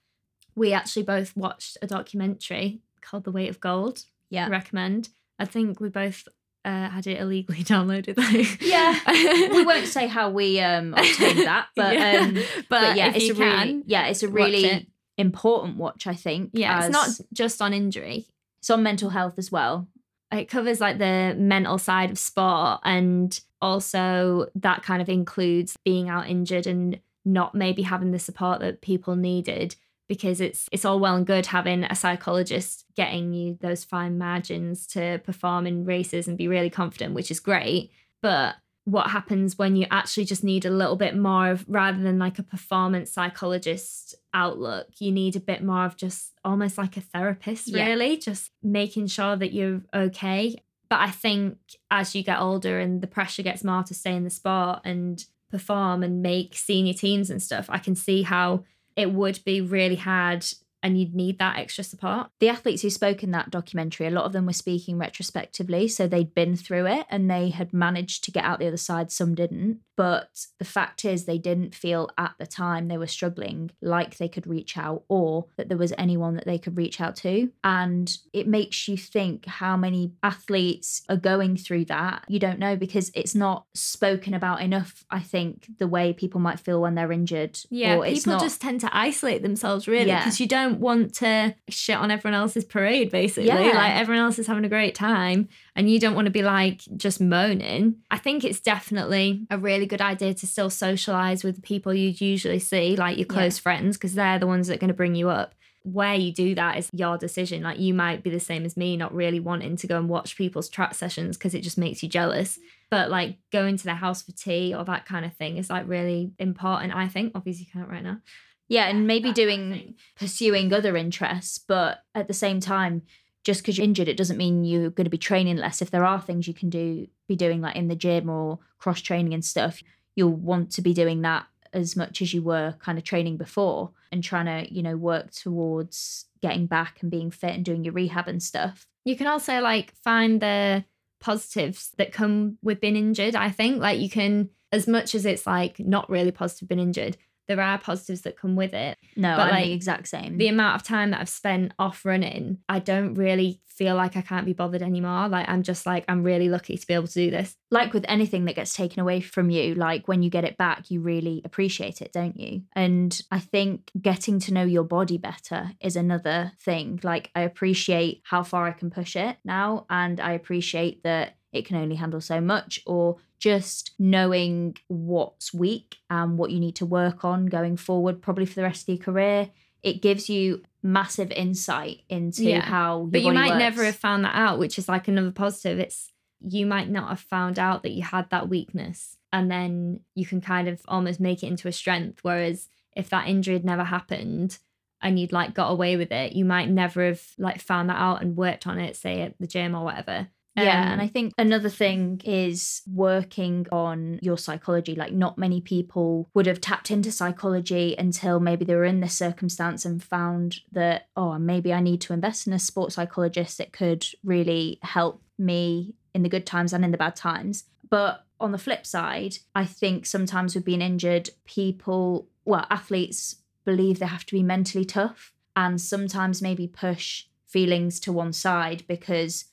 We 0.56 0.74
actually 0.74 1.04
both 1.04 1.36
watched 1.36 1.78
a 1.82 1.88
documentary 1.88 2.82
called 3.02 3.24
The 3.24 3.32
Weight 3.32 3.50
of 3.50 3.60
Gold 3.60 4.06
yeah. 4.30 4.48
recommend. 4.50 5.10
I 5.40 5.46
think 5.46 5.80
we 5.80 5.90
both 5.90 6.28
uh, 6.64 6.90
had 6.90 7.08
it 7.08 7.20
illegally 7.20 7.64
downloaded 7.64 8.16
though. 8.16 8.66
Yeah. 8.66 9.00
we 9.54 9.64
won't 9.64 9.88
say 9.88 10.08
how 10.08 10.30
we 10.30 10.60
um 10.60 10.94
obtained 10.94 11.40
that, 11.40 11.68
but 11.76 11.94
Yeah. 12.00 12.20
um 12.22 12.34
but, 12.34 12.46
but, 12.70 12.98
yeah, 12.98 13.12
it's 13.14 13.30
a 13.30 13.34
really 13.34 13.84
yeah, 13.86 14.08
it's 14.08 14.24
a 14.24 14.28
watch 14.28 14.36
really 14.36 14.66
it. 14.66 14.88
important 15.18 15.78
watch, 15.78 16.08
I 16.08 16.16
think. 16.16 16.52
yeah, 16.54 16.86
it's 16.86 16.92
not 16.94 17.10
just 17.34 17.62
on 17.62 17.74
injury. 17.74 18.26
it's 18.60 18.70
on 18.70 18.84
mental 18.84 19.10
health 19.10 19.36
as 19.38 19.52
well. 19.52 19.88
It 20.36 20.50
covers 20.50 20.82
like 20.82 20.98
the 20.98 21.36
mental 21.38 21.78
side 21.78 22.12
of 22.12 22.20
sport, 22.20 22.82
and 22.84 23.38
also 23.62 24.48
that 24.56 24.84
kind 24.84 25.02
of 25.02 25.10
includes 25.10 25.78
being 25.84 26.10
out 26.10 26.30
injured 26.30 26.68
and 26.68 27.00
not 27.24 27.56
maybe 27.56 27.82
having 27.82 28.12
the 28.12 28.20
support 28.20 28.60
that 28.60 28.82
people 28.82 29.16
needed. 29.16 29.76
Because 30.08 30.40
it's 30.40 30.70
it's 30.72 30.86
all 30.86 31.00
well 31.00 31.16
and 31.16 31.26
good 31.26 31.48
having 31.48 31.84
a 31.84 31.96
psychologist 31.96 32.86
getting 32.96 33.34
you 33.34 33.58
those 33.60 33.84
fine 33.84 34.20
margins 34.20 34.86
to 34.88 35.20
perform 35.24 35.66
in 35.66 35.84
races 35.84 36.28
and 36.28 36.38
be 36.38 36.48
really 36.48 36.70
confident, 36.70 37.16
which 37.16 37.32
is 37.32 37.40
great. 37.40 37.90
But 38.22 38.56
what 38.86 39.10
happens 39.10 39.58
when 39.58 39.76
you 39.76 39.86
actually 39.92 40.26
just 40.26 40.44
need 40.44 40.64
a 40.64 40.70
little 40.70 40.96
bit 40.96 41.18
more 41.18 41.50
of 41.50 41.66
rather 41.68 42.02
than 42.02 42.20
like 42.20 42.38
a 42.40 42.44
performance 42.44 43.12
psychologist 43.12 44.16
outlook 44.34 44.88
you 45.00 45.12
need 45.12 45.36
a 45.36 45.40
bit 45.40 45.64
more 45.64 45.86
of 45.86 45.98
just 45.98 46.32
almost 46.44 46.78
like 46.78 46.96
a 46.96 47.02
therapist 47.02 47.68
Yeah. 47.68 47.86
really 47.88 48.18
just 48.18 48.52
making 48.64 49.08
sure 49.08 49.36
that 49.36 49.54
you're 49.54 49.82
okay 49.94 50.56
but 50.90 51.00
i 51.00 51.10
think 51.10 51.58
as 51.90 52.16
you 52.16 52.24
get 52.24 52.40
older 52.40 52.80
and 52.80 53.02
the 53.02 53.08
pressure 53.08 53.44
gets 53.44 53.64
more 53.64 53.84
to 53.84 53.94
stay 53.94 54.16
in 54.16 54.24
the 54.24 54.30
sport 54.30 54.80
and 54.86 55.26
perform 55.50 56.04
and 56.04 56.22
make 56.22 56.56
senior 56.56 56.94
teams 56.94 57.30
and 57.30 57.42
stuff 57.42 57.66
i 57.70 57.78
can 57.80 57.96
see 57.96 58.22
how 58.24 58.64
it 58.96 59.12
would 59.12 59.40
be 59.46 59.62
really 59.62 59.96
hard 59.96 60.46
and 60.86 61.00
you'd 61.00 61.16
need 61.16 61.40
that 61.40 61.58
extra 61.58 61.84
support 61.84 62.28
The 62.40 62.50
athletes 62.50 62.84
who 62.84 62.90
spoke 62.92 63.24
in 63.24 63.32
that 63.32 63.50
documentary, 63.50 64.06
a 64.08 64.12
lot 64.12 64.26
of 64.26 64.32
them 64.34 64.46
were 64.46 64.54
speaking 64.54 64.98
retrospectively. 64.98 65.88
So 65.88 66.08
they'd 66.08 66.34
been 66.36 66.56
through 66.56 66.86
it 66.86 67.06
and 67.10 67.30
they 67.30 67.50
had 67.50 67.74
managed 67.74 68.24
to 68.26 68.32
get 68.32 68.44
out 68.46 68.60
the 68.60 68.68
other 68.68 68.78
side. 68.78 69.12
Some 69.12 69.34
didn't. 69.36 69.80
But 69.98 70.48
the 70.60 70.66
fact 70.66 71.06
is, 71.06 71.24
they 71.24 71.38
didn't 71.38 71.74
feel 71.74 72.10
at 72.18 72.34
the 72.38 72.46
time 72.46 72.88
they 72.90 72.98
were 72.98 73.08
struggling 73.08 73.72
like 73.82 74.18
they 74.18 74.28
could 74.28 74.46
reach 74.46 74.78
out 74.78 75.04
or 75.08 75.46
that 75.56 75.70
there 75.70 75.78
was 75.78 75.94
anyone 75.98 76.36
that 76.36 76.46
they 76.46 76.58
could 76.58 76.76
reach 76.76 77.00
out 77.00 77.16
to. 77.18 77.50
And 77.64 78.16
it 78.34 78.46
makes 78.46 78.90
you 78.90 78.98
think 78.98 79.46
how 79.46 79.78
many 79.78 80.12
athletes 80.22 81.02
are 81.10 81.16
going 81.16 81.56
through 81.58 81.86
that. 81.86 82.26
You 82.28 82.40
don't 82.40 82.60
know 82.60 82.76
because 82.76 83.10
it's 83.16 83.34
not 83.36 83.66
spoken 83.74 84.34
about 84.34 84.62
enough, 84.62 85.06
I 85.10 85.22
think, 85.22 85.68
the 85.80 85.88
way 85.88 86.12
people 86.12 86.42
might 86.42 86.60
feel 86.60 86.82
when 86.82 86.96
they're 86.96 87.12
injured. 87.12 87.58
Yeah, 87.70 87.96
or 87.96 88.06
it's 88.06 88.20
people 88.26 88.34
not- 88.34 88.44
just 88.44 88.62
tend 88.62 88.82
to 88.82 88.90
isolate 88.96 89.42
themselves 89.44 89.88
really 89.88 90.08
Yeah. 90.08 90.20
because 90.20 90.40
you 90.42 90.48
don't 90.48 90.75
want 90.80 91.14
to 91.16 91.56
shit 91.70 91.98
on 91.98 92.12
everyone 92.12 92.40
else's 92.40 92.64
parade 92.66 93.12
basically. 93.12 93.48
Yeah. 93.48 93.56
Like 93.74 93.94
everyone 93.96 94.24
else 94.24 94.40
is 94.40 94.48
having 94.48 94.66
a 94.66 94.70
great 94.70 94.96
time 94.96 95.50
and 95.76 95.90
you 95.90 96.00
don't 96.00 96.16
want 96.16 96.26
to 96.26 96.32
be 96.32 96.42
like 96.44 96.82
just 96.98 97.20
moaning. 97.22 97.96
I 98.12 98.18
think 98.18 98.44
it's 98.44 98.60
definitely 98.60 99.46
a 99.50 99.58
really 99.58 99.86
good 99.86 100.02
idea 100.02 100.34
to 100.34 100.48
still 100.48 100.70
socialize 100.70 101.44
with 101.44 101.56
the 101.56 101.62
people 101.62 101.94
you'd 101.94 102.22
usually 102.22 102.60
see, 102.60 102.96
like 102.96 103.18
your 103.18 103.28
Yeah. 103.30 103.34
close 103.34 103.58
friends, 103.58 103.98
because 103.98 104.14
they're 104.14 104.40
the 104.40 104.48
ones 104.48 104.68
that 104.68 104.76
are 104.76 104.80
going 104.80 104.90
to 104.90 104.94
bring 104.94 105.16
you 105.16 105.30
up. 105.30 105.56
Where 105.84 106.16
you 106.16 106.34
do 106.34 106.56
that 106.56 106.80
is 106.80 106.90
your 106.94 107.16
decision. 107.18 107.62
Like 107.62 107.80
you 107.80 107.94
might 107.94 108.24
be 108.24 108.32
the 108.32 108.40
same 108.40 108.66
as 108.66 108.76
me, 108.76 108.98
not 108.98 109.14
really 109.14 109.40
wanting 109.40 109.76
to 109.78 109.86
go 109.88 109.98
and 110.00 110.10
watch 110.10 110.36
people's 110.36 110.68
track 110.68 110.96
sessions 110.96 111.38
because 111.38 111.54
it 111.54 111.62
just 111.62 111.78
makes 111.78 112.02
you 112.02 112.10
jealous 112.10 112.58
but 112.92 113.10
like 113.10 113.38
going 113.52 113.76
to 113.76 113.84
their 113.84 113.96
house 113.96 114.22
for 114.22 114.32
tea 114.32 114.74
or 114.74 114.86
that 114.86 115.08
kind 115.08 115.26
of 115.26 115.34
thing 115.34 115.58
is 115.58 115.72
like 115.72 115.88
really 115.88 116.32
important 116.38 116.94
i 116.96 117.08
think 117.08 117.32
obviously 117.34 117.66
you 117.66 117.72
can't 117.74 117.90
right 117.90 118.04
now 118.04 118.20
Yeah, 118.68 118.88
and 118.88 119.06
maybe 119.06 119.32
doing 119.32 119.96
pursuing 120.18 120.74
other 120.74 120.98
interests, 120.98 121.58
but 121.58 122.00
at 122.16 122.28
the 122.28 122.34
same 122.34 122.60
time, 122.60 123.04
just 123.44 123.62
because 123.62 123.78
you're 123.78 123.86
injured, 123.86 124.08
it 124.08 124.18
doesn't 124.18 124.38
mean 124.38 124.64
you're 124.64 124.90
going 124.90 125.06
to 125.06 125.12
be 125.12 125.20
training 125.20 125.58
less. 125.58 125.82
If 125.82 125.92
there 125.92 126.06
are 126.06 126.20
things 126.20 126.48
you 126.48 126.54
can 126.54 126.70
do, 126.70 127.08
be 127.28 127.36
doing 127.36 127.62
like 127.62 127.76
in 127.76 127.88
the 127.88 127.96
gym 127.96 128.30
or 128.30 128.60
cross 128.80 129.02
training 129.02 129.34
and 129.36 129.46
stuff, 129.46 129.84
you'll 130.16 130.34
want 130.34 130.72
to 130.72 130.82
be 130.82 130.94
doing 130.94 131.22
that 131.22 131.46
as 131.74 131.96
much 131.96 132.22
as 132.22 132.34
you 132.34 132.42
were 132.42 132.74
kind 132.80 132.98
of 132.98 133.04
training 133.04 133.38
before 133.38 133.92
and 134.12 134.24
trying 134.24 134.46
to, 134.46 134.74
you 134.74 134.82
know, 134.82 134.98
work 134.98 135.32
towards 135.32 136.26
getting 136.42 136.66
back 136.66 137.00
and 137.02 137.12
being 137.12 137.30
fit 137.30 137.54
and 137.54 137.66
doing 137.66 137.84
your 137.84 137.94
rehab 137.94 138.28
and 138.28 138.42
stuff. 138.42 138.88
you 139.04 139.16
can 139.16 139.28
also 139.28 139.60
like 139.62 139.94
find 140.04 140.42
the 140.42 140.84
positives 141.20 141.92
that 141.98 142.12
come 142.12 142.58
with 142.64 142.82
being 142.82 142.96
injured. 142.96 143.36
I 143.36 143.50
think 143.52 143.80
like 143.80 144.00
you 144.00 144.10
can, 144.10 144.50
as 144.72 144.88
much 144.88 145.14
as 145.14 145.26
it's 145.26 145.46
like 145.46 145.80
not 145.80 146.10
really 146.10 146.32
positive 146.32 146.68
being 146.68 146.80
injured, 146.80 147.18
there 147.48 147.62
are 147.62 147.78
positives 147.78 148.22
that 148.22 148.38
come 148.38 148.56
with 148.56 148.74
it. 148.74 148.98
No, 149.16 149.36
But, 149.36 149.44
I'm 149.44 149.52
like, 149.52 149.66
the 149.66 149.74
exact 149.74 150.08
same. 150.08 150.38
The 150.38 150.48
amount 150.48 150.76
of 150.76 150.84
time 150.84 151.12
that 151.12 151.22
I've 151.22 151.30
spent 151.30 151.74
off 151.80 152.06
running, 152.06 152.60
I 152.68 152.80
don't 152.80 153.14
really 153.14 153.62
feel 153.68 153.96
like 153.96 154.16
I 154.16 154.22
can't 154.22 154.46
be 154.46 154.54
bothered 154.54 154.82
anymore. 154.82 155.28
Like 155.28 155.50
I'm 155.50 155.62
just 155.62 155.86
like 155.86 156.06
I'm 156.08 156.24
really 156.24 156.48
lucky 156.48 156.78
to 156.78 156.88
be 156.88 156.94
able 156.94 157.08
to 157.08 157.14
do 157.14 157.30
this. 157.30 157.56
like 157.72 157.94
with 157.94 158.06
anything 158.08 158.46
that 158.46 158.56
gets 158.56 158.74
taken 158.74 159.02
away 159.02 159.20
from 159.20 159.50
you, 159.50 159.76
like 159.76 160.08
when 160.08 160.24
you 160.24 160.30
get 160.30 160.46
it 160.46 160.58
back, 160.58 160.90
you 160.90 161.02
really 161.02 161.42
appreciate 161.44 162.02
it, 162.02 162.14
don't 162.14 162.40
you? 162.40 162.62
And 162.74 163.20
I 163.32 163.40
think 163.40 163.92
getting 164.02 164.40
to 164.42 164.54
know 164.54 164.64
your 164.64 164.86
body 164.86 165.18
better 165.18 165.72
is 165.82 165.98
another 165.98 166.54
thing. 166.62 167.02
Like, 167.04 167.32
I 167.36 167.42
appreciate 167.42 168.22
how 168.24 168.44
far 168.44 168.66
I 168.66 168.72
can 168.72 168.90
push 168.90 169.16
it 169.18 169.36
now, 169.44 169.86
and 169.90 170.22
I 170.22 170.32
appreciate 170.32 171.04
that 171.04 171.36
it 171.52 171.66
can 171.66 171.76
only 171.78 171.96
handle 171.96 172.22
so 172.22 172.40
much, 172.40 172.80
or 172.86 173.18
just 173.40 173.92
knowing 174.00 174.76
what's 174.88 175.54
weak 175.54 175.98
and 176.10 176.38
what 176.38 176.52
you 176.52 176.60
need 176.60 176.76
to 176.78 176.86
work 176.86 177.24
on 177.26 177.46
going 177.48 177.78
forward, 177.78 178.22
probably 178.22 178.46
for 178.46 178.56
the 178.56 178.64
rest 178.64 178.84
of 178.90 178.96
your 178.96 179.04
career. 179.04 179.50
It 179.84 180.02
gives 180.02 180.30
you 180.30 180.64
massive 180.82 181.32
insight 181.32 182.02
into 182.10 182.44
Yeah. 182.44 182.62
how 182.62 183.08
But 183.12 183.22
you 183.22 183.32
might 183.34 183.52
works. 183.52 183.60
never 183.60 183.84
have 183.86 183.96
found 183.96 184.24
that 184.26 184.36
out, 184.36 184.58
which 184.60 184.78
is 184.80 184.88
like 184.90 185.08
another 185.08 185.32
positive. 185.32 185.80
It's 185.80 186.12
you 186.48 186.66
might 186.66 186.90
not 186.90 187.10
have 187.10 187.20
found 187.20 187.58
out 187.60 187.84
that 187.84 187.92
you 187.92 188.04
had 188.04 188.30
that 188.30 188.50
weakness 188.50 189.18
and 189.34 189.50
then 189.50 190.00
you 190.16 190.26
can 190.26 190.42
kind 190.42 190.68
of 190.68 190.82
almost 190.88 191.20
make 191.20 191.44
it 191.44 191.48
into 191.48 191.68
a 191.68 191.72
strength. 191.72 192.20
Whereas 192.24 192.68
if 192.96 193.10
that 193.10 193.28
injury 193.28 193.56
had 193.56 193.66
never 193.66 193.84
happened 193.84 194.58
and 195.02 195.20
you'd 195.20 195.32
like 195.32 195.54
got 195.54 195.72
away 195.72 195.98
with 195.98 196.12
it, 196.12 196.34
you 196.34 196.46
might 196.46 196.70
never 196.70 197.06
have 197.06 197.22
like 197.38 197.62
found 197.62 197.90
that 197.90 197.98
out 198.00 198.22
and 198.22 198.38
worked 198.38 198.66
on 198.68 198.80
it, 198.80 198.96
say 198.96 199.22
at 199.22 199.38
the 199.40 199.48
gym 199.48 199.76
or 199.76 199.84
whatever. 199.84 200.28
Yeah, 200.56 200.86
Um, 200.86 200.92
and 200.94 201.02
I 201.02 201.08
think 201.08 201.34
another 201.38 201.70
thing 201.70 202.22
is 202.24 202.82
working 202.88 203.68
on 203.72 204.20
your 204.22 204.38
psychology. 204.38 204.96
Like, 204.96 205.12
not 205.12 205.38
many 205.38 205.60
people 205.60 206.30
would 206.34 206.46
have 206.46 206.62
tapped 206.62 206.92
into 206.92 207.12
psychology 207.12 207.96
until 207.98 208.40
maybe 208.40 208.64
they 208.64 208.76
were 208.76 208.86
in 208.86 209.02
this 209.02 209.18
circumstance 209.18 209.86
and 209.86 210.02
found 210.02 210.62
that, 210.72 211.08
oh, 211.18 211.38
maybe 211.38 211.74
I 211.74 211.82
need 211.82 212.02
to 212.02 212.14
invest 212.14 212.48
in 212.48 212.54
a 212.54 212.60
sports 212.60 212.96
psychologist 212.96 213.58
that 213.58 213.74
could 213.74 214.06
really 214.24 214.80
help 214.82 215.22
me 215.38 215.96
in 216.14 216.24
the 216.24 216.30
good 216.30 216.46
times 216.46 216.72
and 216.72 216.86
in 216.86 216.92
the 216.92 216.98
bad 216.98 217.16
times. 217.16 217.66
But 217.90 218.26
on 218.40 218.52
the 218.52 218.58
flip 218.58 218.86
side, 218.86 219.38
I 219.54 219.66
think 219.66 220.06
sometimes 220.06 220.56
with 220.56 220.66
being 220.66 220.82
injured, 220.82 221.30
people, 221.46 222.28
well, 222.46 222.66
athletes 222.70 223.38
believe 223.66 224.00
they 224.00 224.06
have 224.06 224.26
to 224.26 224.36
be 224.36 224.44
mentally 224.44 224.86
tough 224.86 225.34
and 225.56 225.80
sometimes 225.82 226.42
maybe 226.42 226.68
push 226.68 227.26
feelings 227.46 228.00
to 228.02 228.12
one 228.12 228.34
side 228.34 228.84
because 228.88 229.46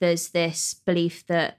there's 0.00 0.28
this 0.28 0.74
belief 0.74 1.26
that 1.26 1.58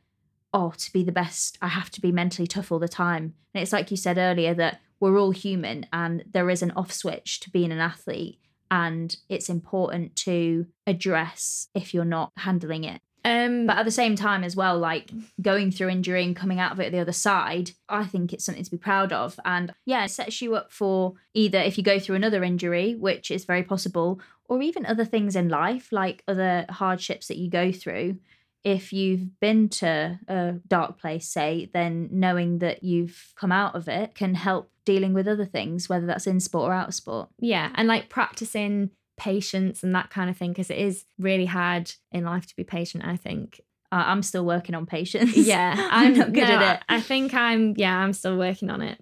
oh 0.54 0.74
to 0.78 0.92
be 0.94 1.04
the 1.04 1.12
best 1.12 1.58
i 1.62 1.68
have 1.68 1.90
to 1.90 2.02
be 2.02 2.12
mentally 2.12 2.48
tough 2.48 2.72
all 2.72 2.80
the 2.80 2.88
time. 2.88 3.34
And 3.54 3.64
it's 3.64 3.74
like 3.74 3.90
you 3.90 3.98
said 3.98 4.18
earlier 4.18 4.54
that 4.54 4.82
we're 5.00 5.18
all 5.18 5.32
human 5.32 5.86
and 5.92 6.24
there 6.32 6.50
is 6.50 6.62
an 6.62 6.72
off 6.76 6.92
switch 6.92 7.40
to 7.42 7.50
being 7.50 7.72
an 7.72 7.80
athlete. 7.80 8.40
And 8.70 9.16
it's 9.30 9.50
important 9.50 10.16
to 10.18 10.68
address 10.86 11.70
if 11.74 11.94
you're 11.94 12.06
not 12.06 12.32
handling 12.38 12.84
it. 12.84 13.02
Um 13.26 13.66
but 13.66 13.78
at 13.78 13.86
the 13.86 13.92
same 13.92 14.16
time 14.16 14.44
as 14.44 14.56
well 14.56 14.78
like 14.78 15.12
going 15.42 15.72
through 15.72 15.90
injury 15.90 16.24
and 16.24 16.36
coming 16.36 16.60
out 16.60 16.72
of 16.72 16.80
it 16.80 16.92
the 16.92 17.00
other 17.00 17.12
side 17.12 17.72
i 17.90 18.06
think 18.06 18.32
it's 18.32 18.46
something 18.46 18.64
to 18.64 18.72
be 18.72 18.78
proud 18.78 19.12
of. 19.12 19.40
And 19.44 19.74
yeah 19.86 20.06
it 20.06 20.12
sets 20.12 20.42
you 20.42 20.56
up 20.56 20.72
for 20.72 21.14
either 21.34 21.60
if 21.60 21.78
you 21.78 21.84
go 21.84 22.00
through 22.00 22.16
another 22.16 22.44
injury 22.44 22.96
which 22.96 23.32
is 23.32 23.46
very 23.46 23.64
possible 23.64 24.20
or 24.50 24.62
even 24.62 24.86
other 24.86 25.06
things 25.06 25.36
in 25.36 25.50
life 25.50 25.92
like 25.92 26.24
other 26.28 26.66
hardships 26.70 27.28
that 27.28 27.38
you 27.38 27.50
go 27.50 27.72
through 27.72 28.18
if 28.64 28.92
you've 28.92 29.40
been 29.40 29.70
to 29.70 30.20
a 30.28 30.54
dark 30.68 31.00
place 31.00 31.28
say 31.28 31.70
then 31.74 32.10
knowing 32.12 32.60
that 32.60 32.84
you've 32.84 33.34
come 33.36 33.52
out 33.52 33.76
of 33.76 33.88
it 33.88 34.14
can 34.16 34.36
help 34.36 34.70
dealing 34.88 35.14
with 35.14 35.28
other 35.28 35.46
things 35.46 35.90
whether 35.90 36.06
that's 36.06 36.26
in 36.26 36.40
sport 36.40 36.70
or 36.70 36.74
out 36.74 36.88
of 36.88 36.94
sport. 36.94 37.28
Yeah, 37.40 37.72
and 37.76 37.90
like 37.90 38.08
practicing 38.08 38.90
patience 39.18 39.84
and 39.84 39.94
that 39.94 40.10
kind 40.10 40.30
of 40.30 40.38
thing 40.38 40.52
because 40.52 40.70
it 40.72 40.78
is 40.78 41.04
really 41.20 41.46
hard 41.46 41.92
in 42.14 42.24
life 42.24 42.48
to 42.48 42.56
be 42.56 42.64
patient, 42.64 43.04
I 43.06 43.18
think. 43.18 43.60
i'm 43.92 44.24
still 44.24 44.46
working 44.46 44.76
on 44.76 44.86
patience. 44.86 45.36
Yeah 45.36 45.76
i'm 45.92 46.14
not 46.14 46.32
good 46.32 46.48
no, 46.48 46.56
at 46.56 46.78
it. 46.78 46.84
I 46.88 47.02
think 47.02 47.34
i'm 47.34 47.74
yeah 47.78 47.98
i'm 47.98 48.14
still 48.14 48.38
working 48.38 48.70
on 48.70 48.82
it 48.82 48.98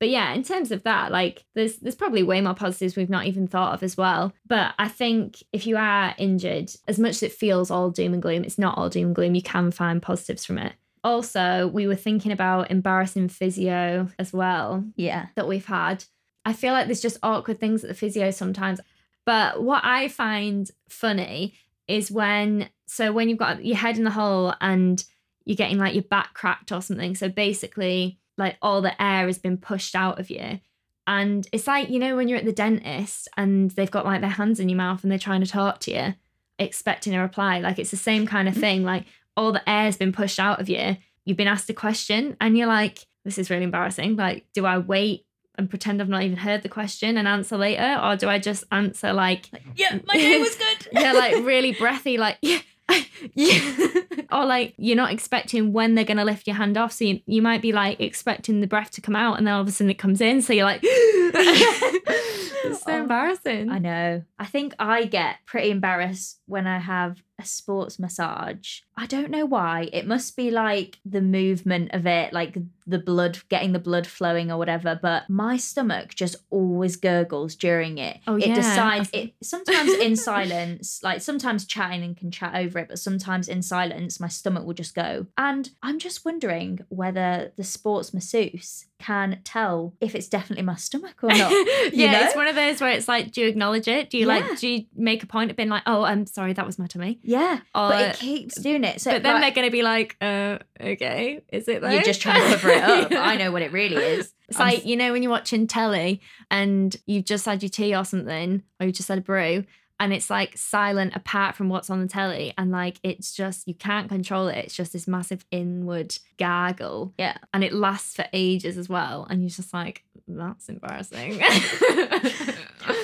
but 0.00 0.08
yeah 0.08 0.32
in 0.32 0.42
terms 0.42 0.70
of 0.70 0.82
that 0.82 1.10
like 1.10 1.44
there's 1.54 1.76
there's 1.76 1.94
probably 1.94 2.22
way 2.22 2.40
more 2.40 2.54
positives 2.54 2.96
we've 2.96 3.10
not 3.10 3.26
even 3.26 3.46
thought 3.46 3.74
of 3.74 3.82
as 3.82 3.96
well 3.96 4.32
but 4.46 4.74
i 4.78 4.88
think 4.88 5.42
if 5.52 5.66
you 5.66 5.76
are 5.76 6.14
injured 6.18 6.70
as 6.86 6.98
much 6.98 7.10
as 7.10 7.22
it 7.24 7.32
feels 7.32 7.70
all 7.70 7.90
doom 7.90 8.12
and 8.12 8.22
gloom 8.22 8.44
it's 8.44 8.58
not 8.58 8.76
all 8.76 8.88
doom 8.88 9.06
and 9.06 9.14
gloom 9.14 9.34
you 9.34 9.42
can 9.42 9.70
find 9.70 10.02
positives 10.02 10.44
from 10.44 10.58
it 10.58 10.72
also 11.04 11.68
we 11.68 11.86
were 11.86 11.94
thinking 11.94 12.32
about 12.32 12.70
embarrassing 12.70 13.28
physio 13.28 14.08
as 14.18 14.32
well 14.32 14.84
yeah 14.96 15.26
that 15.34 15.48
we've 15.48 15.66
had. 15.66 16.04
I 16.44 16.52
feel 16.52 16.72
like 16.72 16.86
there's 16.86 17.00
just 17.00 17.18
awkward 17.22 17.60
things 17.60 17.84
at 17.84 17.88
the 17.88 17.94
physio 17.94 18.30
sometimes. 18.30 18.80
But 19.26 19.62
what 19.62 19.84
I 19.84 20.08
find 20.08 20.70
funny 20.88 21.54
is 21.86 22.10
when, 22.10 22.70
so 22.86 23.12
when 23.12 23.28
you've 23.28 23.38
got 23.38 23.64
your 23.64 23.76
head 23.76 23.98
in 23.98 24.04
the 24.04 24.10
hole 24.10 24.54
and 24.60 25.02
you're 25.44 25.56
getting 25.56 25.78
like 25.78 25.94
your 25.94 26.04
back 26.04 26.34
cracked 26.34 26.72
or 26.72 26.80
something. 26.80 27.14
So 27.14 27.28
basically, 27.28 28.18
like 28.38 28.56
all 28.62 28.80
the 28.80 29.02
air 29.02 29.26
has 29.26 29.38
been 29.38 29.58
pushed 29.58 29.94
out 29.94 30.18
of 30.18 30.30
you. 30.30 30.60
And 31.06 31.46
it's 31.52 31.66
like, 31.66 31.88
you 31.88 31.98
know, 31.98 32.16
when 32.16 32.28
you're 32.28 32.38
at 32.38 32.44
the 32.44 32.52
dentist 32.52 33.28
and 33.36 33.70
they've 33.72 33.90
got 33.90 34.04
like 34.04 34.20
their 34.20 34.30
hands 34.30 34.60
in 34.60 34.68
your 34.68 34.76
mouth 34.76 35.02
and 35.02 35.10
they're 35.10 35.18
trying 35.18 35.40
to 35.40 35.46
talk 35.46 35.80
to 35.80 35.90
you, 35.90 36.14
expecting 36.58 37.14
a 37.14 37.22
reply. 37.22 37.60
Like 37.60 37.78
it's 37.78 37.90
the 37.90 37.96
same 37.96 38.26
kind 38.26 38.46
of 38.46 38.54
thing. 38.54 38.84
Like 38.84 39.06
all 39.36 39.52
the 39.52 39.68
air's 39.68 39.96
been 39.96 40.12
pushed 40.12 40.38
out 40.38 40.60
of 40.60 40.68
you. 40.68 40.96
You've 41.24 41.36
been 41.36 41.48
asked 41.48 41.70
a 41.70 41.74
question 41.74 42.36
and 42.40 42.56
you're 42.56 42.66
like, 42.66 43.06
this 43.24 43.38
is 43.38 43.50
really 43.50 43.64
embarrassing. 43.64 44.16
Like, 44.16 44.46
do 44.52 44.66
I 44.66 44.78
wait 44.78 45.26
and 45.56 45.68
pretend 45.68 46.00
I've 46.00 46.08
not 46.08 46.22
even 46.22 46.36
heard 46.38 46.62
the 46.62 46.68
question 46.68 47.16
and 47.16 47.26
answer 47.26 47.56
later? 47.56 47.98
Or 48.02 48.16
do 48.16 48.28
I 48.28 48.38
just 48.38 48.64
answer 48.70 49.12
like, 49.12 49.50
yeah 49.76 49.98
my 50.06 50.14
day 50.14 50.38
was 50.38 50.54
good 50.56 50.88
yeah, 50.92 51.12
like 51.12 51.34
really 51.44 51.72
breathy, 51.72 52.18
like, 52.18 52.38
yeah, 52.42 52.60
yeah. 53.34 53.86
or 54.32 54.44
like 54.44 54.74
you're 54.78 54.96
not 54.96 55.12
expecting 55.12 55.72
when 55.72 55.94
they're 55.94 56.04
going 56.04 56.16
to 56.16 56.24
lift 56.24 56.46
your 56.46 56.56
hand 56.56 56.76
off. 56.76 56.92
So 56.92 57.04
you, 57.04 57.20
you 57.26 57.42
might 57.42 57.62
be 57.62 57.72
like 57.72 58.00
expecting 58.00 58.60
the 58.60 58.66
breath 58.66 58.90
to 58.92 59.00
come 59.00 59.16
out 59.16 59.38
and 59.38 59.46
then 59.46 59.54
all 59.54 59.60
of 59.60 59.68
a 59.68 59.70
sudden 59.70 59.90
it 59.90 59.98
comes 59.98 60.20
in. 60.20 60.42
So 60.42 60.52
you're 60.52 60.64
like, 60.64 60.80
it's 60.82 62.82
so 62.82 62.92
Oh, 62.92 63.02
embarrassing. 63.02 63.70
I 63.70 63.78
know. 63.78 64.22
I 64.38 64.46
think 64.46 64.74
I 64.78 65.04
get 65.04 65.36
pretty 65.46 65.70
embarrassed 65.70 66.40
when 66.46 66.66
I 66.66 66.78
have 66.78 67.22
a 67.38 67.44
sports 67.44 67.98
massage. 67.98 68.80
I 68.96 69.06
don't 69.06 69.30
know 69.30 69.46
why. 69.46 69.88
It 69.92 70.06
must 70.06 70.36
be 70.36 70.50
like 70.50 70.98
the 71.04 71.20
movement 71.20 71.94
of 71.94 72.06
it, 72.06 72.32
like 72.32 72.56
the 72.86 72.98
blood, 72.98 73.38
getting 73.48 73.72
the 73.72 73.78
blood 73.78 74.06
flowing 74.06 74.50
or 74.50 74.58
whatever. 74.58 74.98
But 75.00 75.30
my 75.30 75.56
stomach 75.56 76.14
just 76.14 76.36
always 76.50 76.96
gurgles 76.96 77.54
during 77.54 77.98
it. 77.98 78.18
Oh, 78.26 78.36
it 78.36 78.48
yeah. 78.48 78.54
decides 78.54 79.10
it 79.12 79.34
sometimes 79.42 79.92
in 79.92 80.16
silence, 80.16 81.00
like 81.02 81.20
sometimes 81.20 81.64
chatting 81.64 82.02
and 82.02 82.16
can 82.16 82.30
chat 82.30 82.56
over 82.56 82.80
it, 82.80 82.88
but 82.88 82.98
sometimes 82.98 83.48
in 83.48 83.62
silence, 83.62 84.18
my 84.18 84.28
stomach 84.28 84.64
will 84.64 84.74
just 84.74 84.94
go. 84.94 85.26
And 85.36 85.70
I'm 85.82 85.98
just 85.98 86.24
wondering 86.24 86.80
whether 86.88 87.52
the 87.56 87.64
sports 87.64 88.12
masseuse 88.12 88.86
can 88.98 89.40
tell 89.44 89.94
if 90.00 90.14
it's 90.14 90.28
definitely 90.28 90.64
my 90.64 90.74
stomach 90.76 91.22
or 91.22 91.28
not. 91.28 91.50
yeah, 91.92 92.12
know? 92.12 92.26
it's 92.26 92.36
one 92.36 92.46
of 92.48 92.56
those 92.56 92.80
where 92.80 92.90
it's 92.90 93.08
like, 93.08 93.32
do 93.32 93.40
you 93.42 93.48
acknowledge 93.48 93.88
it? 93.88 94.10
Do 94.10 94.18
you 94.18 94.26
Yeah. 94.26 94.40
like, 94.40 94.58
do 94.58 94.68
you 94.68 94.84
make 94.94 95.22
a 95.22 95.26
point 95.26 95.50
of 95.50 95.56
being 95.56 95.68
like, 95.68 95.82
oh, 95.86 96.02
I'm 96.02 96.26
sorry, 96.26 96.52
that 96.54 96.66
was 96.66 96.78
my 96.78 96.86
tummy? 96.86 97.20
Yeah, 97.22 97.60
Or, 97.74 97.88
but 97.90 98.00
it 98.10 98.16
keeps 98.16 98.60
doing 98.60 98.84
it. 98.84 99.00
So 99.00 99.12
but 99.12 99.22
then 99.22 99.34
like, 99.34 99.42
they're 99.54 99.62
going 99.62 99.68
to 99.68 99.72
be 99.72 99.82
like, 99.82 100.16
uh, 100.20 100.58
okay, 100.80 101.42
is 101.52 101.68
it 101.68 101.80
though? 101.80 101.90
you're 101.90 102.02
just 102.02 102.20
trying 102.20 102.40
to 102.42 102.48
cover 102.56 102.70
it 102.70 102.82
up. 102.82 103.10
Yeah. 103.10 103.20
I 103.22 103.36
know 103.36 103.52
what 103.52 103.62
it 103.62 103.72
really 103.72 103.96
is. 103.96 104.32
It's 104.48 104.58
I'm 104.58 104.66
like, 104.68 104.86
you 104.86 104.96
know, 104.96 105.12
when 105.12 105.22
you're 105.22 105.30
watching 105.32 105.66
telly 105.66 106.20
and 106.50 106.96
you've 107.06 107.24
just 107.24 107.44
had 107.46 107.62
your 107.62 107.70
tea 107.70 107.94
or 107.94 108.04
something, 108.04 108.62
or 108.80 108.86
you 108.86 108.92
just 108.92 109.08
had 109.08 109.18
a 109.18 109.22
brew, 109.22 109.64
and 110.00 110.12
it's 110.12 110.30
like 110.30 110.56
silent 110.56 111.14
apart 111.16 111.54
from 111.56 111.68
what's 111.68 111.90
on 111.90 112.00
the 112.00 112.08
telly, 112.08 112.52
and 112.56 112.70
like 112.70 112.98
it's 113.02 113.32
just, 113.34 113.66
you 113.66 113.74
can't 113.74 114.08
control 114.08 114.48
it. 114.48 114.56
It's 114.58 114.74
just 114.74 114.92
this 114.92 115.08
massive 115.08 115.44
inward 115.50 116.16
gargle. 116.38 117.12
Yeah. 117.18 117.36
And 117.52 117.64
it 117.64 117.72
lasts 117.72 118.14
for 118.14 118.24
ages 118.32 118.78
as 118.78 118.88
well. 118.88 119.26
And 119.28 119.40
you're 119.42 119.50
just 119.50 119.72
like, 119.74 120.04
that's 120.26 120.68
embarrassing. 120.68 121.40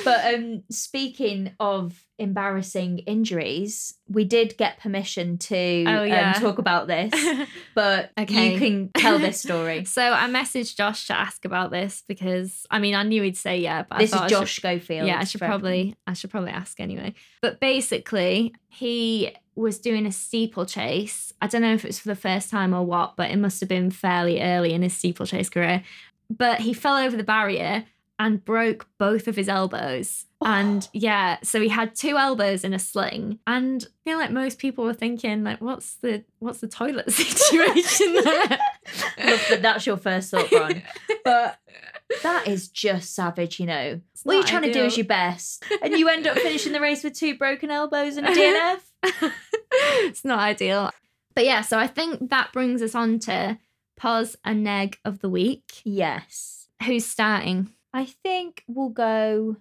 But 0.04 0.34
um, 0.34 0.62
speaking 0.70 1.52
of 1.58 2.04
embarrassing 2.18 2.98
injuries, 3.00 3.94
we 4.08 4.24
did 4.24 4.56
get 4.56 4.78
permission 4.78 5.36
to 5.38 5.56
Oh, 5.86 6.02
yeah. 6.04 6.34
um, 6.36 6.42
talk 6.42 6.58
about 6.58 6.86
this, 6.86 7.12
but 7.74 8.10
Okay. 8.18 8.52
you 8.54 8.58
can 8.58 8.90
tell 8.96 9.18
this 9.18 9.40
story. 9.40 9.84
So 9.94 10.02
I 10.02 10.28
messaged 10.28 10.76
Josh 10.76 11.06
to 11.08 11.18
ask 11.18 11.44
about 11.44 11.70
this 11.70 12.02
because 12.06 12.66
I 12.70 12.78
mean 12.78 12.94
I 12.94 13.02
knew 13.02 13.22
he'd 13.22 13.36
say 13.36 13.58
yeah, 13.58 13.84
but 13.88 13.98
this 13.98 14.10
is 14.10 14.16
I 14.16 14.28
should- 14.28 14.30
Josh 14.30 14.56
Schofield. 14.56 15.06
yeah, 15.06 15.18
I 15.20 15.24
should 15.24 15.40
probably 15.40 15.96
I 16.06 16.12
should 16.14 16.30
probably 16.30 16.50
ask 16.52 16.78
anyway. 16.84 17.14
But 17.42 17.58
basically, 17.58 18.54
he 18.68 19.34
was 19.56 19.78
doing 19.78 20.06
a 20.06 20.12
steeplechase. 20.12 21.32
I 21.42 21.46
don't 21.48 21.62
know 21.62 21.74
if 21.74 21.84
it 21.84 21.88
was 21.88 21.98
for 21.98 22.08
the 22.08 22.16
first 22.16 22.50
time 22.50 22.72
or 22.72 22.84
what, 22.84 23.16
but 23.16 23.30
it 23.30 23.36
must 23.36 23.60
have 23.60 23.68
been 23.68 23.90
fairly 23.90 24.40
early 24.40 24.72
in 24.72 24.82
his 24.82 24.96
steeplechase 24.96 25.48
career. 25.48 25.82
But 26.30 26.60
he 26.60 26.72
fell 26.72 26.96
over 26.96 27.16
the 27.16 27.24
barrier 27.24 27.84
and 28.18 28.44
broke 28.44 28.86
both 28.98 29.26
of 29.26 29.36
his 29.36 29.48
elbows. 29.48 30.26
Oh. 30.40 30.46
And 30.46 30.88
yeah, 30.92 31.38
so 31.42 31.60
he 31.60 31.68
had 31.68 31.94
two 31.94 32.16
elbows 32.16 32.64
in 32.64 32.72
a 32.72 32.78
sling. 32.78 33.38
And 33.46 33.84
I 33.84 34.10
feel 34.10 34.18
like 34.18 34.30
most 34.30 34.58
people 34.58 34.84
were 34.84 34.94
thinking, 34.94 35.42
like, 35.42 35.60
what's 35.60 35.96
the 35.96 36.24
what's 36.38 36.60
the 36.60 36.68
toilet 36.68 37.10
situation 37.12 38.14
there? 38.24 38.58
Love 39.18 39.46
that 39.50 39.58
that's 39.62 39.86
your 39.86 39.96
first 39.96 40.30
thought, 40.30 40.50
Ron. 40.52 40.82
But 41.24 41.58
that 42.22 42.46
is 42.48 42.68
just 42.68 43.14
savage, 43.14 43.60
you 43.60 43.66
know. 43.66 44.00
It's 44.12 44.24
What 44.24 44.34
you're 44.34 44.42
trying 44.44 44.62
to 44.62 44.72
do 44.72 44.84
is 44.84 44.96
your 44.96 45.06
best. 45.06 45.64
And 45.82 45.94
you 45.94 46.08
end 46.08 46.26
up 46.26 46.38
finishing 46.38 46.72
the 46.72 46.80
race 46.80 47.02
with 47.04 47.14
two 47.14 47.36
broken 47.36 47.70
elbows 47.70 48.16
and 48.16 48.26
a 48.26 48.30
DNF. 48.34 49.32
it's 49.82 50.24
not 50.24 50.38
ideal. 50.38 50.90
But 51.34 51.44
yeah, 51.44 51.62
so 51.62 51.78
I 51.78 51.86
think 51.86 52.30
that 52.30 52.52
brings 52.52 52.80
us 52.82 52.94
on 52.94 53.18
to 53.20 53.58
pos 53.96 54.36
and 54.44 54.64
neg 54.64 54.98
of 55.04 55.20
the 55.20 55.28
week. 55.28 55.80
Yes. 55.84 56.68
Who's 56.84 57.06
starting? 57.06 57.70
I 57.92 58.04
think 58.06 58.64
we'll 58.66 58.88
go 58.88 59.56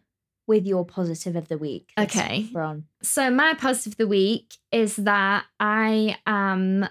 with 0.47 0.66
your 0.66 0.86
positive 0.86 1.36
of 1.36 1.47
the 1.47 1.58
week. 1.58 1.93
Okay. 1.97 2.49
Ron. 2.54 2.86
So 3.01 3.30
my 3.32 3.54
positive 3.54 3.93
of 3.93 3.97
the 3.97 4.08
week 4.08 4.56
is 4.72 4.95
that 4.97 5.45
I 5.60 6.18
am 6.26 6.88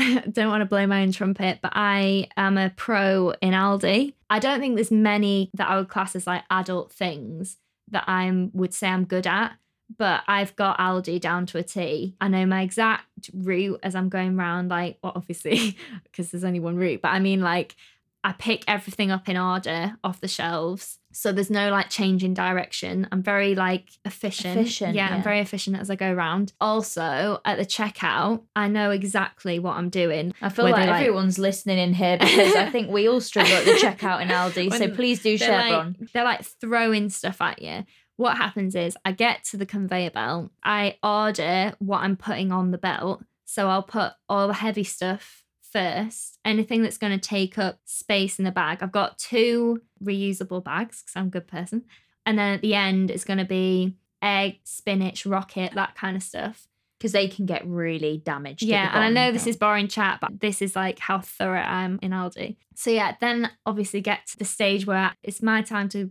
don't 0.30 0.48
want 0.48 0.62
to 0.62 0.66
blow 0.66 0.86
my 0.86 1.02
own 1.02 1.12
trumpet, 1.12 1.58
but 1.62 1.72
I 1.74 2.28
am 2.36 2.58
a 2.58 2.70
pro 2.70 3.30
in 3.40 3.52
Aldi. 3.52 4.14
I 4.30 4.38
don't 4.38 4.60
think 4.60 4.76
there's 4.76 4.92
many 4.92 5.50
that 5.54 5.68
I 5.68 5.76
would 5.76 5.88
class 5.88 6.14
as 6.14 6.26
like 6.26 6.44
adult 6.50 6.92
things 6.92 7.56
that 7.90 8.04
I 8.06 8.48
would 8.52 8.72
say 8.72 8.88
I'm 8.88 9.04
good 9.04 9.26
at, 9.26 9.54
but 9.98 10.22
I've 10.28 10.54
got 10.54 10.78
Aldi 10.78 11.20
down 11.20 11.46
to 11.46 11.58
a 11.58 11.64
T. 11.64 12.14
I 12.20 12.28
know 12.28 12.46
my 12.46 12.62
exact 12.62 13.30
route 13.34 13.80
as 13.82 13.96
I'm 13.96 14.08
going 14.08 14.38
around, 14.38 14.68
like, 14.68 14.98
well, 15.02 15.12
obviously, 15.16 15.76
because 16.04 16.30
there's 16.30 16.44
only 16.44 16.60
one 16.60 16.76
route, 16.76 17.02
but 17.02 17.08
I 17.08 17.18
mean, 17.18 17.40
like, 17.40 17.74
I 18.22 18.32
pick 18.32 18.62
everything 18.68 19.10
up 19.10 19.28
in 19.28 19.36
order 19.36 19.96
off 20.04 20.20
the 20.20 20.28
shelves. 20.28 20.99
So 21.12 21.32
there's 21.32 21.50
no 21.50 21.70
like 21.70 21.90
change 21.90 22.22
in 22.22 22.34
direction. 22.34 23.08
I'm 23.10 23.22
very 23.22 23.54
like 23.54 23.90
efficient. 24.04 24.58
Efficient, 24.58 24.94
yeah, 24.94 25.08
yeah. 25.10 25.16
I'm 25.16 25.22
very 25.22 25.40
efficient 25.40 25.78
as 25.78 25.90
I 25.90 25.96
go 25.96 26.12
around. 26.12 26.52
Also, 26.60 27.40
at 27.44 27.58
the 27.58 27.66
checkout, 27.66 28.42
I 28.54 28.68
know 28.68 28.90
exactly 28.90 29.58
what 29.58 29.76
I'm 29.76 29.88
doing. 29.90 30.34
I 30.40 30.48
feel 30.48 30.64
like, 30.66 30.74
like- 30.86 31.00
everyone's 31.00 31.38
listening 31.38 31.78
in 31.78 31.94
here 31.94 32.16
because 32.18 32.54
I 32.54 32.70
think 32.70 32.90
we 32.90 33.08
all 33.08 33.20
struggle 33.20 33.52
at 33.54 33.64
the 33.64 33.72
checkout 33.82 34.22
in 34.22 34.28
Aldi. 34.28 34.72
so 34.76 34.88
please 34.90 35.22
do 35.22 35.36
share, 35.36 35.70
like, 35.70 36.12
they're 36.12 36.24
like 36.24 36.44
throwing 36.44 37.10
stuff 37.10 37.40
at 37.40 37.60
you. 37.60 37.84
What 38.16 38.36
happens 38.36 38.74
is 38.74 38.96
I 39.04 39.12
get 39.12 39.44
to 39.44 39.56
the 39.56 39.66
conveyor 39.66 40.10
belt, 40.10 40.50
I 40.62 40.98
order 41.02 41.72
what 41.78 42.02
I'm 42.02 42.16
putting 42.16 42.52
on 42.52 42.70
the 42.70 42.78
belt. 42.78 43.24
So 43.46 43.68
I'll 43.68 43.82
put 43.82 44.12
all 44.28 44.46
the 44.46 44.54
heavy 44.54 44.84
stuff 44.84 45.39
first, 45.72 46.38
anything 46.44 46.82
that's 46.82 46.98
going 46.98 47.18
to 47.18 47.28
take 47.28 47.58
up 47.58 47.80
space 47.84 48.38
in 48.38 48.44
the 48.44 48.50
bag. 48.50 48.78
I've 48.82 48.92
got 48.92 49.18
two 49.18 49.82
reusable 50.02 50.62
bags 50.62 51.02
because 51.02 51.16
I'm 51.16 51.26
a 51.26 51.30
good 51.30 51.46
person. 51.46 51.84
And 52.26 52.38
then 52.38 52.54
at 52.54 52.62
the 52.62 52.74
end, 52.74 53.10
it's 53.10 53.24
going 53.24 53.38
to 53.38 53.44
be 53.44 53.96
egg, 54.22 54.60
spinach, 54.64 55.26
rocket, 55.26 55.74
that 55.74 55.94
kind 55.94 56.16
of 56.16 56.22
stuff. 56.22 56.66
Because 56.98 57.12
they 57.12 57.28
can 57.28 57.46
get 57.46 57.66
really 57.66 58.18
damaged. 58.18 58.62
Yeah, 58.62 58.90
and 58.92 59.02
I 59.02 59.08
know 59.08 59.32
this 59.32 59.46
is 59.46 59.56
boring 59.56 59.88
chat, 59.88 60.18
but 60.20 60.38
this 60.40 60.60
is 60.60 60.76
like 60.76 60.98
how 60.98 61.20
thorough 61.20 61.58
I 61.58 61.84
am 61.84 61.98
in 62.02 62.10
Aldi. 62.10 62.56
So 62.74 62.90
yeah, 62.90 63.16
then 63.22 63.50
obviously 63.64 64.02
get 64.02 64.26
to 64.26 64.38
the 64.38 64.44
stage 64.44 64.86
where 64.86 65.14
it's 65.22 65.40
my 65.40 65.62
time 65.62 65.88
to 65.90 66.10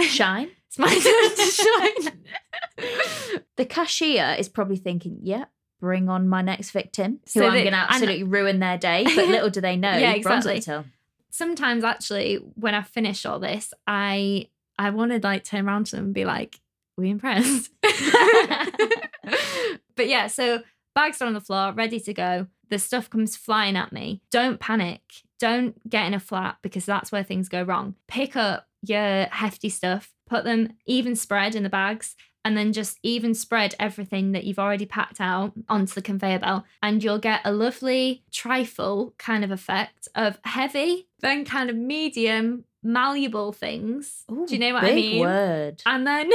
shine. 0.00 0.48
it's 0.66 0.78
my 0.78 0.88
turn 0.88 1.36
to 1.36 2.12
shine. 2.86 3.44
The 3.58 3.66
cashier 3.66 4.34
is 4.38 4.48
probably 4.48 4.78
thinking, 4.78 5.18
"Yeah, 5.20 5.44
bring 5.80 6.08
on 6.08 6.28
my 6.28 6.42
next 6.42 6.70
victim, 6.70 7.20
who 7.24 7.40
So 7.40 7.46
I'm 7.46 7.52
going 7.52 7.64
to 7.72 7.78
and- 7.78 7.90
absolutely 7.90 8.24
ruin 8.24 8.60
their 8.60 8.78
day." 8.78 9.04
But 9.04 9.28
little 9.28 9.50
do 9.50 9.60
they 9.60 9.76
know, 9.76 9.96
Yeah, 9.96 10.12
exactly. 10.12 10.62
Sometimes 11.30 11.84
actually, 11.84 12.36
when 12.54 12.74
I 12.74 12.82
finish 12.82 13.24
all 13.24 13.38
this, 13.38 13.72
I 13.86 14.48
I 14.78 14.90
want 14.90 15.12
to 15.12 15.20
like 15.22 15.44
turn 15.44 15.66
around 15.66 15.86
to 15.86 15.96
them 15.96 16.06
and 16.06 16.14
be 16.14 16.24
like, 16.24 16.60
"We 16.96 17.10
impressed?" 17.10 17.70
but 19.96 20.08
yeah, 20.08 20.26
so 20.26 20.62
bags 20.94 21.20
are 21.22 21.26
on 21.26 21.34
the 21.34 21.40
floor, 21.40 21.72
ready 21.72 22.00
to 22.00 22.14
go. 22.14 22.46
The 22.68 22.78
stuff 22.78 23.10
comes 23.10 23.36
flying 23.36 23.76
at 23.76 23.92
me. 23.92 24.22
Don't 24.30 24.60
panic. 24.60 25.02
Don't 25.38 25.88
get 25.88 26.06
in 26.06 26.14
a 26.14 26.20
flat 26.20 26.56
because 26.62 26.84
that's 26.84 27.10
where 27.10 27.22
things 27.22 27.48
go 27.48 27.62
wrong. 27.62 27.94
Pick 28.06 28.36
up 28.36 28.66
your 28.82 29.24
hefty 29.26 29.68
stuff, 29.68 30.12
put 30.28 30.44
them 30.44 30.74
even 30.86 31.16
spread 31.16 31.54
in 31.54 31.62
the 31.62 31.68
bags, 31.68 32.14
and 32.44 32.56
then 32.56 32.72
just 32.72 32.98
even 33.02 33.34
spread 33.34 33.74
everything 33.78 34.32
that 34.32 34.44
you've 34.44 34.58
already 34.58 34.86
packed 34.86 35.20
out 35.20 35.52
onto 35.68 35.94
the 35.94 36.02
conveyor 36.02 36.38
belt. 36.38 36.64
And 36.82 37.02
you'll 37.02 37.18
get 37.18 37.40
a 37.44 37.52
lovely 37.52 38.22
trifle 38.32 39.14
kind 39.18 39.44
of 39.44 39.50
effect 39.50 40.08
of 40.14 40.38
heavy, 40.44 41.08
then 41.20 41.44
kind 41.44 41.68
of 41.68 41.76
medium, 41.76 42.64
malleable 42.82 43.52
things. 43.52 44.24
Do 44.28 44.46
you 44.48 44.58
know 44.58 44.74
what 44.74 44.84
I 44.84 44.94
mean? 44.94 45.20
word. 45.20 45.82
and 45.86 46.06
then 46.06 46.30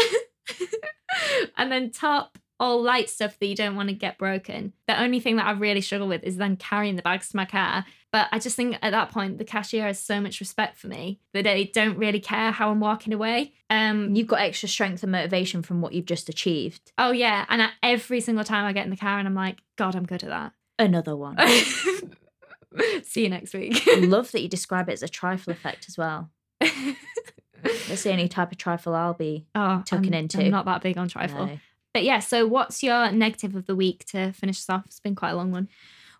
and 1.58 1.72
then 1.72 1.91
top 1.91 2.38
all 2.60 2.82
light 2.82 3.10
stuff 3.10 3.38
that 3.39 3.47
you 3.47 3.56
don't 3.56 3.76
want 3.76 3.89
to 3.89 3.95
get 3.95 4.18
broken. 4.18 4.74
The 4.88 5.01
only 5.01 5.20
thing 5.20 5.36
that 5.38 5.45
I 5.45 5.51
really 5.51 5.82
struggle 5.82 6.08
with 6.08 6.24
is 6.24 6.38
then 6.38 6.56
carrying 6.56 6.95
the 6.95 7.01
bags 7.01 7.30
to 7.30 7.36
my 7.36 7.45
car. 7.45 7.86
But 8.16 8.30
I 8.32 8.39
just 8.39 8.55
think 8.55 8.78
at 8.82 8.91
that 8.91 9.11
point 9.11 9.39
the 9.39 9.43
cashier 9.43 9.84
has 9.84 9.99
so 9.99 10.22
much 10.22 10.39
respect 10.39 10.78
for 10.78 10.88
me 10.88 11.20
that 11.34 11.43
they 11.43 11.66
don't 11.66 11.97
really 11.97 12.22
care 12.22 12.49
how 12.49 12.70
I'm 12.72 12.80
walking 12.80 13.11
away. 13.11 13.51
Um 13.70 14.16
You've 14.16 14.28
got 14.28 14.39
extra 14.39 14.70
strength 14.70 15.03
and 15.03 15.11
motivation 15.11 15.61
from 15.61 15.82
what 15.82 15.91
you've 15.91 16.05
just 16.05 16.30
achieved. 16.30 16.93
oh 16.97 17.11
yeah, 17.11 17.43
and 17.49 17.61
I, 17.61 17.72
every 17.84 18.22
single 18.22 18.45
time 18.45 18.63
I 18.63 18.72
get 18.72 18.86
in 18.86 18.89
the 18.89 18.95
car 18.95 19.20
and 19.20 19.28
I'm 19.28 19.36
like, 19.36 19.57
God, 19.76 19.97
I'm 19.97 20.05
good 20.05 20.24
at 20.24 20.30
that. 20.30 20.53
Another 20.80 21.13
one. 21.13 21.38
See 23.03 23.24
you 23.24 23.30
next 23.30 23.53
week. 23.53 23.84
Love 23.97 24.32
that 24.32 24.41
you 24.41 24.47
describe 24.47 24.88
it 24.88 24.93
as 24.93 25.03
a 25.03 25.09
trifle 25.09 25.51
effect 25.51 25.88
as 25.89 25.97
well. 25.97 26.32
That's 26.61 28.03
the 28.03 28.11
only 28.11 28.30
type 28.30 28.53
of 28.53 28.57
trifle 28.57 28.95
I'll 28.95 29.13
be. 29.13 29.45
oh, 29.55 29.84
Tucking 29.86 30.13
I'm, 30.16 30.22
into. 30.22 30.41
I'm 30.41 30.51
not 30.51 30.63
that 30.68 30.82
big 30.82 30.97
on 30.97 31.09
trifle. 31.09 31.47
No. 31.47 31.59
But 31.93 32.05
yeah, 32.05 32.20
so 32.20 32.47
what's 32.47 32.82
your 32.82 33.11
negative 33.11 33.57
of 33.57 33.66
the 33.66 33.76
week 33.76 34.05
to 34.05 34.32
finish 34.32 34.59
us 34.59 34.70
off? 34.70 34.86
It's 34.86 35.01
been 35.01 35.16
quite 35.16 35.32
a 35.32 35.36
long 35.36 35.51
one. 35.51 35.68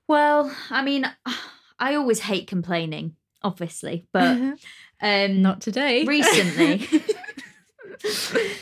Well, 0.10 0.54
I 0.70 0.84
mean, 0.84 1.06
I 1.80 1.96
always 1.96 2.20
hate 2.20 2.48
complaining, 2.48 3.16
obviously, 3.44 4.06
but 4.12 4.38
um, 5.02 5.42
Not 5.42 5.62
today. 5.62 6.04
recently. 6.06 6.88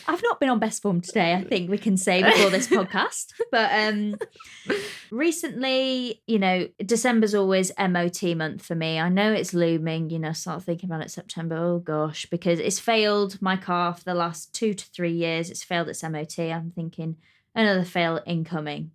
I've 0.07 0.23
not 0.23 0.39
been 0.39 0.49
on 0.49 0.59
best 0.59 0.81
form 0.81 1.01
today, 1.01 1.33
I 1.33 1.43
think 1.43 1.69
we 1.69 1.77
can 1.77 1.97
say 1.97 2.23
before 2.23 2.49
this 2.49 2.67
podcast. 2.67 3.33
But 3.51 3.71
um 3.73 4.15
recently, 5.11 6.21
you 6.27 6.39
know, 6.39 6.67
December's 6.83 7.35
always 7.35 7.71
MOT 7.77 8.23
month 8.35 8.65
for 8.65 8.75
me. 8.75 8.99
I 8.99 9.09
know 9.09 9.31
it's 9.31 9.53
looming, 9.53 10.09
you 10.09 10.19
know, 10.19 10.33
start 10.33 10.63
thinking 10.63 10.89
about 10.89 11.01
it 11.05 11.11
September. 11.11 11.55
Oh 11.57 11.79
gosh, 11.79 12.25
because 12.27 12.59
it's 12.59 12.79
failed 12.79 13.41
my 13.41 13.57
car 13.57 13.93
for 13.93 14.03
the 14.03 14.13
last 14.13 14.53
two 14.53 14.73
to 14.73 14.85
three 14.85 15.13
years. 15.13 15.49
It's 15.49 15.63
failed 15.63 15.89
its 15.89 16.03
MOT. 16.03 16.39
I'm 16.39 16.71
thinking 16.71 17.17
another 17.53 17.83
fail 17.85 18.21
incoming. 18.25 18.91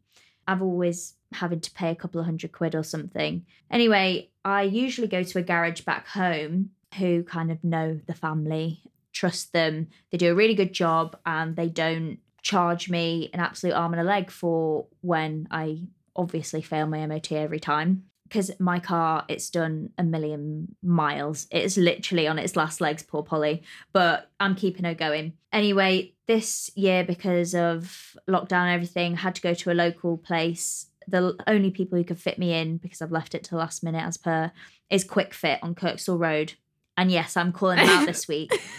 I've 0.47 0.62
always 0.62 1.14
having 1.33 1.61
to 1.61 1.70
pay 1.72 1.91
a 1.91 1.97
couple 1.97 2.20
of 2.20 2.26
hundred 2.26 2.53
quid 2.53 2.74
or 2.74 2.83
something. 2.83 3.45
Anyway, 3.70 4.31
I 4.45 4.62
usually 4.62 5.09
go 5.09 5.22
to 5.22 5.39
a 5.39 5.43
garage 5.43 5.83
back 5.83 6.09
home 6.09 6.70
who 6.97 7.22
kind 7.22 7.51
of 7.51 7.62
know 7.62 8.01
the 8.07 8.14
family, 8.14 8.83
trust 9.12 9.53
them. 9.53 9.89
They 10.11 10.18
do 10.18 10.33
a 10.33 10.35
really 10.35 10.55
good 10.55 10.72
job 10.72 11.16
and 11.26 11.55
they 11.57 11.68
don't 11.68 12.18
charge 12.43 12.89
me 12.89 13.31
an 13.35 13.41
absolute 13.41 13.74
arm 13.74 13.93
and 13.93 14.01
a 14.01 14.05
leg 14.05 14.31
for 14.31 14.87
when 15.01 15.47
I 15.51 15.83
obviously 16.16 16.62
fail 16.62 16.87
my 16.87 17.05
MOT 17.07 17.33
every 17.33 17.61
time. 17.61 18.05
Because 18.24 18.51
my 18.59 18.79
car, 18.79 19.24
it's 19.29 19.49
done 19.49 19.91
a 19.97 20.05
million 20.05 20.74
miles. 20.83 21.47
It's 21.51 21.79
literally 21.79 22.29
on 22.29 22.39
its 22.39 22.57
last 22.57 22.79
legs, 22.79 23.03
poor 23.03 23.22
Polly. 23.22 23.62
But 23.95 24.31
I'm 24.39 24.55
keeping 24.55 24.85
her 24.85 24.95
going. 24.95 25.33
Anyway, 25.51 26.12
this 26.26 26.70
year, 26.74 27.05
because 27.05 27.55
of 27.55 28.14
lockdown 28.29 28.64
and 28.64 28.74
everything, 28.74 29.16
had 29.16 29.35
to 29.37 29.41
go 29.41 29.55
to 29.55 29.72
a 29.72 29.72
local 29.72 30.18
place. 30.18 30.87
The 31.09 31.37
only 31.47 31.71
people 31.71 31.97
who 31.99 32.05
could 32.05 32.21
fit 32.21 32.39
me 32.39 32.53
in, 32.53 32.77
because 32.77 33.01
I've 33.03 33.13
left 33.13 33.35
it 33.35 33.45
to 33.45 33.51
the 33.51 33.57
last 33.57 33.83
minute 33.83 34.05
as 34.05 34.17
per, 34.17 34.53
is 34.91 35.05
Kwik 35.05 35.33
Fit 35.33 35.59
on 35.63 35.75
Kirkstall 35.75 36.19
Road. 36.21 36.55
And 36.97 37.11
yes, 37.11 37.37
I'm 37.37 37.53
calling 37.53 37.79
them 37.79 37.89
out 37.89 38.07
this 38.07 38.29
week. 38.29 38.53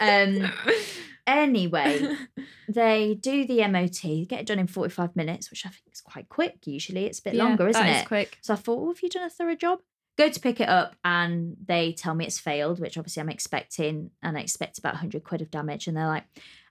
Um, 0.00 0.48
Anyway, 1.28 2.08
they 2.70 3.14
do 3.20 3.44
the 3.46 3.66
MOT, 3.68 4.26
get 4.28 4.40
it 4.40 4.46
done 4.46 4.58
in 4.58 4.66
45 4.66 5.14
minutes, 5.14 5.50
which 5.50 5.66
I 5.66 5.68
think 5.68 5.82
is 5.92 6.00
quite 6.00 6.26
quick. 6.30 6.56
Usually 6.64 7.04
it's 7.04 7.18
a 7.18 7.22
bit 7.22 7.34
Yeah, 7.34 7.44
longer, 7.44 7.68
isn't 7.68 7.86
is 7.86 8.00
it? 8.02 8.06
quick. 8.08 8.38
So 8.40 8.54
I 8.54 8.56
thought, 8.56 8.78
well, 8.78 8.88
have 8.94 9.02
you 9.02 9.10
done 9.10 9.24
a 9.24 9.30
thorough 9.30 9.54
job? 9.54 9.80
Go 10.16 10.30
to 10.30 10.40
pick 10.40 10.58
it 10.58 10.70
up 10.70 10.96
and 11.04 11.54
they 11.66 11.92
tell 11.92 12.14
me 12.14 12.24
it's 12.24 12.38
failed, 12.38 12.80
which 12.80 12.96
obviously 12.96 13.20
I'm 13.20 13.28
expecting, 13.28 14.10
and 14.22 14.38
I 14.38 14.40
expect 14.40 14.78
about 14.78 14.94
100 14.94 15.22
quid 15.22 15.42
of 15.42 15.50
damage. 15.50 15.86
And 15.86 15.96
they're 15.96 16.06
like, 16.06 16.24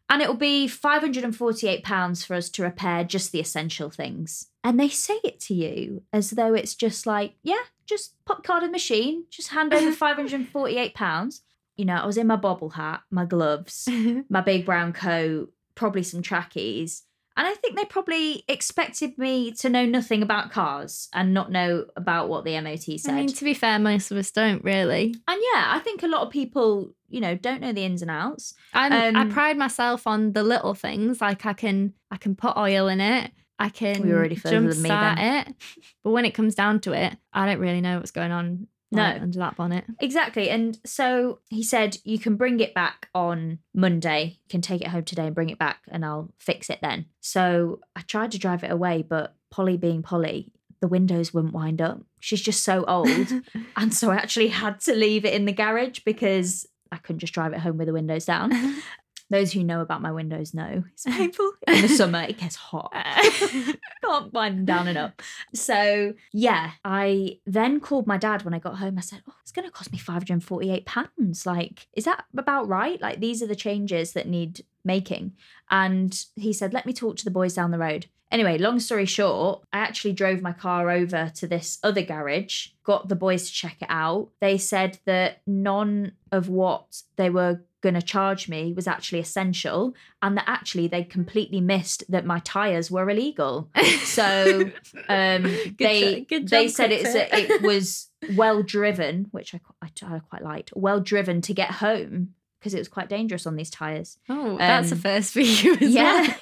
and 0.09 0.21
it'll 0.21 0.35
be 0.35 0.67
£548 0.67 2.25
for 2.25 2.33
us 2.35 2.49
to 2.49 2.63
repair 2.63 3.03
just 3.03 3.31
the 3.31 3.39
essential 3.39 3.89
things. 3.89 4.47
And 4.63 4.79
they 4.79 4.89
say 4.89 5.19
it 5.23 5.39
to 5.41 5.53
you 5.53 6.03
as 6.13 6.31
though 6.31 6.53
it's 6.53 6.75
just 6.75 7.05
like, 7.05 7.35
yeah, 7.43 7.63
just 7.85 8.13
pop 8.25 8.43
card 8.43 8.63
in 8.63 8.69
the 8.69 8.73
machine, 8.73 9.25
just 9.29 9.49
hand 9.49 9.73
over 9.73 9.91
£548. 9.91 11.41
You 11.75 11.85
know, 11.85 11.95
I 11.95 12.05
was 12.05 12.17
in 12.17 12.27
my 12.27 12.35
bobble 12.35 12.69
hat, 12.69 13.01
my 13.11 13.25
gloves, 13.25 13.87
my 14.29 14.41
big 14.41 14.65
brown 14.65 14.93
coat, 14.93 15.51
probably 15.75 16.03
some 16.03 16.21
trackies. 16.21 17.03
And 17.37 17.45
I 17.45 17.53
think 17.53 17.77
they 17.77 17.85
probably 17.85 18.43
expected 18.47 19.17
me 19.17 19.51
to 19.51 19.69
know 19.69 19.85
nothing 19.85 20.23
about 20.23 20.51
cars 20.51 21.07
and 21.13 21.33
not 21.33 21.51
know 21.51 21.85
about 21.95 22.29
what 22.29 22.43
the 22.43 22.59
MOT 22.59 22.99
said. 22.99 23.13
I 23.13 23.17
mean, 23.17 23.27
to 23.27 23.43
be 23.43 23.53
fair, 23.53 23.77
most 23.77 24.09
of 24.09 24.17
us 24.17 24.31
don't 24.31 24.63
really. 24.63 25.13
and 25.27 25.41
yeah, 25.53 25.65
I 25.67 25.79
think 25.83 26.01
a 26.01 26.07
lot 26.07 26.23
of 26.23 26.31
people, 26.31 26.93
you 27.07 27.21
know, 27.21 27.35
don't 27.35 27.61
know 27.61 27.71
the 27.71 27.85
ins 27.85 28.01
and 28.01 28.09
outs. 28.09 28.55
I'm, 28.73 28.91
I 28.91 29.21
Um, 29.21 29.31
pride 29.31 29.55
myself 29.57 30.07
on 30.07 30.33
the 30.33 30.41
little 30.43 30.73
things. 30.73 31.21
Like 31.21 31.45
I 31.45 31.53
can, 31.53 31.93
I 32.09 32.17
can 32.17 32.35
put 32.35 32.57
oil 32.57 32.87
in 32.87 32.99
it. 32.99 33.31
I 33.59 33.69
can 33.69 34.05
You're 34.05 34.17
already 34.17 34.35
further 34.35 34.55
jump 34.55 34.69
than 34.71 34.81
me 34.83 34.89
it. 34.91 35.55
But 36.03 36.11
when 36.11 36.25
it 36.25 36.33
comes 36.33 36.55
down 36.55 36.79
to 36.81 36.93
it, 36.93 37.17
I 37.33 37.45
don't 37.45 37.59
really 37.59 37.81
know 37.81 37.97
what's 37.97 38.11
going 38.11 38.31
on. 38.31 38.67
No. 38.91 39.01
like, 39.01 39.21
under 39.21 39.39
that 39.39 39.57
bonnet. 39.57 39.85
Exactly. 39.99 40.49
And 40.49 40.79
so 40.85 41.39
he 41.49 41.61
said, 41.61 41.97
you 42.03 42.17
can 42.17 42.35
bring 42.35 42.59
it 42.59 42.73
back 42.73 43.09
on 43.13 43.59
Monday. 43.73 44.37
You 44.43 44.49
can 44.49 44.61
take 44.61 44.81
it 44.81 44.87
home 44.87 45.03
today 45.03 45.25
and 45.25 45.35
bring 45.35 45.49
it 45.49 45.59
back, 45.59 45.79
and 45.89 46.05
I'll 46.05 46.31
fix 46.37 46.69
it 46.69 46.79
then. 46.81 47.05
So 47.19 47.81
I 47.95 48.01
tried 48.01 48.31
to 48.31 48.39
drive 48.39 48.63
it 48.63 48.71
away, 48.71 49.03
but 49.07 49.35
Polly 49.49 49.77
being 49.77 50.03
Polly, 50.03 50.51
the 50.79 50.87
windows 50.87 51.33
wouldn't 51.33 51.53
wind 51.53 51.81
up. 51.81 52.01
She's 52.19 52.41
just 52.41 52.63
so 52.63 52.85
old. 52.85 53.27
and 53.75 53.93
so 53.93 54.11
I 54.11 54.15
actually 54.15 54.49
had 54.49 54.79
to 54.81 54.93
leave 54.93 55.25
it 55.25 55.33
in 55.33 55.45
the 55.45 55.53
garage 55.53 55.99
because 55.99 56.65
I 56.91 56.97
couldn't 56.97 57.19
just 57.19 57.33
drive 57.33 57.53
it 57.53 57.59
home 57.59 57.77
with 57.77 57.87
the 57.87 57.93
windows 57.93 58.25
down. 58.25 58.51
Those 59.29 59.51
who 59.51 59.63
know 59.63 59.81
about 59.81 60.01
my 60.01 60.11
windows 60.11 60.53
know 60.53 60.83
it's 60.93 61.03
painful. 61.07 61.51
In 61.67 61.81
the 61.81 61.89
summer, 61.89 62.21
it 62.21 62.37
gets 62.37 62.55
hot. 62.55 62.91
Uh, 62.93 63.21
Can't 64.03 64.33
wind 64.33 64.59
them 64.59 64.65
down 64.65 64.87
and 64.87 64.97
up. 64.97 65.21
So 65.53 66.13
yeah, 66.31 66.71
I 66.85 67.39
then 67.45 67.79
called 67.79 68.07
my 68.07 68.17
dad 68.17 68.43
when 68.43 68.53
I 68.53 68.59
got 68.59 68.77
home. 68.77 68.97
I 68.97 69.01
said, 69.01 69.21
"Oh, 69.27 69.33
it's 69.41 69.51
going 69.51 69.65
to 69.65 69.71
cost 69.71 69.91
me 69.91 69.97
five 69.97 70.23
hundred 70.27 70.43
forty-eight 70.43 70.85
pounds. 70.85 71.45
Like, 71.45 71.87
is 71.93 72.05
that 72.05 72.25
about 72.37 72.67
right? 72.67 73.01
Like, 73.01 73.19
these 73.19 73.41
are 73.41 73.47
the 73.47 73.55
changes 73.55 74.13
that 74.13 74.27
need 74.27 74.63
making." 74.85 75.33
And 75.69 76.17
he 76.35 76.53
said, 76.53 76.73
"Let 76.73 76.85
me 76.85 76.93
talk 76.93 77.17
to 77.17 77.25
the 77.25 77.31
boys 77.31 77.53
down 77.53 77.71
the 77.71 77.77
road." 77.77 78.07
Anyway, 78.29 78.57
long 78.57 78.79
story 78.79 79.05
short, 79.05 79.63
I 79.71 79.79
actually 79.79 80.11
drove 80.11 80.41
my 80.41 80.51
car 80.51 80.89
over 80.89 81.31
to 81.35 81.47
this 81.47 81.79
other 81.81 82.01
garage, 82.01 82.67
got 82.83 83.07
the 83.07 83.15
boys 83.15 83.47
to 83.47 83.53
check 83.53 83.77
it 83.81 83.87
out. 83.89 84.29
They 84.41 84.57
said 84.57 84.99
that 85.05 85.41
none 85.47 86.11
of 86.31 86.49
what 86.49 87.03
they 87.15 87.29
were 87.29 87.61
going 87.87 88.01
to 88.01 88.01
charge 88.15 88.49
me 88.49 88.73
was 88.73 88.87
actually 88.87 89.19
essential 89.19 89.93
and 90.21 90.37
that 90.37 90.43
actually 90.47 90.87
they 90.87 91.03
completely 91.03 91.61
missed 91.61 92.03
that 92.09 92.25
my 92.25 92.39
tires 92.39 92.91
were 92.91 93.09
illegal. 93.09 93.69
So 94.03 94.71
um 95.09 95.43
they 95.77 96.25
they 96.29 96.67
said 96.67 96.91
it's 96.91 97.15
a, 97.15 97.23
it 97.53 97.61
was 97.71 98.09
well 98.35 98.61
driven, 98.63 99.27
which 99.31 99.55
I, 99.55 99.59
I, 99.81 100.15
I 100.15 100.19
quite 100.19 100.43
liked. 100.43 100.71
Well 100.75 100.99
driven 100.99 101.41
to 101.41 101.53
get 101.53 101.71
home 101.71 102.33
because 102.59 102.73
it 102.73 102.79
was 102.79 102.87
quite 102.87 103.09
dangerous 103.09 103.45
on 103.47 103.55
these 103.55 103.69
tires. 103.69 104.17
oh, 104.29 104.57
that's 104.57 104.91
a 104.91 104.95
Um, 104.95 105.01
first 105.01 105.33
for 105.33 105.41
you 105.41 105.73
as 105.75 105.93
yeah. 105.93 106.21
well. 106.21 106.35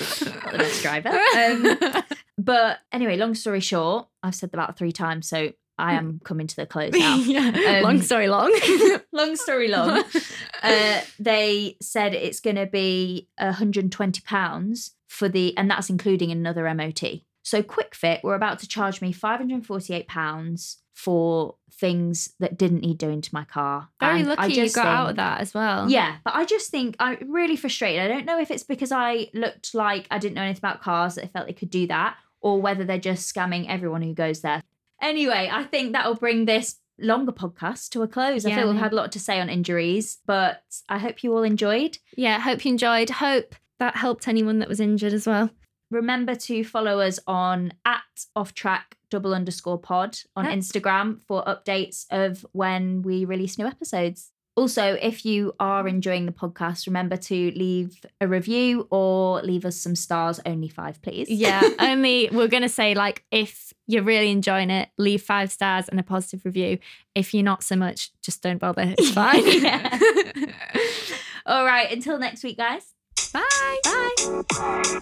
Not 0.42 0.52
the 0.52 0.58
best 0.58 0.82
driver. 0.82 1.08
Um, 1.36 2.02
but 2.38 2.78
anyway, 2.92 3.16
long 3.16 3.34
story 3.34 3.60
short, 3.60 4.08
I've 4.22 4.34
said 4.34 4.50
that 4.50 4.56
about 4.58 4.76
three 4.76 4.92
times, 4.92 5.28
so 5.28 5.52
I 5.80 5.94
am 5.94 6.20
coming 6.24 6.46
to 6.46 6.56
the 6.56 6.66
close 6.66 6.92
now. 6.92 7.16
yeah. 7.24 7.78
Um, 7.78 7.82
long 7.82 8.02
story 8.02 8.28
long. 8.28 8.52
long 9.12 9.36
story 9.36 9.68
long, 9.68 10.04
uh, 10.62 11.00
they 11.18 11.76
said 11.80 12.14
it's 12.14 12.40
going 12.40 12.56
to 12.56 12.66
be 12.66 13.28
120 13.38 14.20
pounds 14.22 14.92
for 15.08 15.28
the, 15.28 15.56
and 15.56 15.70
that's 15.70 15.90
including 15.90 16.30
another 16.30 16.72
MOT. 16.74 17.22
So 17.42 17.62
Kwik 17.62 17.94
Fit 17.94 18.22
were 18.22 18.34
about 18.34 18.58
to 18.60 18.68
charge 18.68 19.00
me 19.00 19.12
548 19.12 20.06
pounds 20.06 20.78
for 20.94 21.56
things 21.72 22.34
that 22.40 22.58
didn't 22.58 22.82
need 22.82 22.98
doing 22.98 23.22
to 23.22 23.30
my 23.32 23.44
car. 23.44 23.88
Very 24.00 24.20
And 24.20 24.28
I 24.28 24.34
lucky 24.34 24.52
you 24.52 24.58
got 24.58 24.64
just 24.64 24.76
out 24.76 25.10
of 25.10 25.16
that 25.16 25.40
as 25.40 25.54
well. 25.54 25.90
Yeah, 25.90 26.16
but 26.24 26.34
I 26.34 26.44
just 26.44 26.70
think 26.70 26.96
I'm 26.98 27.32
really 27.32 27.56
frustrated. 27.56 28.02
I 28.02 28.08
don't 28.08 28.26
know 28.26 28.38
if 28.38 28.50
it's 28.50 28.62
because 28.62 28.92
I 28.92 29.30
looked 29.32 29.74
like 29.74 30.06
I 30.10 30.18
didn't 30.18 30.34
know 30.34 30.42
anything 30.42 30.60
about 30.60 30.82
cars 30.82 31.14
that 31.14 31.24
I 31.24 31.28
felt 31.28 31.46
they 31.46 31.54
could 31.54 31.70
do 31.70 31.86
that, 31.86 32.16
or 32.40 32.60
whether 32.60 32.84
they're 32.84 32.98
just 32.98 33.34
scamming 33.34 33.66
everyone 33.68 34.02
who 34.02 34.12
goes 34.12 34.42
there. 34.42 34.62
Anyway, 35.00 35.48
I 35.50 35.64
think 35.64 35.92
that 35.92 36.06
will 36.06 36.14
bring 36.16 36.44
this 36.44 36.76
longer 36.98 37.32
podcast 37.32 37.90
to 37.90 38.02
a 38.02 38.08
close. 38.08 38.44
I 38.44 38.50
Yeah, 38.50 38.56
feel 38.58 38.70
we've 38.70 38.80
had 38.80 38.92
a 38.92 38.96
lot 38.96 39.12
to 39.12 39.20
say 39.20 39.40
on 39.40 39.48
injuries, 39.48 40.18
but 40.26 40.62
I 40.88 40.98
hope 40.98 41.22
you 41.24 41.32
all 41.34 41.42
enjoyed. 41.42 41.98
Yeah. 42.16 42.38
Hope 42.40 42.64
you 42.64 42.72
enjoyed. 42.72 43.08
Hope 43.10 43.54
that 43.78 43.96
helped 43.96 44.28
anyone 44.28 44.58
that 44.58 44.68
was 44.68 44.80
injured 44.80 45.12
as 45.14 45.26
well. 45.26 45.50
Remember 45.90 46.34
to 46.34 46.62
follow 46.62 47.00
us 47.00 47.18
on 47.26 47.72
at 47.84 48.02
off 48.36 48.54
track 48.54 48.96
double 49.10 49.34
underscore 49.34 49.78
pod 49.78 50.18
on 50.36 50.44
Yeah. 50.44 50.52
Instagram 50.54 51.20
for 51.22 51.42
updates 51.44 52.06
of 52.10 52.46
when 52.52 53.02
we 53.02 53.24
release 53.24 53.58
new 53.58 53.66
episodes. 53.66 54.30
Also, 54.60 54.98
if 55.00 55.24
you 55.24 55.54
are 55.58 55.88
enjoying 55.88 56.26
the 56.26 56.32
podcast, 56.32 56.86
remember 56.86 57.16
to 57.16 57.50
leave 57.52 58.04
a 58.20 58.28
review 58.28 58.86
or 58.90 59.40
leave 59.40 59.64
us 59.64 59.74
some 59.74 59.96
stars, 59.96 60.38
only 60.44 60.68
five, 60.68 61.00
please. 61.00 61.30
Yeah. 61.30 61.62
only 61.78 62.28
we're 62.30 62.46
gonna 62.46 62.68
say 62.68 62.94
like 62.94 63.24
if 63.30 63.72
you're 63.86 64.02
really 64.02 64.30
enjoying 64.30 64.68
it, 64.68 64.90
leave 64.98 65.22
five 65.22 65.50
stars 65.50 65.88
and 65.88 65.98
a 65.98 66.02
positive 66.02 66.44
review. 66.44 66.78
If 67.14 67.32
you're 67.32 67.42
not 67.42 67.62
so 67.62 67.74
much, 67.74 68.10
just 68.20 68.42
don't 68.42 68.58
bother. 68.58 68.94
It's 68.98 69.12
fine. 69.12 69.42
Yeah. 69.46 69.98
All 71.46 71.64
right. 71.64 71.90
Until 71.90 72.18
next 72.18 72.44
week, 72.44 72.58
guys. 72.58 72.92
Bye. 73.32 73.78
Bye. 73.82 75.00